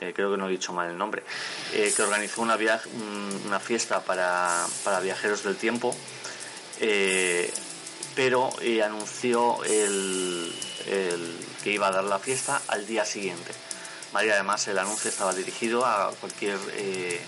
eh, 0.00 0.12
creo 0.14 0.30
que 0.30 0.36
no 0.36 0.48
he 0.48 0.50
dicho 0.50 0.72
mal 0.72 0.90
el 0.90 0.98
nombre, 0.98 1.22
que 1.72 2.02
organizó 2.02 2.42
una, 2.42 2.56
viaje, 2.56 2.88
una 3.46 3.58
fiesta 3.58 4.04
para, 4.04 4.66
para, 4.84 5.00
viajeros 5.00 5.42
del 5.42 5.56
tiempo, 5.56 5.96
pero 8.14 8.50
anunció 8.84 9.64
el, 9.64 10.52
que 11.64 11.72
iba 11.72 11.88
a 11.88 11.92
dar 11.92 12.04
la 12.04 12.18
fiesta 12.18 12.60
al 12.68 12.86
día 12.86 13.04
siguiente. 13.04 13.65
Además, 14.18 14.66
el 14.68 14.78
anuncio 14.78 15.10
estaba 15.10 15.34
dirigido 15.34 15.84
a 15.84 16.10
cualquier 16.20 16.58
eh, 16.72 17.20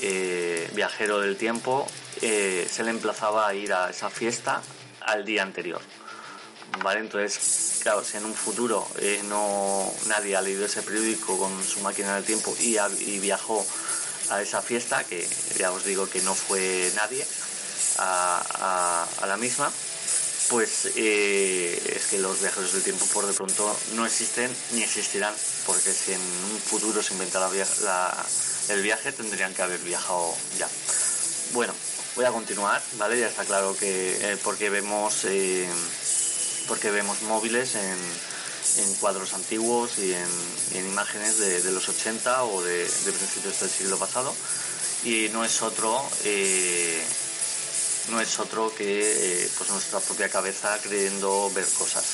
eh, 0.00 0.70
viajero 0.74 1.20
del 1.20 1.36
tiempo. 1.36 1.86
Eh, 2.22 2.68
se 2.70 2.82
le 2.82 2.90
emplazaba 2.90 3.46
a 3.46 3.54
ir 3.54 3.72
a 3.72 3.90
esa 3.90 4.10
fiesta 4.10 4.60
al 5.02 5.24
día 5.24 5.42
anterior. 5.42 5.80
¿Vale? 6.82 7.00
Entonces, 7.00 7.78
claro, 7.82 8.02
si 8.02 8.16
en 8.16 8.24
un 8.24 8.34
futuro 8.34 8.84
no 9.28 9.92
nadie 10.08 10.34
ha 10.34 10.42
leído 10.42 10.66
ese 10.66 10.82
periódico 10.82 11.38
con 11.38 11.62
su 11.62 11.80
máquina 11.80 12.16
del 12.16 12.24
tiempo 12.24 12.52
y, 12.58 12.76
viajó 13.20 13.64
a 14.30 14.42
esa 14.42 14.60
fiesta, 14.60 15.04
que 15.04 15.24
ya 15.56 15.70
os 15.70 15.84
digo 15.84 16.08
que 16.10 16.20
no 16.22 16.34
fue 16.34 16.90
nadie 16.96 17.24
a 17.98 19.06
la 19.24 19.36
misma, 19.36 19.70
pues 20.48 20.88
eh, 20.96 21.94
es 21.96 22.06
que 22.06 22.18
los 22.18 22.40
viajeros 22.40 22.72
del 22.72 22.82
tiempo 22.82 23.06
por 23.06 23.26
de 23.26 23.32
pronto 23.32 23.76
no 23.94 24.04
existen 24.04 24.54
ni 24.72 24.82
existirán, 24.82 25.34
porque 25.66 25.92
si 25.92 26.12
en 26.12 26.20
un 26.20 26.60
futuro 26.60 27.02
se 27.02 27.14
inventara 27.14 27.50
el 28.68 28.82
viaje 28.82 29.12
tendrían 29.12 29.54
que 29.54 29.62
haber 29.62 29.80
viajado 29.80 30.34
ya. 30.58 30.68
Bueno, 31.52 31.74
voy 32.16 32.24
a 32.24 32.30
continuar, 32.30 32.82
¿vale? 32.98 33.18
Ya 33.18 33.28
está 33.28 33.44
claro 33.44 33.76
que 33.76 34.32
eh, 34.32 34.36
porque 34.42 34.70
vemos 34.70 35.24
eh, 35.24 35.68
porque 36.68 36.90
vemos 36.90 37.22
móviles 37.22 37.74
en, 37.74 37.98
en 38.84 38.94
cuadros 38.94 39.34
antiguos 39.34 39.98
y 39.98 40.14
en, 40.14 40.54
imágenes 40.86 41.38
de, 41.38 41.70
los 41.70 41.88
80 41.88 42.44
o 42.44 42.62
de, 42.62 42.84
principios 42.84 43.60
del 43.60 43.70
siglo 43.70 43.96
pasado 43.98 44.34
y 45.04 45.28
no 45.32 45.44
es 45.44 45.62
otro 45.62 46.02
no 48.10 48.20
es 48.20 48.38
otro 48.38 48.74
que 48.74 49.44
eh, 49.44 49.50
pues 49.56 49.70
nuestra 49.70 50.00
propia 50.00 50.28
cabeza 50.28 50.78
creyendo 50.82 51.50
ver 51.54 51.64
cosas. 51.64 52.04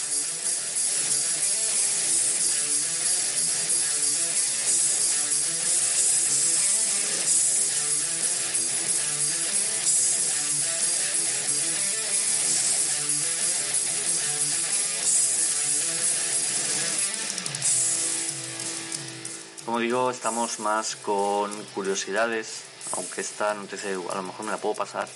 Como 19.65 19.79
digo, 19.79 20.11
estamos 20.11 20.59
más 20.59 20.97
con 20.97 21.53
curiosidades, 21.67 22.63
aunque 22.93 23.21
esta 23.21 23.55
noticia 23.55 23.91
a 23.91 24.15
lo 24.17 24.23
mejor 24.23 24.45
me 24.45 24.51
la 24.51 24.59
puedo 24.59 24.75
pasar, 24.75 25.09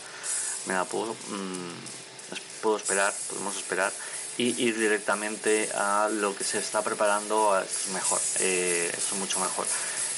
me 0.66 0.74
la 0.74 0.84
puedo, 0.84 1.12
mm, 1.12 2.32
puedo 2.62 2.76
esperar, 2.76 3.12
podemos 3.28 3.56
esperar 3.56 3.92
y 4.36 4.64
ir 4.64 4.78
directamente 4.78 5.70
a 5.74 6.08
lo 6.10 6.34
que 6.36 6.44
se 6.44 6.58
está 6.58 6.82
preparando, 6.82 7.58
es 7.60 7.88
mejor, 7.92 8.20
eh, 8.40 8.92
es 8.96 9.12
mucho 9.18 9.38
mejor. 9.38 9.66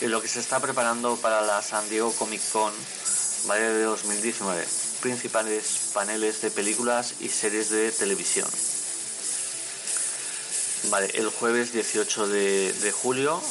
Y 0.01 0.07
lo 0.07 0.23
que 0.23 0.29
se 0.29 0.41
está 0.41 0.61
preparando 0.61 1.17
para 1.17 1.43
la 1.43 1.63
San 1.63 1.89
Diego 1.89 2.13
Comic 2.13 2.41
Con, 2.53 2.73
¿vale? 3.47 3.63
de 3.63 3.83
2019, 3.83 4.67
principales 5.01 5.91
paneles 5.93 6.41
de 6.41 6.51
películas 6.51 7.15
y 7.21 7.29
series 7.29 7.71
de 7.71 7.91
televisión. 7.93 8.49
Vale, 10.91 11.11
el 11.15 11.29
jueves 11.31 11.73
18 11.73 12.29
de, 12.29 12.95
julio 13.03 13.43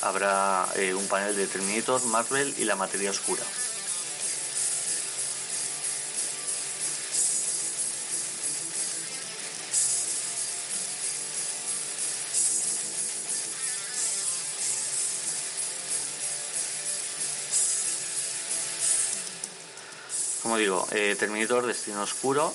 habrá 0.00 0.66
eh, 0.76 0.94
un 0.94 1.06
panel 1.08 1.36
de 1.36 1.46
Terminator, 1.46 2.02
Marvel 2.06 2.54
y 2.58 2.64
la 2.64 2.74
materia 2.74 3.10
oscura. 3.10 3.42
Digo, 20.60 20.86
eh, 20.92 21.16
Terminator, 21.18 21.66
Destino 21.66 22.02
Oscuro, 22.02 22.54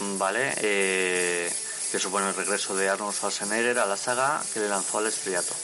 mm, 0.00 0.18
¿vale? 0.18 0.54
Eh, 0.58 1.52
que 1.90 1.98
supone 1.98 2.28
el 2.28 2.34
regreso 2.34 2.74
de 2.74 2.88
Arnold 2.88 3.14
Schwarzenegger 3.14 3.78
a 3.78 3.86
la 3.86 3.96
saga 3.98 4.42
que 4.54 4.60
le 4.60 4.68
lanzó 4.68 4.98
al 4.98 5.06
estrellato. 5.06 5.54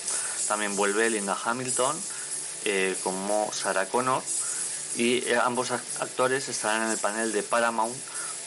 También 0.46 0.76
vuelve 0.76 1.08
Linda 1.10 1.36
Hamilton 1.42 1.96
eh, 2.64 2.94
como 3.02 3.50
Sarah 3.52 3.86
Connor 3.86 4.22
y 4.96 5.22
ambos 5.42 5.70
act- 5.70 6.00
actores 6.00 6.48
estarán 6.48 6.84
en 6.84 6.90
el 6.90 6.98
panel 6.98 7.32
de 7.32 7.42
Paramount 7.42 7.94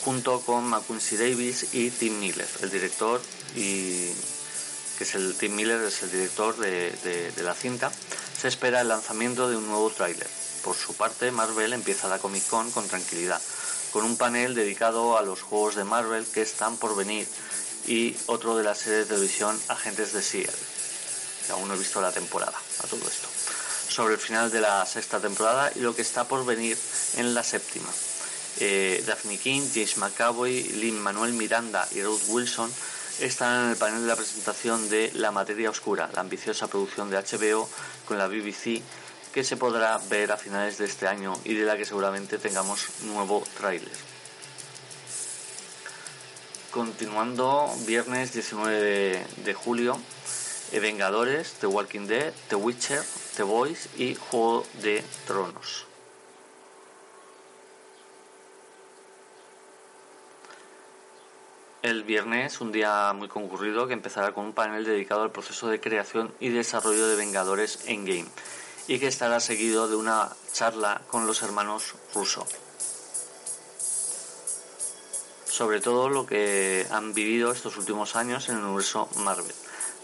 junto 0.04 0.42
con 0.42 0.64
Mackenzie 0.66 1.18
Davis 1.18 1.74
y 1.74 1.90
Tim 1.92 2.20
Miller, 2.20 2.48
el 2.62 2.70
director 2.72 3.22
y 3.56 4.08
que 4.98 5.04
es 5.04 5.16
el 5.16 5.36
Tim 5.36 5.56
Miller 5.56 5.82
es 5.82 6.04
el 6.04 6.12
director 6.12 6.58
de- 6.58 6.92
de 7.36 7.44
la 7.44 7.54
cinta. 7.56 7.92
Se 8.42 8.48
espera 8.48 8.82
el 8.82 8.88
lanzamiento 8.88 9.52
de 9.52 9.56
un 9.56 9.68
nuevo 9.68 9.92
tráiler. 9.92 10.28
Por 10.64 10.76
su 10.76 10.96
parte, 10.96 11.30
Marvel 11.30 11.74
empieza 11.74 12.08
la 12.08 12.18
Comic 12.18 12.48
Con 12.48 12.72
con 12.72 12.88
tranquilidad, 12.88 13.40
con 13.94 14.04
un 14.04 14.18
panel 14.18 14.56
dedicado 14.56 15.16
a 15.16 15.22
los 15.22 15.44
juegos 15.44 15.76
de 15.76 15.84
Marvel 15.84 16.26
que 16.26 16.42
están 16.42 16.76
por 16.78 16.96
venir 16.96 17.28
y 17.86 18.18
otro 18.26 18.58
de 18.58 18.64
la 18.64 18.74
serie 18.74 18.98
de 18.98 19.06
televisión 19.06 19.56
Agentes 19.68 20.14
de 20.14 20.22
S.H.I.E.L.D. 20.22 21.46
que 21.46 21.52
aún 21.52 21.68
no 21.68 21.76
he 21.76 21.78
visto 21.78 22.02
la 22.02 22.12
temporada 22.12 22.58
a 22.84 22.88
todo 22.88 23.08
esto. 23.08 23.28
Sobre 23.90 24.16
el 24.16 24.20
final 24.20 24.50
de 24.50 24.62
la 24.62 24.88
sexta 24.88 25.20
temporada 25.20 25.72
y 25.76 25.82
lo 25.82 25.96
que 25.96 26.02
está 26.02 26.24
por 26.24 26.44
venir 26.44 26.76
en 27.18 27.36
la 27.36 27.44
séptima. 27.44 27.92
Eh, 28.60 29.04
Daphne 29.06 29.38
King, 29.38 29.70
James 29.72 29.98
McAvoy, 29.98 30.64
Lin 30.64 31.00
Manuel 31.00 31.34
Miranda 31.34 31.88
y 31.92 32.02
Ruth 32.02 32.24
Wilson 32.30 32.74
están 33.22 33.66
en 33.66 33.70
el 33.72 33.78
panel 33.78 34.02
de 34.02 34.08
la 34.08 34.16
presentación 34.16 34.90
de 34.90 35.12
La 35.14 35.32
Materia 35.32 35.70
Oscura, 35.70 36.10
la 36.14 36.22
ambiciosa 36.22 36.68
producción 36.68 37.10
de 37.10 37.18
HBO 37.18 37.70
con 38.08 38.18
la 38.18 38.28
BBC 38.28 38.82
que 39.32 39.44
se 39.44 39.58
podrá 39.58 40.00
ver 40.10 40.32
a 40.32 40.38
finales 40.38 40.78
de 40.78 40.86
este 40.86 41.08
año 41.08 41.34
y 41.46 41.54
de 41.54 41.66
la 41.66 41.78
que 41.78 41.86
seguramente 41.86 42.38
tengamos 42.38 42.88
nuevo 43.04 43.44
tráiler. 43.58 43.92
Continuando, 46.72 47.74
viernes 47.86 48.34
19 48.34 48.80
de, 48.80 49.26
de 49.44 49.54
julio, 49.54 50.00
eh, 50.72 50.80
Vengadores, 50.80 51.54
The 51.60 51.68
Walking 51.68 52.08
Dead, 52.08 52.34
The 52.50 52.56
Witcher, 52.56 53.04
The 53.36 53.44
Voice 53.44 53.90
y 53.98 54.16
Juego 54.16 54.66
de 54.82 55.04
Tronos. 55.28 55.91
El 61.82 62.04
viernes, 62.04 62.62
un 62.62 62.72
día 62.72 63.12
muy 63.14 63.28
concurrido 63.28 63.88
que 63.88 63.94
empezará 63.94 64.34
con 64.34 64.46
un 64.46 64.54
panel 64.54 64.86
dedicado 64.86 65.24
al 65.24 65.32
proceso 65.32 65.68
de 65.68 65.80
creación 65.80 66.34
y 66.40 66.50
desarrollo 66.50 67.08
de 67.08 67.16
Vengadores 67.16 67.80
Endgame 67.88 68.28
y 68.88 69.00
que 69.00 69.08
estará 69.08 69.40
seguido 69.40 69.88
de 69.88 69.96
una 69.96 70.30
charla 70.54 71.02
con 71.08 71.26
los 71.26 71.42
hermanos 71.42 71.96
Russo 72.14 72.46
sobre 75.62 75.82
todo 75.82 76.10
lo 76.10 76.26
que 76.26 76.88
han 76.92 77.14
vivido 77.14 77.52
estos 77.52 77.78
últimos 77.78 78.16
años 78.16 78.50
en 78.50 78.58
el 78.58 78.64
universo 78.64 79.10
Marvel. 79.18 79.54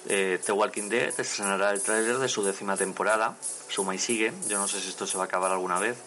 Eh, 0.07 0.39
The 0.45 0.51
Walking 0.51 0.89
Dead 0.89 1.19
estrenará 1.19 1.71
el 1.71 1.81
tráiler 1.81 2.19
de 2.19 2.29
su 2.29 2.43
décima 2.43 2.77
temporada, 2.77 3.35
suma 3.69 3.95
y 3.95 3.97
sigue, 3.97 4.33
yo 4.47 4.59
no 4.59 4.67
sé 4.67 4.79
si 4.81 4.89
esto 4.89 5.07
se 5.07 5.17
va 5.17 5.23
a 5.23 5.27
acabar 5.27 5.51
alguna 5.51 5.79
vez, 5.79 5.97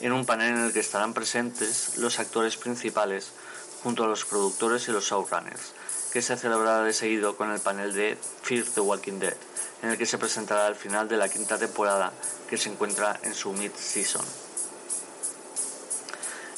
en 0.00 0.12
un 0.12 0.24
panel 0.24 0.54
en 0.54 0.64
el 0.64 0.72
que 0.72 0.80
estarán 0.80 1.12
presentes 1.12 1.98
los 1.98 2.18
actores 2.18 2.56
principales 2.56 3.32
junto 3.84 4.02
a 4.02 4.08
los 4.08 4.24
productores 4.24 4.88
y 4.88 4.92
los 4.92 5.04
showrunners, 5.04 5.74
que 6.10 6.22
se 6.22 6.38
celebrará 6.38 6.82
de 6.82 6.94
seguido 6.94 7.36
con 7.36 7.50
el 7.52 7.60
panel 7.60 7.92
de 7.92 8.16
Fear 8.42 8.64
the 8.74 8.80
Walking 8.80 9.18
Dead, 9.18 9.36
en 9.82 9.90
el 9.90 9.98
que 9.98 10.06
se 10.06 10.16
presentará 10.16 10.68
el 10.68 10.74
final 10.74 11.06
de 11.06 11.18
la 11.18 11.28
quinta 11.28 11.58
temporada 11.58 12.10
que 12.48 12.56
se 12.56 12.70
encuentra 12.70 13.20
en 13.22 13.34
su 13.34 13.52
mid-season. 13.52 14.24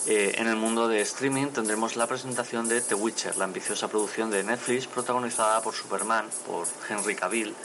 Eh, 0.07 0.37
en 0.38 0.46
el 0.46 0.55
mundo 0.55 0.87
de 0.87 1.00
streaming 1.00 1.48
tendremos 1.48 1.96
la 1.96 2.07
presentación 2.07 2.69
de 2.69 2.81
The 2.81 2.94
Witcher, 2.94 3.37
la 3.37 3.46
ambiciosa 3.46 3.88
producción 3.88 4.31
de 4.31 4.44
Netflix 4.44 4.87
protagonizada 4.87 5.61
por 5.63 5.75
Superman, 5.75 6.31
por 6.46 6.69
Henry 6.88 7.17
Cavill, 7.17 7.57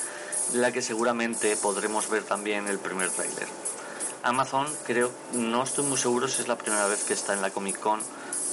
de 0.53 0.57
la 0.57 0.71
que 0.71 0.81
seguramente 0.81 1.55
podremos 1.55 2.09
ver 2.09 2.23
también 2.23 2.67
el 2.67 2.79
primer 2.79 3.11
tráiler. 3.11 3.47
Amazon, 4.23 4.65
creo, 4.87 5.11
no 5.33 5.61
estoy 5.61 5.85
muy 5.85 5.99
seguro 5.99 6.27
si 6.27 6.41
es 6.41 6.47
la 6.47 6.57
primera 6.57 6.87
vez 6.87 7.03
que 7.03 7.13
está 7.13 7.33
en 7.33 7.43
la 7.43 7.51
Comic 7.51 7.79
Con, 7.79 7.99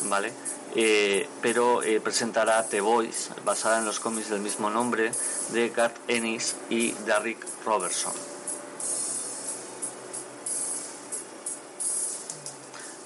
¿vale? 0.04 0.34
Eh, 0.74 1.28
pero 1.40 1.82
eh, 1.82 2.00
presentará 2.00 2.62
The 2.66 2.80
Voice, 2.80 3.30
basada 3.44 3.78
en 3.78 3.84
los 3.84 4.00
cómics 4.00 4.28
del 4.30 4.40
mismo 4.40 4.70
nombre, 4.70 5.10
de 5.50 5.70
Garth 5.70 5.98
Ennis 6.08 6.56
y 6.68 6.92
Derrick 7.06 7.44
Robertson. 7.64 8.12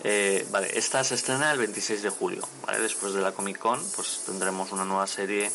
Eh, 0.05 0.45
vale, 0.51 0.77
esta 0.77 1.05
se 1.05 1.15
estrena 1.15 1.53
el 1.53 1.59
26 1.59 2.03
de 2.03 2.11
julio, 2.11 2.49
¿vale? 2.67 2.81
Después 2.81 3.13
de 3.13 3.21
la 3.21 3.31
Comic 3.31 3.59
Con, 3.59 3.81
pues 3.95 4.23
tendremos 4.27 4.73
una 4.73 4.85
nueva 4.85 5.07
serie 5.07 5.51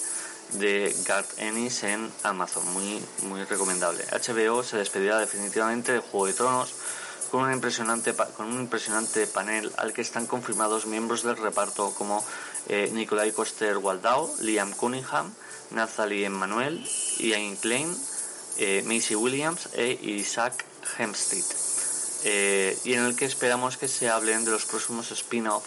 de 0.54 0.96
Garth 1.06 1.38
Ennis 1.38 1.84
en 1.84 2.10
Amazon, 2.24 2.66
muy, 2.72 3.04
muy 3.24 3.44
recomendable. 3.44 4.06
HBO 4.06 4.64
se 4.64 4.78
despedirá 4.78 5.20
definitivamente 5.20 5.92
de 5.92 6.00
Juego 6.00 6.28
de 6.28 6.34
Tronos 6.34 6.74
con, 7.28 7.44
una 7.44 7.54
impresionante, 7.54 8.14
con 8.36 8.48
un 8.48 8.60
impresionante 8.62 9.28
panel 9.28 9.72
al 9.78 9.94
que 9.94 10.02
están 10.02 10.26
confirmados 10.26 10.86
miembros 10.86 11.24
del 11.24 11.38
reparto 11.38 11.94
como 11.98 12.24
eh, 12.68 13.08
Coster-Waldau, 13.36 14.36
Liam 14.42 14.72
Cunningham, 14.74 15.34
Nathalie 15.72 16.26
Emmanuel, 16.26 16.84
Ian 17.20 17.56
Klein, 17.58 17.96
eh, 18.58 18.84
Macy 18.86 19.16
Williams 19.16 19.70
e 19.74 20.00
Isaac 20.02 20.66
Hempstead 20.98 21.46
eh, 22.24 22.78
y 22.84 22.94
en 22.94 23.06
el 23.06 23.16
que 23.16 23.26
esperamos 23.26 23.78
que 23.78 23.88
se 23.88 24.10
hablen 24.10 24.44
de 24.46 24.52
los 24.52 24.66
próximos 24.66 25.12
spin-off 25.12 25.66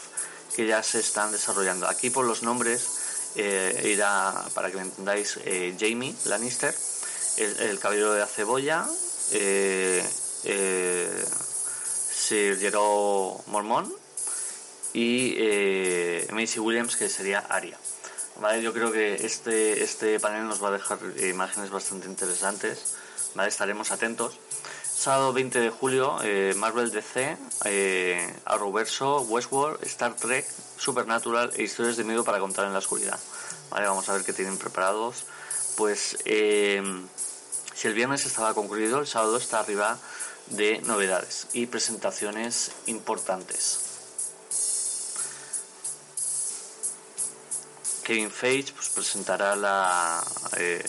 que 0.57 0.67
ya 0.67 0.83
se 0.83 0.99
están 0.99 1.31
desarrollando. 1.31 1.89
Aquí 1.89 2.11
por 2.11 2.25
los 2.25 2.43
nombres 2.43 3.33
eh, 3.37 3.93
irá, 3.95 4.35
para 4.55 4.71
que 4.71 4.77
me 4.77 4.83
entendáis, 4.83 5.39
eh, 5.45 5.77
Jamie 5.79 6.15
Lannister, 6.25 6.75
el, 7.37 7.57
el 7.61 7.79
caballero 7.79 8.13
de 8.13 8.21
la 8.21 8.27
cebolla, 8.27 8.87
Sir 12.21 12.59
Jerome 12.59 13.43
Mormont 13.47 13.91
y 14.93 15.35
eh, 15.39 16.29
Macy 16.33 16.59
Williams 16.59 16.97
que 16.97 17.09
sería 17.09 17.39
Arya. 17.39 17.79
¿Vale? 18.41 18.63
Yo 18.63 18.73
creo 18.73 18.93
que 18.93 19.15
este, 19.15 19.83
este 19.83 20.19
panel 20.21 20.47
nos 20.47 20.63
va 20.63 20.69
a 20.69 20.73
dejar 20.73 20.99
imágenes 21.23 21.71
bastante 21.71 22.07
interesantes. 22.07 22.97
¿vale? 23.35 23.49
Estaremos 23.49 23.91
atentos. 23.91 24.39
Sábado 24.85 25.33
20 25.33 25.61
de 25.61 25.71
julio, 25.71 26.19
eh, 26.23 26.55
Marvel 26.57 26.91
DC, 26.91 27.37
eh, 27.65 28.35
Arrowverso, 28.45 29.23
Westworld, 29.23 29.83
Star 29.85 30.15
Trek, 30.15 30.47
Supernatural 30.77 31.51
e 31.57 31.63
historias 31.63 31.97
de 31.97 32.05
miedo 32.05 32.23
para 32.23 32.39
contar 32.39 32.67
en 32.67 32.73
la 32.73 32.81
oscuridad. 32.81 33.19
¿Vale? 33.71 33.87
Vamos 33.87 34.09
a 34.09 34.13
ver 34.13 34.25
qué 34.25 34.33
tienen 34.33 34.59
preparados 34.59 35.25
pues 35.81 36.19
eh, 36.27 36.83
si 37.75 37.89
el 37.89 37.95
viernes 37.95 38.27
estaba 38.27 38.53
concluido, 38.53 39.01
el 39.01 39.07
sábado 39.07 39.39
está 39.39 39.61
arriba 39.61 39.99
de 40.51 40.81
novedades 40.83 41.47
y 41.53 41.67
presentaciones 41.67 42.73
importantes. 42.87 43.81
Kevin 48.03 48.31
Feige 48.31 48.73
pues, 48.73 48.89
presentará 48.89 49.55
la 49.55 50.21
eh, 50.57 50.83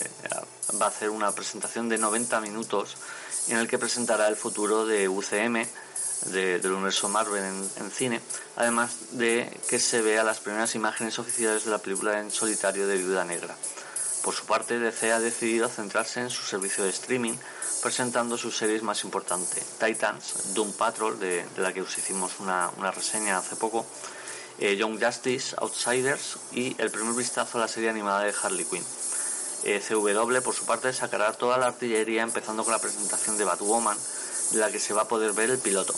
va 0.80 0.86
a 0.86 0.88
hacer 0.88 1.10
una 1.10 1.32
presentación 1.32 1.88
de 1.88 1.98
90 1.98 2.40
minutos 2.40 2.96
en 3.48 3.58
el 3.58 3.68
que 3.68 3.78
presentará 3.78 4.28
el 4.28 4.36
futuro 4.36 4.86
de 4.86 5.08
UCM 5.08 5.66
del 6.26 6.72
universo 6.72 7.08
Marvel 7.08 7.42
en, 7.44 7.90
cine, 7.90 8.20
además 8.56 8.92
de 9.12 9.60
que 9.68 9.80
se 9.80 10.02
vea 10.02 10.22
las 10.22 10.38
primeras 10.38 10.74
imágenes 10.76 11.18
oficiales 11.18 11.64
de 11.64 11.70
la 11.72 11.78
película 11.78 12.20
en 12.20 12.30
solitario 12.30 12.86
de 12.86 12.96
Viuda 12.96 13.24
Negra. 13.24 13.56
Por 14.22 14.34
su 14.34 14.46
parte, 14.46 14.78
DC 14.78 15.12
ha 15.12 15.18
decidido 15.18 15.68
centrarse 15.68 16.20
en 16.20 16.30
su 16.30 16.42
servicio 16.42 16.84
de 16.84 16.90
streaming, 16.90 17.34
presentando 17.82 18.38
sus 18.38 18.56
series 18.56 18.82
más 18.82 19.02
importantes, 19.02 19.64
Titans, 19.80 20.54
Doom 20.54 20.72
Patrol, 20.74 21.18
de, 21.18 21.44
la 21.56 21.72
que 21.72 21.82
os 21.82 21.98
hicimos 21.98 22.38
una, 22.38 22.70
reseña 22.94 23.38
hace 23.38 23.56
poco, 23.56 23.84
eh, 24.60 24.76
Young 24.76 25.02
Justice, 25.02 25.56
Outsiders 25.58 26.38
y 26.52 26.80
el 26.80 26.92
primer 26.92 27.14
vistazo 27.14 27.58
a 27.58 27.62
la 27.62 27.68
serie 27.68 27.90
animada 27.90 28.22
de 28.22 28.32
Harley 28.40 28.64
Quinn. 28.64 28.84
Eh, 29.64 29.80
CW, 29.80 30.40
por 30.42 30.54
su 30.54 30.66
parte, 30.66 30.92
sacará 30.92 31.32
toda 31.32 31.58
la 31.58 31.66
artillería 31.66 32.22
empezando 32.22 32.62
con 32.62 32.72
la 32.72 32.80
presentación 32.80 33.38
de 33.38 33.44
Batwoman, 33.44 33.98
de 34.52 34.58
la 34.58 34.70
que 34.70 34.78
se 34.78 34.94
va 34.94 35.02
a 35.02 35.08
poder 35.08 35.32
ver 35.32 35.50
el 35.50 35.58
piloto. 35.58 35.94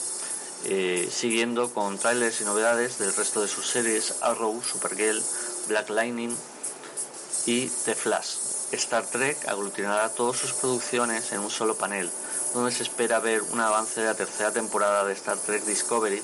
Eh, 0.64 1.10
siguiendo 1.12 1.74
con 1.74 1.98
trailers 1.98 2.40
y 2.40 2.44
novedades 2.44 2.96
del 2.98 3.14
resto 3.14 3.42
de 3.42 3.48
sus 3.48 3.66
series 3.66 4.14
Arrow, 4.22 4.62
Supergirl, 4.62 5.22
Black 5.68 5.90
Lightning 5.90 6.34
y 7.46 7.68
The 7.84 7.94
Flash. 7.94 8.36
Star 8.72 9.06
Trek 9.06 9.48
aglutinará 9.48 10.08
todas 10.08 10.36
sus 10.36 10.52
producciones 10.52 11.32
en 11.32 11.40
un 11.40 11.50
solo 11.50 11.76
panel, 11.76 12.10
donde 12.54 12.72
se 12.72 12.82
espera 12.82 13.20
ver 13.20 13.42
un 13.42 13.60
avance 13.60 14.00
de 14.00 14.06
la 14.06 14.14
tercera 14.14 14.52
temporada 14.52 15.04
de 15.04 15.12
Star 15.12 15.38
Trek 15.38 15.64
Discovery, 15.64 16.22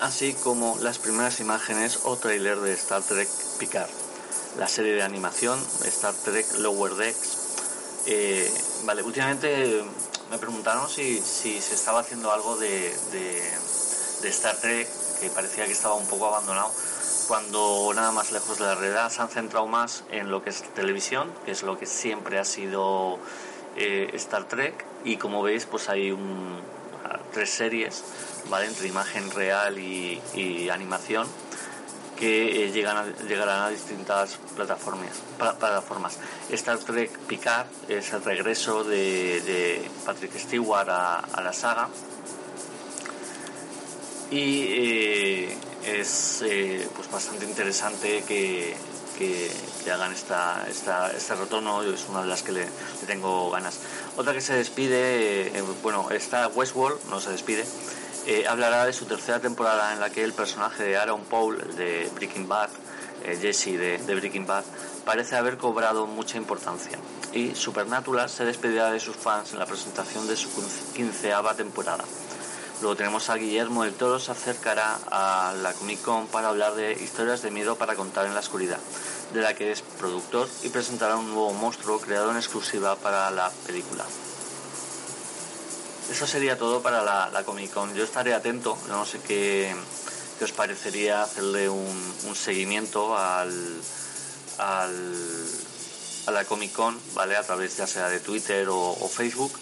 así 0.00 0.34
como 0.34 0.78
las 0.80 0.98
primeras 0.98 1.40
imágenes 1.40 2.00
o 2.04 2.16
trailer 2.16 2.60
de 2.60 2.72
Star 2.74 3.02
Trek 3.02 3.28
Picard, 3.58 3.90
la 4.58 4.68
serie 4.68 4.94
de 4.94 5.02
animación 5.02 5.58
Star 5.84 6.14
Trek 6.14 6.46
Lower 6.58 6.94
Decks. 6.94 7.38
Eh, 8.06 8.52
vale, 8.84 9.02
últimamente 9.02 9.84
me 10.30 10.38
preguntaron 10.38 10.88
si, 10.88 11.20
si 11.20 11.60
se 11.60 11.74
estaba 11.74 12.00
haciendo 12.00 12.30
algo 12.32 12.56
de, 12.56 12.94
de, 14.22 14.28
Star 14.28 14.56
Trek, 14.56 14.88
que 15.20 15.30
parecía 15.30 15.66
que 15.66 15.72
estaba 15.72 15.94
un 15.94 16.06
poco 16.06 16.26
abandonado, 16.26 16.72
cuando 17.26 17.92
nada 17.94 18.12
más 18.12 18.32
lejos 18.32 18.58
de 18.58 18.64
la 18.64 18.74
realidad 18.74 19.10
se 19.10 19.22
han 19.22 19.28
centrado 19.28 19.66
más 19.66 20.04
en 20.10 20.30
lo 20.30 20.42
que 20.42 20.50
es 20.50 20.62
televisión, 20.74 21.32
que 21.44 21.52
es 21.52 21.62
lo 21.62 21.78
que 21.78 21.86
siempre 21.86 22.38
ha 22.38 22.44
sido 22.44 23.18
eh, 23.76 24.10
Star 24.14 24.44
Trek, 24.44 24.84
y 25.04 25.16
como 25.16 25.42
veis, 25.42 25.66
pues 25.66 25.88
hay 25.88 26.10
un, 26.10 26.60
tres 27.32 27.50
series, 27.50 28.04
¿vale? 28.50 28.66
Entre 28.66 28.88
imagen 28.88 29.30
real 29.30 29.78
y, 29.78 30.68
animación 30.70 31.26
que 32.18 32.64
eh, 32.64 32.72
llegan 32.72 33.14
llegarán 33.28 33.62
a 33.62 33.68
distintas 33.68 34.38
plataformas, 34.56 35.10
plataformas. 35.38 36.18
Star 36.50 36.78
Trek 36.78 37.16
Picard 37.20 37.66
es 37.88 38.12
el 38.12 38.24
regreso 38.24 38.84
de, 38.84 39.88
Patrick 40.04 40.36
Stewart 40.36 40.88
a, 40.90 41.40
la 41.42 41.52
saga 41.52 41.88
y 44.30 44.62
eh, 44.68 45.58
es 45.84 46.42
eh, 46.42 46.88
pues 46.94 47.10
bastante 47.10 47.44
interesante 47.44 48.24
que, 48.26 48.76
hagan 49.90 50.12
esta, 50.12 50.66
este 50.68 51.34
retorno, 51.34 51.82
es 51.82 52.06
una 52.08 52.20
de 52.20 52.28
las 52.28 52.42
que 52.42 52.52
le, 52.52 52.68
tengo 53.06 53.50
ganas. 53.50 53.80
Otra 54.16 54.32
que 54.32 54.40
se 54.40 54.54
despide, 54.54 55.50
bueno, 55.82 56.10
está 56.10 56.48
Westworld, 56.48 57.08
no 57.08 57.18
se 57.18 57.30
despide, 57.30 57.64
eh, 58.26 58.46
hablará 58.46 58.84
de 58.84 58.92
su 58.92 59.06
tercera 59.06 59.40
temporada 59.40 59.94
en 59.94 60.00
la 60.00 60.10
que 60.10 60.22
el 60.22 60.34
personaje 60.34 60.82
de 60.82 60.98
Aaron 60.98 61.24
Paul 61.24 61.56
de 61.76 62.10
Breaking 62.14 62.46
Bad, 62.46 62.68
eh, 63.24 63.38
Jesse 63.40 63.78
de, 63.78 64.14
Breaking 64.14 64.46
Bad, 64.46 64.64
parece 65.06 65.36
haber 65.36 65.56
cobrado 65.56 66.06
mucha 66.06 66.36
importancia. 66.36 66.98
Y 67.32 67.54
Supernatural 67.54 68.28
se 68.28 68.44
despedirá 68.44 68.90
de 68.90 69.00
sus 69.00 69.16
fans 69.16 69.54
en 69.54 69.58
la 69.58 69.64
presentación 69.64 70.28
de 70.28 70.36
su 70.36 70.50
quinceava 70.94 71.54
temporada. 71.54 72.04
Luego 72.80 72.94
tenemos 72.94 73.28
a 73.28 73.34
Guillermo 73.34 73.82
del 73.82 73.94
Toro, 73.94 74.20
se 74.20 74.30
acercará 74.30 75.00
a 75.10 75.52
la 75.62 75.72
Comic 75.72 76.00
Con 76.02 76.28
para 76.28 76.48
hablar 76.48 76.74
de 76.76 76.92
historias 76.92 77.42
de 77.42 77.50
miedo 77.50 77.76
para 77.76 77.96
contar 77.96 78.26
en 78.26 78.34
la 78.34 78.40
oscuridad, 78.40 78.78
de 79.32 79.40
la 79.40 79.54
que 79.54 79.72
es 79.72 79.82
productor 79.82 80.48
y 80.62 80.68
presentará 80.68 81.16
un 81.16 81.26
nuevo 81.26 81.52
monstruo 81.54 82.00
creado 82.00 82.30
en 82.30 82.36
exclusiva 82.36 82.94
para 82.94 83.32
la 83.32 83.50
película. 83.66 84.04
Eso 86.10 86.26
sería 86.26 86.56
todo 86.56 86.80
para 86.80 87.02
la, 87.02 87.42
Comic 87.44 87.72
Con. 87.72 87.94
Yo 87.94 88.04
estaré 88.04 88.32
atento, 88.32 88.78
no 88.88 89.04
sé 89.04 89.18
qué, 89.26 89.74
os 90.40 90.52
parecería 90.52 91.22
hacerle 91.22 91.68
un, 91.68 92.34
seguimiento 92.34 93.18
al, 93.18 93.82
a 94.58 94.88
la 96.30 96.44
Comic 96.44 96.72
Con, 96.72 96.98
¿vale? 97.14 97.36
A 97.36 97.42
través 97.42 97.76
ya 97.76 97.86
sea 97.86 98.08
de 98.08 98.20
Twitter 98.20 98.68
o, 98.70 99.08
Facebook 99.08 99.52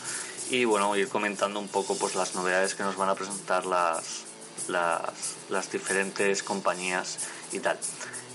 y 0.51 0.65
bueno, 0.65 0.97
ir 0.97 1.09
comentando 1.09 1.59
un 1.61 1.69
poco 1.69 1.97
pues 1.97 2.15
las 2.15 2.35
novedades 2.35 2.75
que 2.75 2.83
nos 2.83 2.97
van 2.97 3.09
a 3.09 3.15
presentar 3.15 3.67
las, 3.67 4.25
las, 4.69 5.73
diferentes 5.73 6.43
compañías 6.43 7.19
y 7.53 7.61
tal. 7.61 7.79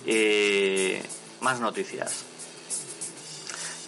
Eh, 0.05 1.03
más 1.41 1.59
noticias 1.59 2.25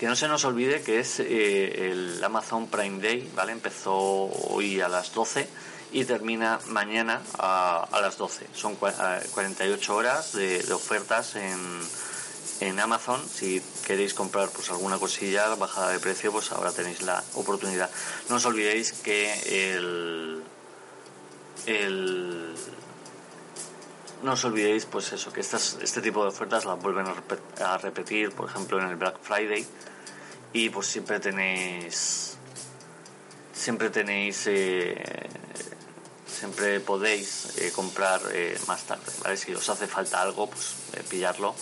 que 0.03 0.09
no 0.09 0.17
se 0.17 0.27
nos 0.27 0.43
olvide 0.43 0.81
que 0.81 0.99
es 0.99 1.21
eh, 1.21 1.91
el 1.91 2.21
Amazon 2.21 2.67
Prime 2.67 3.01
Day, 3.01 3.31
¿vale? 3.35 3.53
Empezó 3.53 3.95
hoy 3.95 4.81
a 4.81 4.89
las 4.89 5.13
12 5.13 5.47
y 5.93 6.03
termina 6.05 6.59
mañana 6.67 7.21
a, 7.37 7.87
las 8.01 8.17
12. 8.17 8.47
Son 8.53 8.75
48 8.75 9.95
horas 9.95 10.33
de, 10.33 10.73
ofertas 10.73 11.35
en, 11.35 11.79
Amazon. 12.79 13.21
Si 13.27 13.61
queréis 13.85 14.13
comprar 14.13 14.49
pues 14.49 14.69
alguna 14.69 14.97
cosilla 14.97 15.55
bajada 15.55 15.89
de 15.89 15.99
precio, 15.99 16.31
pues 16.31 16.51
ahora 16.51 16.71
tenéis 16.71 17.01
la 17.01 17.23
oportunidad. 17.33 17.89
No 18.29 18.35
os 18.35 18.45
olvidéis 18.45 18.93
que 18.93 19.75
el, 19.75 20.43
el 21.65 22.55
no 24.23 24.33
os 24.33 24.43
olvidéis 24.45 24.85
pues 24.85 25.11
eso 25.11 25.31
que 25.31 25.41
estas, 25.41 25.77
este 25.81 26.01
tipo 26.01 26.23
de 26.23 26.29
ofertas 26.29 26.65
las 26.65 26.79
vuelven 26.79 27.05
a, 27.07 27.77
repetir 27.77 28.31
por 28.31 28.49
ejemplo 28.49 28.79
en 28.79 28.89
el 28.89 28.95
Black 28.95 29.17
Friday 29.21 29.65
y 30.53 30.69
pues 30.69 30.87
siempre 30.87 31.19
tenéis 31.19 32.37
siempre 33.53 33.89
tenéis 33.89 34.47
eh, 34.47 35.29
siempre 36.25 36.79
podéis 36.79 37.57
eh, 37.57 37.71
comprar 37.75 38.21
eh, 38.31 38.57
más 38.65 38.83
tarde 38.83 39.11
¿vale? 39.23 39.35
si 39.35 39.53
os 39.53 39.69
hace 39.69 39.87
falta 39.87 40.21
algo 40.21 40.49
pues 40.49 40.75
pillarlo 41.09 41.53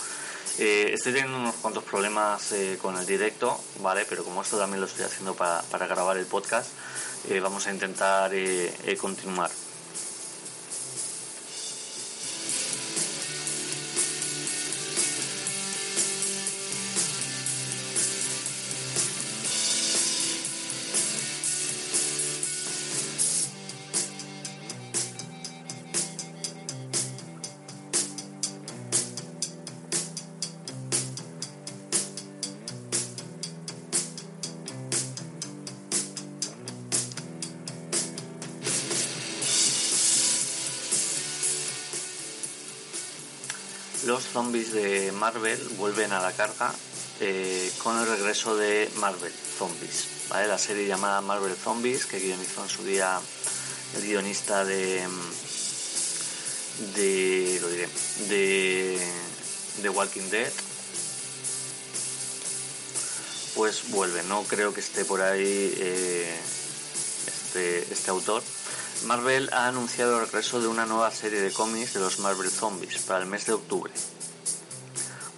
estoy 0.59 1.13
teniendo 1.13 1.37
unos 1.37 1.55
cuantos 1.55 1.83
problemas 1.83 2.53
con 2.81 2.97
el 2.97 3.05
directo 3.05 3.59
vale 3.79 4.05
pero 4.09 4.23
como 4.23 4.41
esto 4.41 4.57
también 4.57 4.81
lo 4.81 4.87
estoy 4.87 5.05
haciendo 5.05 5.33
para, 5.33 5.87
grabar 5.87 6.17
el 6.17 6.25
podcast 6.25 6.69
vamos 7.41 7.67
a 7.67 7.73
intentar 7.73 8.31
continuar 8.99 9.49
vuelven 45.91 46.13
a 46.13 46.21
la 46.21 46.31
carga 46.31 46.73
eh, 47.19 47.69
con 47.83 47.99
el 47.99 48.07
regreso 48.07 48.55
de 48.55 48.89
Marvel 48.95 49.33
Zombies, 49.57 50.07
¿vale? 50.29 50.47
La 50.47 50.57
serie 50.57 50.87
llamada 50.87 51.19
Marvel 51.19 51.53
Zombies 51.53 52.05
que 52.05 52.17
guionizó 52.17 52.63
en 52.63 52.69
su 52.69 52.85
día 52.85 53.19
el 53.97 54.01
guionista 54.03 54.63
de 54.63 55.05
de 56.95 57.59
lo 57.61 57.67
diré 57.67 57.89
de, 59.81 59.89
Walking 59.89 60.29
Dead 60.29 60.51
pues 63.55 63.89
vuelve 63.89 64.23
no 64.23 64.43
creo 64.43 64.73
que 64.73 64.79
esté 64.79 65.03
por 65.03 65.21
ahí 65.21 65.73
eh, 65.77 66.39
este, 67.27 67.93
este 67.93 68.11
autor 68.11 68.41
Marvel 69.07 69.49
ha 69.51 69.67
anunciado 69.67 70.21
el 70.21 70.25
regreso 70.25 70.61
de 70.61 70.67
una 70.67 70.85
nueva 70.85 71.11
serie 71.11 71.41
de 71.41 71.51
cómics 71.51 71.95
de 71.95 71.99
los 71.99 72.19
Marvel 72.19 72.49
Zombies 72.49 72.99
para 72.99 73.23
el 73.23 73.25
mes 73.29 73.45
de 73.47 73.53
octubre. 73.53 73.91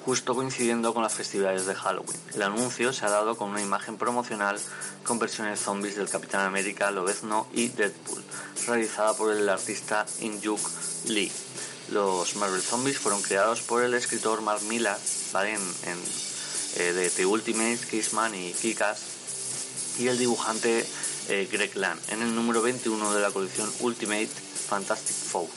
Justo 0.06 0.36
coincidiendo 0.36 0.94
con 0.94 1.04
las 1.04 1.14
festividades 1.14 1.66
de 1.66 1.76
Halloween. 1.76 2.20
El 2.34 2.42
anuncio 2.42 2.92
se 2.92 3.06
ha 3.06 3.10
dado 3.10 3.38
con 3.38 3.52
una 3.52 3.62
imagen 3.62 3.98
promocional 3.98 4.60
con 5.04 5.20
versiones 5.20 5.60
zombies 5.60 5.96
del 5.96 6.10
Capitán 6.10 6.46
América, 6.46 6.92
Lobezno 6.92 7.48
y 7.54 7.70
Deadpool, 7.70 8.24
realizada 8.68 9.14
por 9.14 9.34
el 9.34 9.48
artista 9.48 10.06
Injuk 10.20 10.60
Lee. 11.08 11.32
Los 11.90 12.36
Marvel 12.36 12.62
Zombies 12.62 12.98
fueron 12.98 13.22
creados 13.22 13.62
por 13.62 13.84
el 13.84 13.94
escritor 13.94 14.42
Mark 14.42 14.62
Millar 14.64 14.98
¿vale? 15.32 15.54
en, 15.54 15.62
eh, 16.78 16.94
de 16.94 17.10
The 17.10 17.26
Ultimate, 17.26 17.80
Kissman 17.90 18.34
y 18.36 18.54
Kikas 18.54 19.00
y 20.00 20.08
el 20.08 20.18
dibujante 20.18 20.86
eh, 21.30 21.48
Greg 21.52 21.76
Land 21.76 22.00
en 22.10 22.22
el 22.22 22.36
número 22.36 22.62
21 22.62 23.14
de 23.14 23.22
la 23.22 23.32
colección 23.32 23.72
Ultimate 23.82 24.28
Fantastic 24.28 25.16
Four 25.16 25.48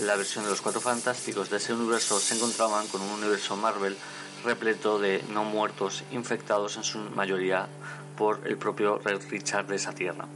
la 0.00 0.16
versión 0.16 0.44
de 0.44 0.50
los 0.50 0.60
Cuatro 0.60 0.80
Fantásticos 0.80 1.50
de 1.50 1.56
ese 1.56 1.72
universo 1.72 2.20
se 2.20 2.34
encontraban 2.34 2.86
con 2.88 3.00
un 3.00 3.10
universo 3.10 3.56
Marvel 3.56 3.96
repleto 4.44 4.98
de 4.98 5.22
no 5.30 5.44
muertos 5.44 6.04
infectados 6.12 6.76
en 6.76 6.84
su 6.84 6.98
mayoría 6.98 7.68
por 8.16 8.46
el 8.46 8.56
propio 8.56 8.98
Richard 8.98 9.66
de 9.66 9.76
esa 9.76 9.92
tierra. 9.92 10.26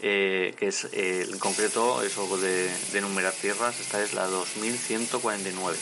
Eh, 0.00 0.54
que 0.58 0.68
es 0.68 0.84
eh, 0.92 1.26
en 1.30 1.38
concreto 1.38 2.02
eso 2.02 2.36
de, 2.36 2.70
de 2.92 2.98
enumerar 2.98 3.32
tierras, 3.32 3.80
esta 3.80 4.02
es 4.02 4.12
la 4.12 4.26
2149, 4.26 5.78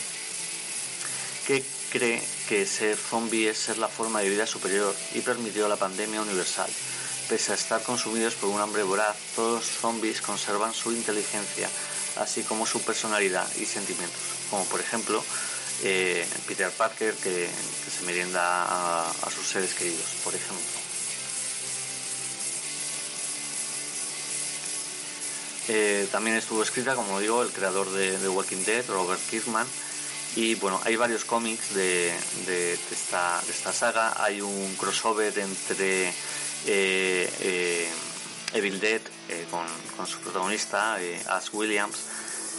que 1.47 1.63
cree 1.91 2.21
que 2.47 2.65
ser 2.65 2.97
zombie 2.97 3.49
es 3.49 3.57
ser 3.57 3.77
la 3.77 3.87
forma 3.87 4.21
de 4.21 4.29
vida 4.29 4.47
superior 4.47 4.95
y 5.13 5.21
permitió 5.21 5.67
la 5.67 5.75
pandemia 5.75 6.21
universal. 6.21 6.69
Pese 7.29 7.51
a 7.51 7.55
estar 7.55 7.81
consumidos 7.83 8.35
por 8.35 8.49
un 8.49 8.61
hambre 8.61 8.83
voraz, 8.83 9.15
todos 9.35 9.55
los 9.55 9.65
zombies 9.65 10.21
conservan 10.21 10.73
su 10.73 10.91
inteligencia, 10.91 11.69
así 12.17 12.43
como 12.43 12.65
su 12.65 12.81
personalidad 12.81 13.47
y 13.55 13.65
sentimientos, 13.65 14.21
como 14.49 14.65
por 14.65 14.79
ejemplo 14.79 15.23
eh, 15.81 16.25
Peter 16.47 16.69
Parker 16.71 17.13
que, 17.15 17.49
se 17.49 18.05
merienda 18.05 18.41
a, 19.03 19.29
sus 19.29 19.47
seres 19.47 19.73
queridos, 19.73 20.05
por 20.23 20.33
ejemplo. 20.33 20.63
Eh, 25.69 26.07
también 26.11 26.35
estuvo 26.35 26.63
escrita, 26.63 26.95
como 26.95 27.19
digo, 27.19 27.41
el 27.41 27.51
creador 27.51 27.89
de, 27.91 28.17
The 28.17 28.29
Walking 28.29 28.63
Dead, 28.65 28.85
Robert 28.87 29.21
Kirkman, 29.29 29.67
y 30.35 30.55
bueno, 30.55 30.81
hay 30.83 30.95
varios 30.95 31.25
cómics 31.25 31.73
de, 31.75 32.13
esta, 32.91 33.41
saga. 33.71 34.13
Hay 34.23 34.41
un 34.41 34.75
crossover 34.75 35.37
entre 35.37 36.13
eh, 36.65 37.89
Evil 38.53 38.79
Dead 38.79 39.01
eh, 39.29 39.45
con, 39.49 40.07
su 40.07 40.19
protagonista, 40.19 41.01
eh, 41.01 41.21
Ash 41.27 41.49
Williams, 41.51 41.97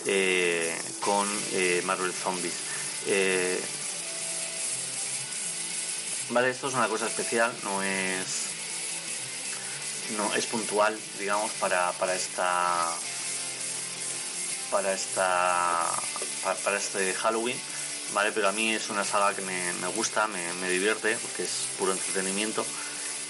eh, 0.07 0.76
con 1.01 1.28
Marvel 1.84 2.12
Zombies. 2.12 2.55
vale, 6.30 6.51
esto 6.51 6.68
es 6.68 6.74
una 6.74 6.88
cosa 6.88 7.07
especial, 7.07 7.53
no 7.62 7.82
es. 7.82 8.53
No, 10.16 10.34
es 10.34 10.45
puntual, 10.47 10.99
digamos, 11.18 11.51
para, 11.53 11.92
para 11.92 12.14
esta. 12.14 12.90
Para 14.70 14.92
esta. 14.92 15.90
Para, 16.64 16.76
este 16.76 17.14
Halloween. 17.14 17.59
¿vale? 18.12 18.32
Pero 18.32 18.49
a 18.49 18.53
mí 18.53 18.74
es 18.74 18.90
una 18.90 19.05
saga 19.05 19.34
que 19.34 19.42
me, 19.42 19.88
gusta, 19.97 20.26
me, 20.26 20.53
me, 20.55 20.68
divierte, 20.68 21.16
porque 21.16 21.45
es 21.45 21.68
puro 21.78 21.92
entretenimiento 21.92 22.64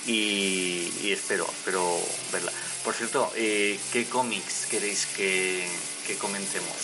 y, 0.07 1.11
espero, 1.11 1.47
espero 1.51 2.01
verla. 2.33 2.53
Por 2.85 2.95
cierto, 2.95 3.33
eh, 3.37 3.79
¿qué 3.93 4.07
cómics 4.07 4.67
queréis 4.71 5.07
que, 5.07 5.67
comentemos 6.21 6.77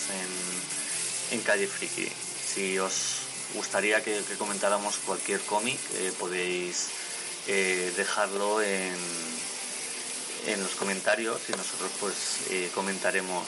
en, 1.31 1.41
Calle 1.41 1.67
Friki? 1.67 2.07
Si 2.53 2.79
os 2.79 3.19
gustaría 3.53 4.03
que, 4.03 4.21
comentáramos 4.37 4.97
cualquier 5.05 5.39
cómic, 5.41 5.79
eh, 5.95 6.11
podéis 6.17 6.87
eh, 7.47 7.93
dejarlo 7.95 8.61
en, 8.61 8.95
en 10.47 10.63
los 10.63 10.71
comentarios 10.71 11.41
y 11.49 11.51
nosotros 11.51 11.91
pues 11.99 12.15
comentaremos, 12.73 13.45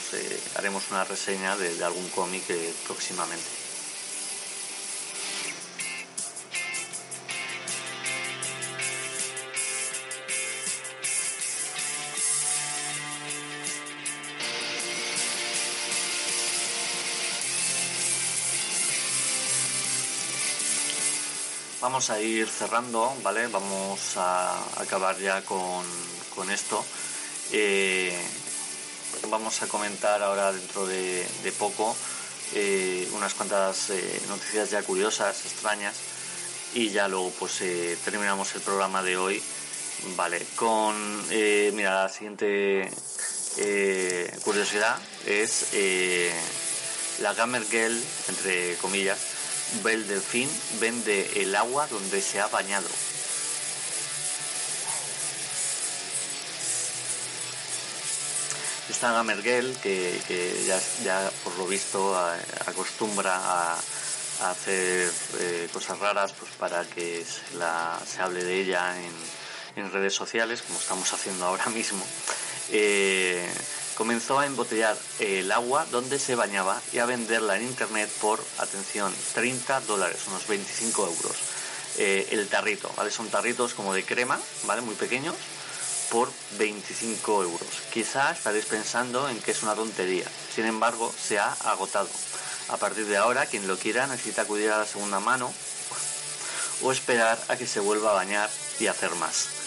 haremos 0.55 0.83
una 0.91 1.03
reseña 1.03 1.57
de 1.57 1.83
algún 1.83 2.07
cómic 2.09 2.43
próximamente. 2.85 3.72
Vamos 21.93 22.09
a 22.09 22.19
ir 22.19 22.47
cerrando, 22.47 23.15
¿vale? 23.21 23.45
Vamos 23.49 24.17
a 24.17 24.81
acabar 24.81 25.15
ya 25.19 25.43
con, 25.43 25.85
esto. 26.49 26.83
Eh, 27.51 28.19
vamos 29.29 29.61
a 29.61 29.67
comentar 29.67 30.23
ahora 30.23 30.51
dentro 30.51 30.87
de, 30.87 31.23
poco 31.59 31.95
eh, 32.55 33.07
unas 33.13 33.35
cuantas 33.35 33.91
eh, 33.91 34.21
noticias 34.27 34.71
ya 34.71 34.81
curiosas, 34.81 35.45
extrañas, 35.45 35.93
y 36.73 36.89
ya 36.89 37.07
luego 37.07 37.31
pues 37.37 37.59
terminamos 38.03 38.55
el 38.55 38.61
programa 38.61 39.03
de 39.03 39.15
hoy, 39.15 39.43
¿vale? 40.15 40.43
Con, 40.55 41.29
mira, 41.29 42.05
la 42.05 42.09
siguiente 42.09 42.89
curiosidad 44.43 44.97
es 45.27 45.67
la 47.19 47.35
Gamer 47.35 47.63
Girl, 47.69 48.03
entre 48.29 48.77
comillas, 48.77 49.32
el 49.85 50.07
delfín 50.07 50.49
vende 50.79 51.41
el 51.41 51.55
agua 51.55 51.87
donde 51.87 52.21
se 52.21 52.39
ha 52.39 52.47
bañado. 52.47 52.87
Esta 58.89 59.11
Gamergel, 59.13 59.75
que, 59.81 60.19
que 60.27 60.65
ya, 61.03 61.31
por 61.43 61.57
lo 61.57 61.67
visto 61.67 62.15
acostumbra 62.65 63.35
a, 63.35 63.77
hacer 64.49 65.09
eh, 65.39 65.69
cosas 65.71 65.99
raras 65.99 66.33
pues 66.33 66.51
para 66.59 66.83
que 66.83 67.23
se, 67.23 68.21
hable 68.21 68.43
de 68.43 68.61
ella 68.61 68.95
en, 68.99 69.83
en, 69.83 69.91
redes 69.91 70.13
sociales, 70.13 70.61
como 70.61 70.79
estamos 70.79 71.11
haciendo 71.13 71.45
ahora 71.45 71.67
mismo. 71.67 72.05
Eh, 72.71 73.49
comenzó 73.95 74.39
a 74.39 74.45
embotellar 74.45 74.97
el 75.19 75.51
agua 75.51 75.85
donde 75.91 76.19
se 76.19 76.35
bañaba 76.35 76.81
y 76.91 76.99
a 76.99 77.05
venderla 77.05 77.57
en 77.57 77.63
internet 77.63 78.09
por, 78.21 78.43
atención, 78.57 79.13
30 79.33 79.81
dólares, 79.81 80.21
unos 80.27 80.47
25 80.47 81.07
euros. 81.07 81.35
Eh, 81.97 82.29
el 82.31 82.47
tarrito, 82.47 82.91
¿vale? 82.97 83.11
Son 83.11 83.29
tarritos 83.29 83.73
como 83.75 83.93
de 83.93 84.03
crema, 84.03 84.39
¿vale? 84.65 84.81
Muy 84.81 84.95
pequeños, 84.95 85.35
por 86.09 86.31
25 86.57 87.43
euros. 87.43 87.69
Quizá 87.91 88.31
estaréis 88.31 88.65
pensando 88.65 89.29
en 89.29 89.39
que 89.39 89.51
es 89.51 89.63
una 89.63 89.75
tontería, 89.75 90.25
sin 90.53 90.65
embargo, 90.65 91.13
se 91.13 91.39
ha 91.39 91.51
agotado. 91.51 92.09
A 92.69 92.77
partir 92.77 93.05
de 93.05 93.17
ahora, 93.17 93.45
quien 93.45 93.67
lo 93.67 93.77
quiera 93.77 94.07
necesita 94.07 94.43
acudir 94.43 94.71
a 94.71 94.79
la 94.79 94.85
segunda 94.85 95.19
mano 95.19 95.53
o 96.81 96.91
esperar 96.91 97.39
a 97.47 97.55
que 97.55 97.67
se 97.67 97.79
vuelva 97.79 98.11
a 98.11 98.15
bañar 98.15 98.49
y 98.79 98.87
hacer 98.87 99.11
más. 99.15 99.62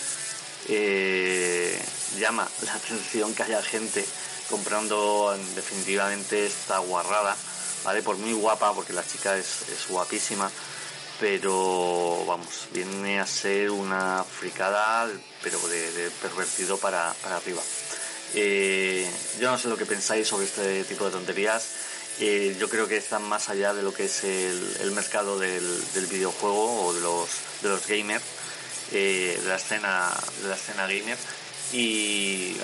Eh, 0.68 1.78
llama 2.18 2.48
la 2.64 2.74
atención 2.74 3.34
que 3.34 3.42
haya 3.44 3.62
gente 3.62 4.04
comprando 4.50 5.36
definitivamente 5.54 6.46
esta 6.46 6.78
guarrada, 6.78 7.36
¿vale? 7.84 8.02
Por 8.02 8.16
muy 8.16 8.32
guapa, 8.32 8.72
porque 8.74 8.92
la 8.92 9.06
chica 9.06 9.36
es, 9.36 9.86
guapísima, 9.88 10.50
pero 11.20 12.24
vamos, 12.26 12.68
viene 12.72 13.20
a 13.20 13.26
ser 13.26 13.70
una 13.70 14.24
fricada, 14.24 15.08
pero 15.42 15.58
de, 15.68 16.10
pervertido 16.22 16.78
para, 16.78 17.10
arriba. 17.10 17.62
Eh, 18.34 19.08
yo 19.40 19.50
no 19.50 19.58
sé 19.58 19.68
lo 19.68 19.76
que 19.76 19.86
pensáis 19.86 20.26
sobre 20.26 20.46
este 20.46 20.84
tipo 20.84 21.04
de 21.04 21.12
tonterías. 21.12 21.64
Eh, 22.18 22.56
yo 22.58 22.68
creo 22.70 22.88
que 22.88 22.96
están 22.96 23.22
más 23.24 23.50
allá 23.50 23.74
de 23.74 23.82
lo 23.82 23.92
que 23.92 24.06
es 24.06 24.24
el, 24.24 24.90
mercado 24.92 25.38
del, 25.38 25.82
videojuego 26.10 26.86
o 26.86 26.94
de 26.94 27.00
los, 27.02 27.28
de 27.62 27.68
los 27.68 27.86
gamers, 27.86 28.24
eh, 28.92 29.38
de, 29.42 29.48
la 29.48 29.56
escena, 29.56 30.12
de 30.42 30.48
la 30.48 30.54
escena 30.54 30.86
gamer 30.86 31.18
y 31.72 32.56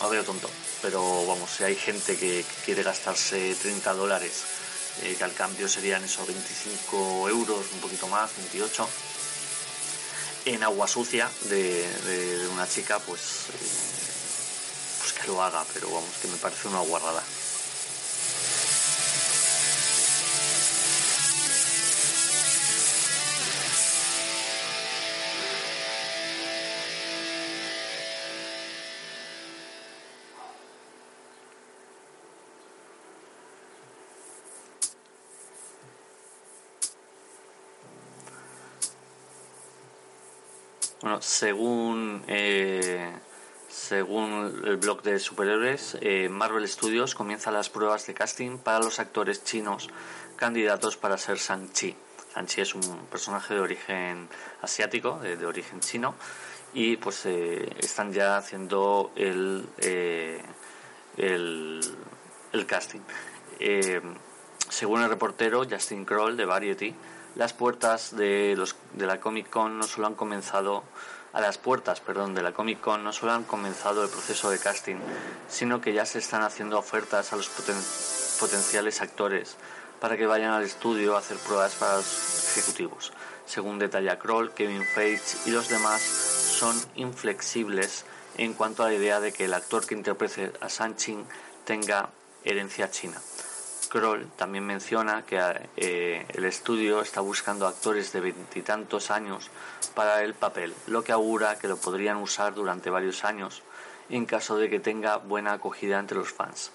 lo 0.00 0.08
veo 0.10 0.24
tonto, 0.24 0.48
pero 0.82 1.26
vamos, 1.26 1.50
si 1.50 1.64
hay 1.64 1.76
gente 1.76 2.16
que, 2.16 2.44
quiere 2.64 2.82
gastarse 2.82 3.54
30 3.54 3.92
dólares, 3.94 4.32
eh, 5.02 5.14
que 5.16 5.24
al 5.24 5.34
cambio 5.34 5.68
serían 5.68 6.04
esos 6.04 6.26
25 6.26 7.28
euros, 7.28 7.66
un 7.72 7.80
poquito 7.80 8.06
más, 8.08 8.30
28, 8.36 8.88
en 10.46 10.62
agua 10.62 10.86
sucia 10.86 11.28
de, 11.48 12.48
una 12.52 12.68
chica, 12.68 12.98
pues, 12.98 13.20
eh, 13.20 15.00
pues 15.00 15.12
que 15.14 15.26
lo 15.26 15.42
haga, 15.42 15.64
pero 15.72 15.88
vamos, 15.88 16.10
que 16.20 16.28
me 16.28 16.36
parece 16.36 16.68
una 16.68 16.80
guarrada. 16.80 17.22
Según 41.20 42.22
eh, 42.26 43.12
según 43.68 44.62
el 44.64 44.76
blog 44.76 45.02
de 45.02 45.18
superhéroes, 45.18 45.98
eh, 46.00 46.28
Marvel 46.28 46.66
Studios 46.68 47.14
comienza 47.14 47.50
las 47.50 47.68
pruebas 47.68 48.06
de 48.06 48.14
casting 48.14 48.58
para 48.58 48.78
los 48.78 49.00
actores 49.00 49.42
chinos 49.44 49.90
candidatos 50.36 50.96
para 50.96 51.18
ser 51.18 51.38
Shang-Chi. 51.38 51.96
Shang-Chi 52.34 52.60
es 52.60 52.74
un 52.74 53.06
personaje 53.10 53.54
de 53.54 53.60
origen 53.60 54.28
asiático, 54.62 55.18
de, 55.18 55.44
origen 55.44 55.80
chino, 55.80 56.14
y 56.72 56.96
pues 56.96 57.26
eh, 57.26 57.68
están 57.78 58.12
ya 58.12 58.36
haciendo 58.36 59.10
el, 59.16 59.66
el, 61.16 61.80
el, 62.52 62.66
casting. 62.66 63.00
según 64.68 65.02
el 65.02 65.08
reportero 65.08 65.64
Justin 65.68 66.04
Kroll 66.04 66.36
de 66.36 66.44
Variety, 66.44 66.94
las 67.34 67.52
puertas 67.52 68.16
de, 68.16 68.54
los, 68.56 68.76
de 68.92 69.06
la 69.06 69.20
Comic 69.20 69.50
Con 69.50 69.78
no 69.78 69.84
solo 69.84 70.06
han 70.06 70.14
comenzado 70.14 70.84
a 71.32 71.40
las 71.40 71.58
puertas, 71.58 72.00
perdón, 72.00 72.34
de 72.34 72.42
la 72.42 72.52
Comic 72.52 72.80
Con 72.80 73.02
no 73.02 73.12
solo 73.12 73.32
han 73.32 73.44
comenzado 73.44 74.04
el 74.04 74.10
proceso 74.10 74.50
de 74.50 74.58
casting, 74.58 74.96
sino 75.48 75.80
que 75.80 75.92
ya 75.92 76.06
se 76.06 76.18
están 76.18 76.42
haciendo 76.42 76.78
ofertas 76.78 77.32
a 77.32 77.36
los 77.36 77.48
potenciales 78.38 79.00
actores 79.00 79.56
para 80.00 80.16
que 80.16 80.26
vayan 80.26 80.52
al 80.52 80.62
estudio 80.62 81.16
a 81.16 81.18
hacer 81.18 81.36
pruebas 81.38 81.74
para 81.74 81.96
los 81.96 82.56
ejecutivos. 82.56 83.12
Según 83.46 83.78
detalla 83.78 84.18
Kroll, 84.18 84.52
Kevin 84.52 84.84
Feige 84.84 85.38
y 85.46 85.50
los 85.50 85.68
demás 85.68 86.02
son 86.02 86.76
inflexibles 86.94 88.04
en 88.36 88.54
cuanto 88.54 88.82
a 88.82 88.88
la 88.88 88.94
idea 88.94 89.20
de 89.20 89.32
que 89.32 89.46
el 89.46 89.54
actor 89.54 89.86
que 89.86 89.94
interprete 89.94 90.52
a 90.60 90.68
Shang-Chi 90.68 91.18
tenga 91.64 92.10
herencia 92.44 92.90
china. 92.90 93.20
Kroll 93.94 94.26
también 94.36 94.66
menciona 94.66 95.24
que 95.24 95.40
eh, 95.76 96.26
el 96.30 96.44
estudio 96.46 97.00
está 97.00 97.20
buscando 97.20 97.68
actores 97.68 98.12
de 98.12 98.18
veintitantos 98.18 99.12
años 99.12 99.50
para 99.94 100.22
el 100.24 100.34
papel, 100.34 100.74
lo 100.88 101.04
que 101.04 101.12
augura 101.12 101.60
que 101.60 101.68
lo 101.68 101.76
podrían 101.76 102.16
usar 102.16 102.54
durante 102.54 102.90
varios 102.90 103.22
años 103.22 103.62
en 104.10 104.26
caso 104.26 104.56
de 104.56 104.68
que 104.68 104.80
tenga 104.80 105.18
buena 105.18 105.52
acogida 105.52 106.00
entre 106.00 106.18
los 106.18 106.32
fans. 106.32 106.72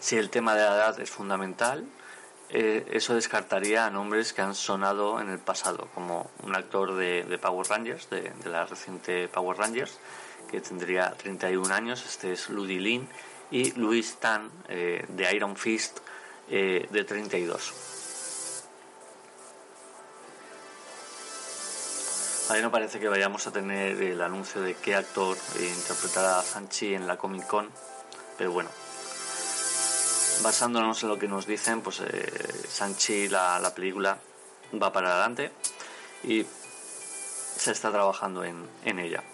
Si 0.00 0.16
el 0.16 0.30
tema 0.30 0.54
de 0.54 0.62
la 0.62 0.76
edad 0.76 0.98
es 0.98 1.10
fundamental, 1.10 1.84
eh, 2.48 2.86
eso 2.92 3.14
descartaría 3.14 3.84
a 3.84 3.90
nombres 3.90 4.32
que 4.32 4.40
han 4.40 4.54
sonado 4.54 5.20
en 5.20 5.28
el 5.28 5.40
pasado, 5.40 5.88
como 5.94 6.30
un 6.42 6.56
actor 6.56 6.94
de, 6.94 7.38
Power 7.38 7.66
Rangers, 7.68 8.08
de, 8.08 8.32
la 8.46 8.64
reciente 8.64 9.28
Power 9.28 9.58
Rangers, 9.58 9.98
que 10.50 10.62
tendría 10.62 11.10
31 11.10 11.74
años, 11.74 12.02
este 12.06 12.32
es 12.32 12.48
Ludi 12.48 12.78
Lin, 12.78 13.08
y 13.50 13.72
Luis 13.72 14.16
Tan 14.16 14.50
eh, 14.68 15.04
de 15.08 15.34
Iron 15.34 15.56
Fist 15.56 15.98
eh, 16.48 16.86
de 16.90 17.04
32. 17.04 17.74
Ahí 22.48 22.62
no 22.62 22.70
parece 22.70 23.00
que 23.00 23.08
vayamos 23.08 23.46
a 23.48 23.52
tener 23.52 24.00
el 24.00 24.22
anuncio 24.22 24.60
de 24.62 24.74
qué 24.74 24.94
actor 24.94 25.36
interpretará 25.58 26.38
a 26.38 26.42
Sanchi 26.42 26.94
en 26.94 27.06
la 27.06 27.16
Comic 27.16 27.44
Con, 27.48 27.68
pero 28.38 28.52
bueno, 28.52 28.70
basándonos 30.42 31.02
en 31.02 31.08
lo 31.08 31.18
que 31.18 31.26
nos 31.26 31.46
dicen, 31.46 31.80
pues 31.80 32.00
eh, 32.00 32.66
Sanchi, 32.68 33.28
la, 33.28 33.58
la, 33.58 33.74
película, 33.74 34.18
va 34.80 34.92
para 34.92 35.10
adelante 35.10 35.50
y 36.22 36.46
se 37.56 37.72
está 37.72 37.90
trabajando 37.90 38.44
en, 38.44 38.64
en 38.84 39.00
ella. 39.00 39.24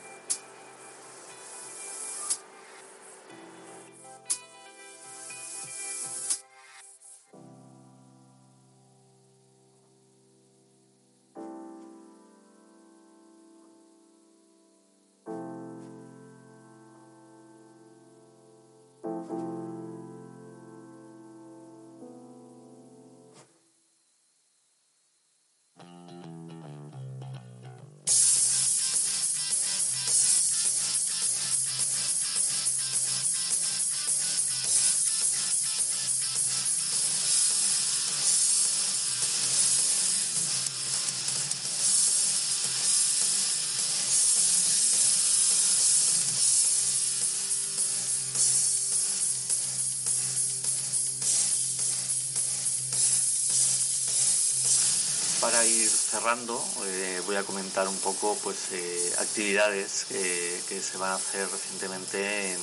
Para 55.62 55.70
ir 55.70 55.88
cerrando, 55.88 56.60
eh, 56.86 57.22
voy 57.24 57.36
a 57.36 57.44
comentar 57.44 57.86
un 57.86 57.96
poco 57.98 58.36
pues 58.42 58.56
eh, 58.72 59.12
actividades 59.18 60.06
que 60.08 60.82
se 60.82 60.98
van 60.98 61.12
a 61.12 61.14
hacer 61.14 61.48
recientemente 61.48 62.58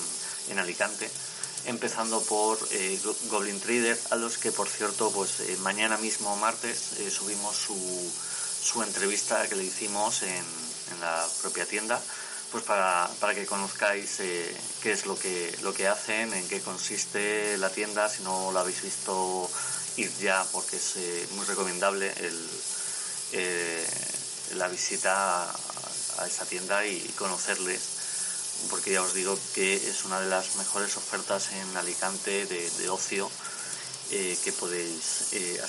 en, 0.50 0.60
Alicante, 0.60 1.10
empezando 1.64 2.20
por 2.24 2.60
eh, 2.72 3.00
Goblin 3.30 3.62
Trader, 3.62 3.98
a 4.10 4.18
los 4.18 4.38
que 4.38 4.52
por 4.52 4.68
cierto 4.68 5.12
pues 5.12 5.58
mañana 5.60 5.96
mismo 5.96 6.36
martes 6.36 6.78
subimos 7.10 7.56
su, 7.56 8.84
entrevista 8.84 9.48
que 9.48 9.56
le 9.56 9.64
hicimos 9.64 10.24
en, 10.24 10.44
la 11.00 11.26
propia 11.42 11.66
tienda, 11.66 12.02
pues 12.52 12.66
para, 12.66 13.10
que 13.34 13.46
conozcáis 13.46 14.18
qué 14.18 14.92
es 14.92 15.06
lo 15.06 15.18
que, 15.18 15.56
lo 15.62 15.74
que 15.74 15.88
hacen, 15.88 16.34
en 16.34 16.46
qué 16.50 16.60
consiste 16.60 17.58
la 17.60 17.70
tienda, 17.70 18.10
si 18.10 18.24
no 18.24 18.52
la 18.52 18.60
habéis 18.60 18.82
visto 18.82 19.50
ir 19.96 20.12
ya 20.20 20.46
porque 20.52 20.76
es 20.76 20.96
muy 21.32 21.46
recomendable 21.46 22.12
el, 22.18 22.50
eh, 23.34 23.88
la 24.56 24.68
visita 24.68 25.44
a, 25.44 26.28
esa 26.28 26.46
tienda 26.46 26.86
y 26.86 27.00
conocerles, 27.18 27.82
porque 28.70 28.92
ya 28.92 29.02
os 29.02 29.14
digo 29.14 29.38
que 29.54 29.76
es 29.76 30.04
una 30.06 30.20
de 30.20 30.30
las 30.30 30.56
mejores 30.58 30.98
ofertas 30.98 31.52
en 31.54 31.78
Alicante 31.78 32.46
de, 32.46 32.90
ocio 32.90 33.30
eh, 34.12 34.38
que 34.44 34.52
podéis 34.52 35.34
eh, 35.34 35.62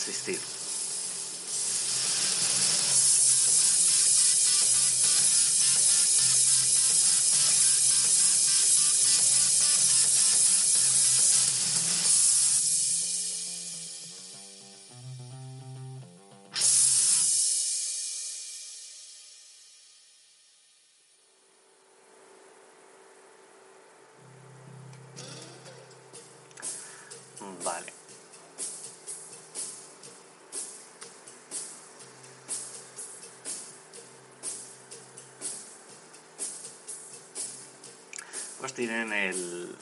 asistir. 38.66 38.88
tienen 38.88 39.12
el, 39.12 39.76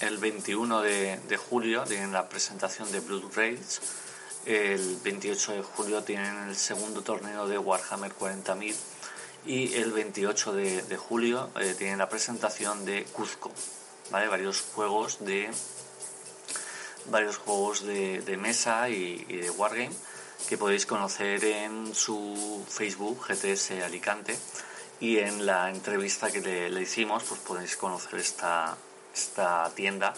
el 0.00 0.18
21 0.18 0.82
de, 0.82 1.20
de, 1.28 1.36
julio, 1.36 1.84
tienen 1.84 2.12
la 2.12 2.28
presentación 2.28 2.90
de 2.92 3.00
Blood 3.00 3.24
Rage. 3.34 3.80
El 4.44 4.96
28 5.04 5.52
de 5.52 5.62
julio 5.62 6.02
tienen 6.02 6.48
el 6.48 6.56
segundo 6.56 7.02
torneo 7.02 7.46
de 7.46 7.58
Warhammer 7.58 8.12
40.000 8.12 8.74
y 9.46 9.74
el 9.74 9.92
28 9.92 10.52
de, 10.52 10.82
de 10.82 10.96
julio 10.96 11.50
eh, 11.60 11.74
tienen 11.76 11.98
la 11.98 12.08
presentación 12.08 12.84
de 12.84 13.04
Cuzco, 13.04 13.52
¿vale? 14.10 14.28
Varios 14.28 14.60
juegos 14.60 15.24
de 15.24 15.50
varios 17.06 17.36
juegos 17.36 17.84
de, 17.84 18.20
de 18.20 18.36
mesa 18.36 18.88
y, 18.88 19.24
y, 19.28 19.36
de 19.38 19.50
Wargame 19.50 19.90
que 20.48 20.56
podéis 20.56 20.86
conocer 20.86 21.44
en 21.44 21.92
su 21.94 22.64
Facebook 22.68 23.26
GTS 23.26 23.82
Alicante 23.82 24.38
y 25.02 25.18
en 25.18 25.46
la 25.46 25.68
entrevista 25.68 26.30
que 26.30 26.40
le, 26.40 26.80
hicimos 26.80 27.24
pues 27.24 27.40
podéis 27.40 27.76
conocer 27.76 28.20
esta, 28.20 28.76
esta 29.12 29.68
tienda 29.74 30.14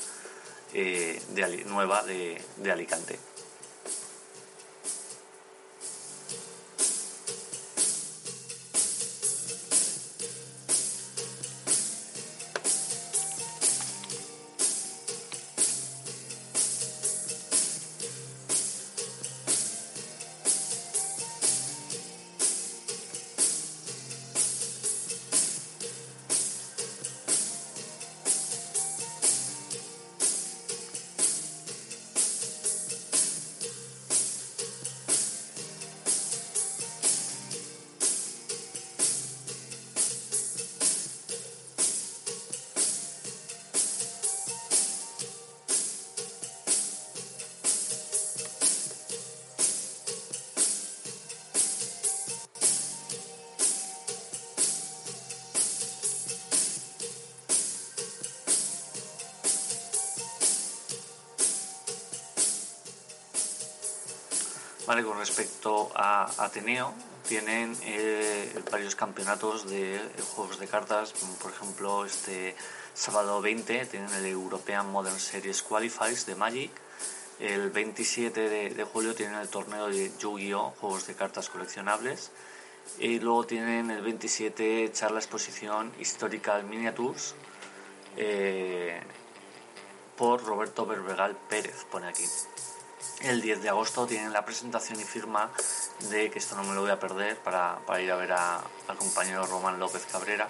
eh, 0.74 1.22
de, 1.30 1.64
nueva 1.64 2.03
de, 2.03 2.39
de 2.59 2.70
Alicante. 2.70 3.18
Ateneo, 66.05 66.93
tienen 67.27 67.75
eh, 67.83 68.63
varios 68.71 68.95
campeonatos 68.95 69.69
de 69.69 69.99
juegos 70.35 70.59
de 70.59 70.67
cartas, 70.67 71.15
como 71.19 71.35
por 71.37 71.51
ejemplo 71.53 72.05
este 72.05 72.55
sábado 72.93 73.41
20 73.41 73.87
tienen 73.87 74.13
el 74.13 74.27
European 74.27 74.91
Modern 74.91 75.19
Series 75.19 75.63
Qualifiers 75.63 76.27
de 76.27 76.35
Magic, 76.35 76.71
el 77.41 77.71
27 77.71 78.49
de, 78.49 78.85
julio 78.85 79.15
tienen 79.15 79.37
el 79.41 79.49
torneo 79.49 79.89
de 79.89 80.13
Yu-Gi-Oh! 80.19 80.75
Juegos 80.79 81.07
de 81.07 81.15
cartas 81.15 81.49
coleccionables, 81.49 82.31
y 82.99 83.19
luego 83.19 83.47
tienen 83.47 83.91
el 83.91 84.03
27 84.03 84.93
charla 84.93 85.19
exposición 85.19 85.91
Historical 85.99 86.65
Miniatures 86.65 87.35
eh, 88.17 89.01
por 90.17 90.45
Roberto 90.45 90.85
Berbegal 90.85 91.37
Pérez, 91.49 91.87
pone 91.91 92.09
aquí. 92.09 92.25
El 93.21 93.41
10 93.41 93.63
de 93.63 93.69
agosto 93.69 94.07
tienen 94.07 94.33
la 94.33 94.45
presentación 94.45 95.01
y 95.01 95.05
firma 95.05 95.51
de, 96.11 96.31
que 96.31 96.39
esto 96.39 96.57
no 96.57 96.65
me 96.65 96.75
lo 96.75 96.83
voy 96.83 96.91
a 96.91 96.99
perder, 96.99 97.39
para, 97.39 97.79
ir 98.01 98.11
a 98.13 98.17
ver 98.17 98.33
al 98.33 98.97
compañero 98.99 99.47
Román 99.47 99.79
López 99.79 100.07
Cabrera, 100.11 100.47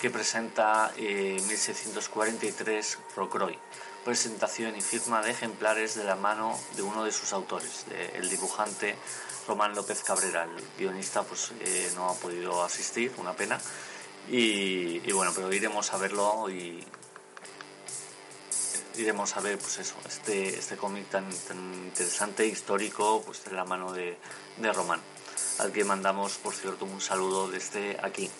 que 0.00 0.10
presenta 0.10 0.92
1643 0.96 2.94
eh, 2.94 2.98
Rocroi. 3.14 3.58
Presentación 4.04 4.74
y 4.76 4.80
firma 4.80 5.22
de 5.22 5.30
ejemplares 5.30 5.94
de 5.94 6.04
la 6.04 6.16
mano 6.16 6.58
de 6.76 6.82
uno 6.82 7.04
de 7.04 7.12
sus 7.12 7.32
autores, 7.32 7.84
el 8.14 8.30
dibujante 8.30 8.96
Román 9.46 9.74
López 9.74 10.02
Cabrera. 10.02 10.44
El 10.44 10.64
guionista 10.78 11.22
pues, 11.22 11.52
eh, 11.60 11.90
no 11.94 12.08
ha 12.08 12.14
podido 12.14 12.62
asistir, 12.62 13.12
una 13.16 13.32
pena. 13.32 13.60
Y, 14.30 15.00
y, 15.08 15.12
bueno, 15.12 15.32
pero 15.34 15.52
iremos 15.52 15.92
a 15.92 15.96
verlo 15.96 16.50
y, 16.50 16.84
iremos 18.98 19.36
a 19.36 19.40
ver 19.40 19.58
pues 19.58 19.78
eso, 19.78 19.94
este, 20.06 20.48
este 20.58 20.76
cómic 20.76 21.08
tan, 21.08 21.28
tan 21.46 21.74
interesante, 21.74 22.46
histórico, 22.46 23.22
pues 23.24 23.44
de 23.44 23.52
la 23.52 23.64
mano 23.64 23.92
de, 23.92 24.16
de 24.56 24.72
Román, 24.72 25.00
al 25.58 25.72
que 25.72 25.84
mandamos, 25.84 26.38
por 26.38 26.54
cierto, 26.54 26.84
un 26.84 27.00
saludo 27.00 27.48
desde 27.48 27.98
aquí. 28.02 28.30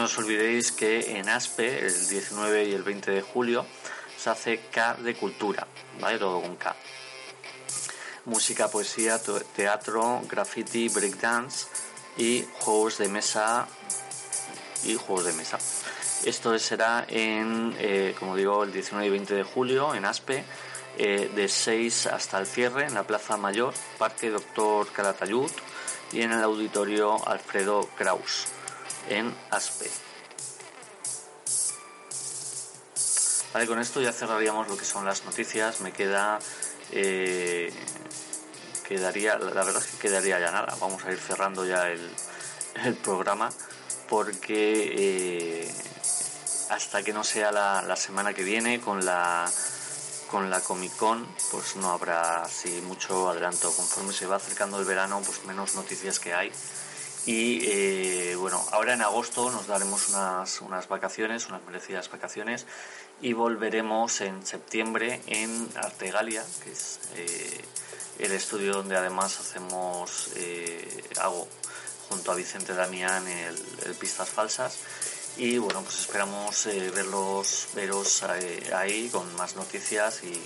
No 0.00 0.06
os 0.06 0.16
olvidéis 0.16 0.72
que 0.72 1.20
en 1.20 1.28
ASPE, 1.28 1.84
el 1.84 2.08
19 2.08 2.64
y 2.64 2.72
el 2.72 2.82
20 2.82 3.10
de 3.10 3.20
julio, 3.20 3.66
se 4.16 4.30
hace 4.30 4.58
K 4.72 4.94
de 4.94 5.14
cultura, 5.14 5.66
¿vale? 6.00 6.18
Todo 6.18 6.40
con 6.40 6.56
K. 6.56 6.74
Música, 8.24 8.68
poesía, 8.68 9.20
teatro, 9.54 10.22
graffiti, 10.26 10.88
breakdance 10.88 11.66
y 12.16 12.46
juegos 12.60 12.96
de 12.96 13.08
mesa 13.08 13.68
y 14.84 14.94
juegos 14.94 15.26
de 15.26 15.34
mesa. 15.34 15.58
Esto 16.24 16.58
será 16.58 17.04
en, 17.06 17.76
eh, 17.78 18.14
como 18.18 18.36
digo, 18.36 18.64
el 18.64 18.72
19 18.72 19.06
y 19.06 19.10
20 19.10 19.34
de 19.34 19.42
julio 19.42 19.94
en 19.94 20.06
ASPE, 20.06 20.44
eh, 20.96 21.30
de 21.34 21.46
6 21.46 22.06
hasta 22.06 22.38
el 22.38 22.46
cierre 22.46 22.86
en 22.86 22.94
la 22.94 23.02
Plaza 23.02 23.36
Mayor, 23.36 23.74
Parque 23.98 24.30
Doctor 24.30 24.90
Calatayud 24.92 25.50
y 26.10 26.22
en 26.22 26.32
el 26.32 26.42
Auditorio 26.42 27.22
Alfredo 27.28 27.86
Kraus 27.98 28.46
en 29.10 29.34
ASPE. 29.50 29.90
Con 33.66 33.80
esto 33.80 34.00
ya 34.00 34.12
cerraríamos 34.12 34.68
lo 34.68 34.76
que 34.76 34.84
son 34.84 35.04
las 35.04 35.24
noticias. 35.24 35.80
Me 35.80 35.92
queda. 35.92 36.38
Eh, 36.92 37.72
quedaría. 38.88 39.36
La 39.38 39.64
verdad 39.64 39.82
es 39.82 39.86
que 39.86 39.98
quedaría 39.98 40.38
ya 40.38 40.50
nada. 40.52 40.74
Vamos 40.80 41.04
a 41.04 41.12
ir 41.12 41.18
cerrando 41.18 41.66
ya 41.66 41.88
el, 41.88 42.94
programa. 43.02 43.50
Porque 44.08 45.64
eh, 45.66 45.74
hasta 46.70 47.02
que 47.02 47.12
no 47.12 47.24
sea 47.24 47.52
la, 47.52 47.96
semana 47.96 48.32
que 48.32 48.44
viene 48.44 48.80
con 48.80 49.04
la 49.04 49.50
con 50.28 50.48
la 50.48 50.60
Comic 50.60 50.94
Con 50.94 51.26
pues 51.50 51.74
no 51.74 51.90
habrá 51.90 52.42
así 52.42 52.80
mucho 52.82 53.28
adelanto 53.28 53.72
conforme 53.72 54.12
se 54.12 54.26
va 54.26 54.36
acercando 54.36 54.78
el 54.78 54.84
verano 54.84 55.20
pues 55.26 55.44
menos 55.44 55.74
noticias 55.74 56.20
que 56.20 56.32
hay 56.32 56.52
y 57.26 57.60
eh, 57.66 58.36
bueno, 58.36 58.64
ahora 58.72 58.94
en 58.94 59.02
agosto 59.02 59.50
nos 59.50 59.66
daremos 59.66 60.08
unas, 60.08 60.60
unas 60.62 60.88
vacaciones, 60.88 61.48
unas 61.48 61.62
merecidas 61.64 62.10
vacaciones, 62.10 62.66
y 63.20 63.34
volveremos 63.34 64.22
en 64.22 64.44
septiembre 64.46 65.20
en 65.26 65.68
Artegalia, 65.76 66.44
que 66.64 66.72
es 66.72 67.00
eh, 67.16 67.64
el 68.18 68.32
estudio 68.32 68.72
donde 68.72 68.96
además 68.96 69.38
hacemos, 69.38 70.30
eh, 70.36 71.04
hago 71.20 71.46
junto 72.08 72.32
a 72.32 72.34
Vicente 72.34 72.74
Damián 72.74 73.28
el, 73.28 73.56
Pistas 73.96 74.30
Falsas. 74.30 74.78
Y 75.36 75.58
bueno, 75.58 75.82
pues 75.82 76.00
esperamos 76.00 76.66
verlos, 76.66 77.68
veros 77.74 78.24
ahí 78.74 79.08
con 79.10 79.32
más 79.36 79.54
noticias 79.54 80.24
y, 80.24 80.42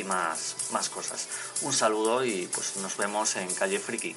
y 0.00 0.04
más, 0.04 0.56
más 0.72 0.88
cosas. 0.88 1.28
Un 1.62 1.72
saludo 1.72 2.24
y 2.24 2.48
pues 2.52 2.76
nos 2.76 2.96
vemos 2.96 3.36
en 3.36 3.54
Calle 3.54 3.78
Friki. 3.78 4.16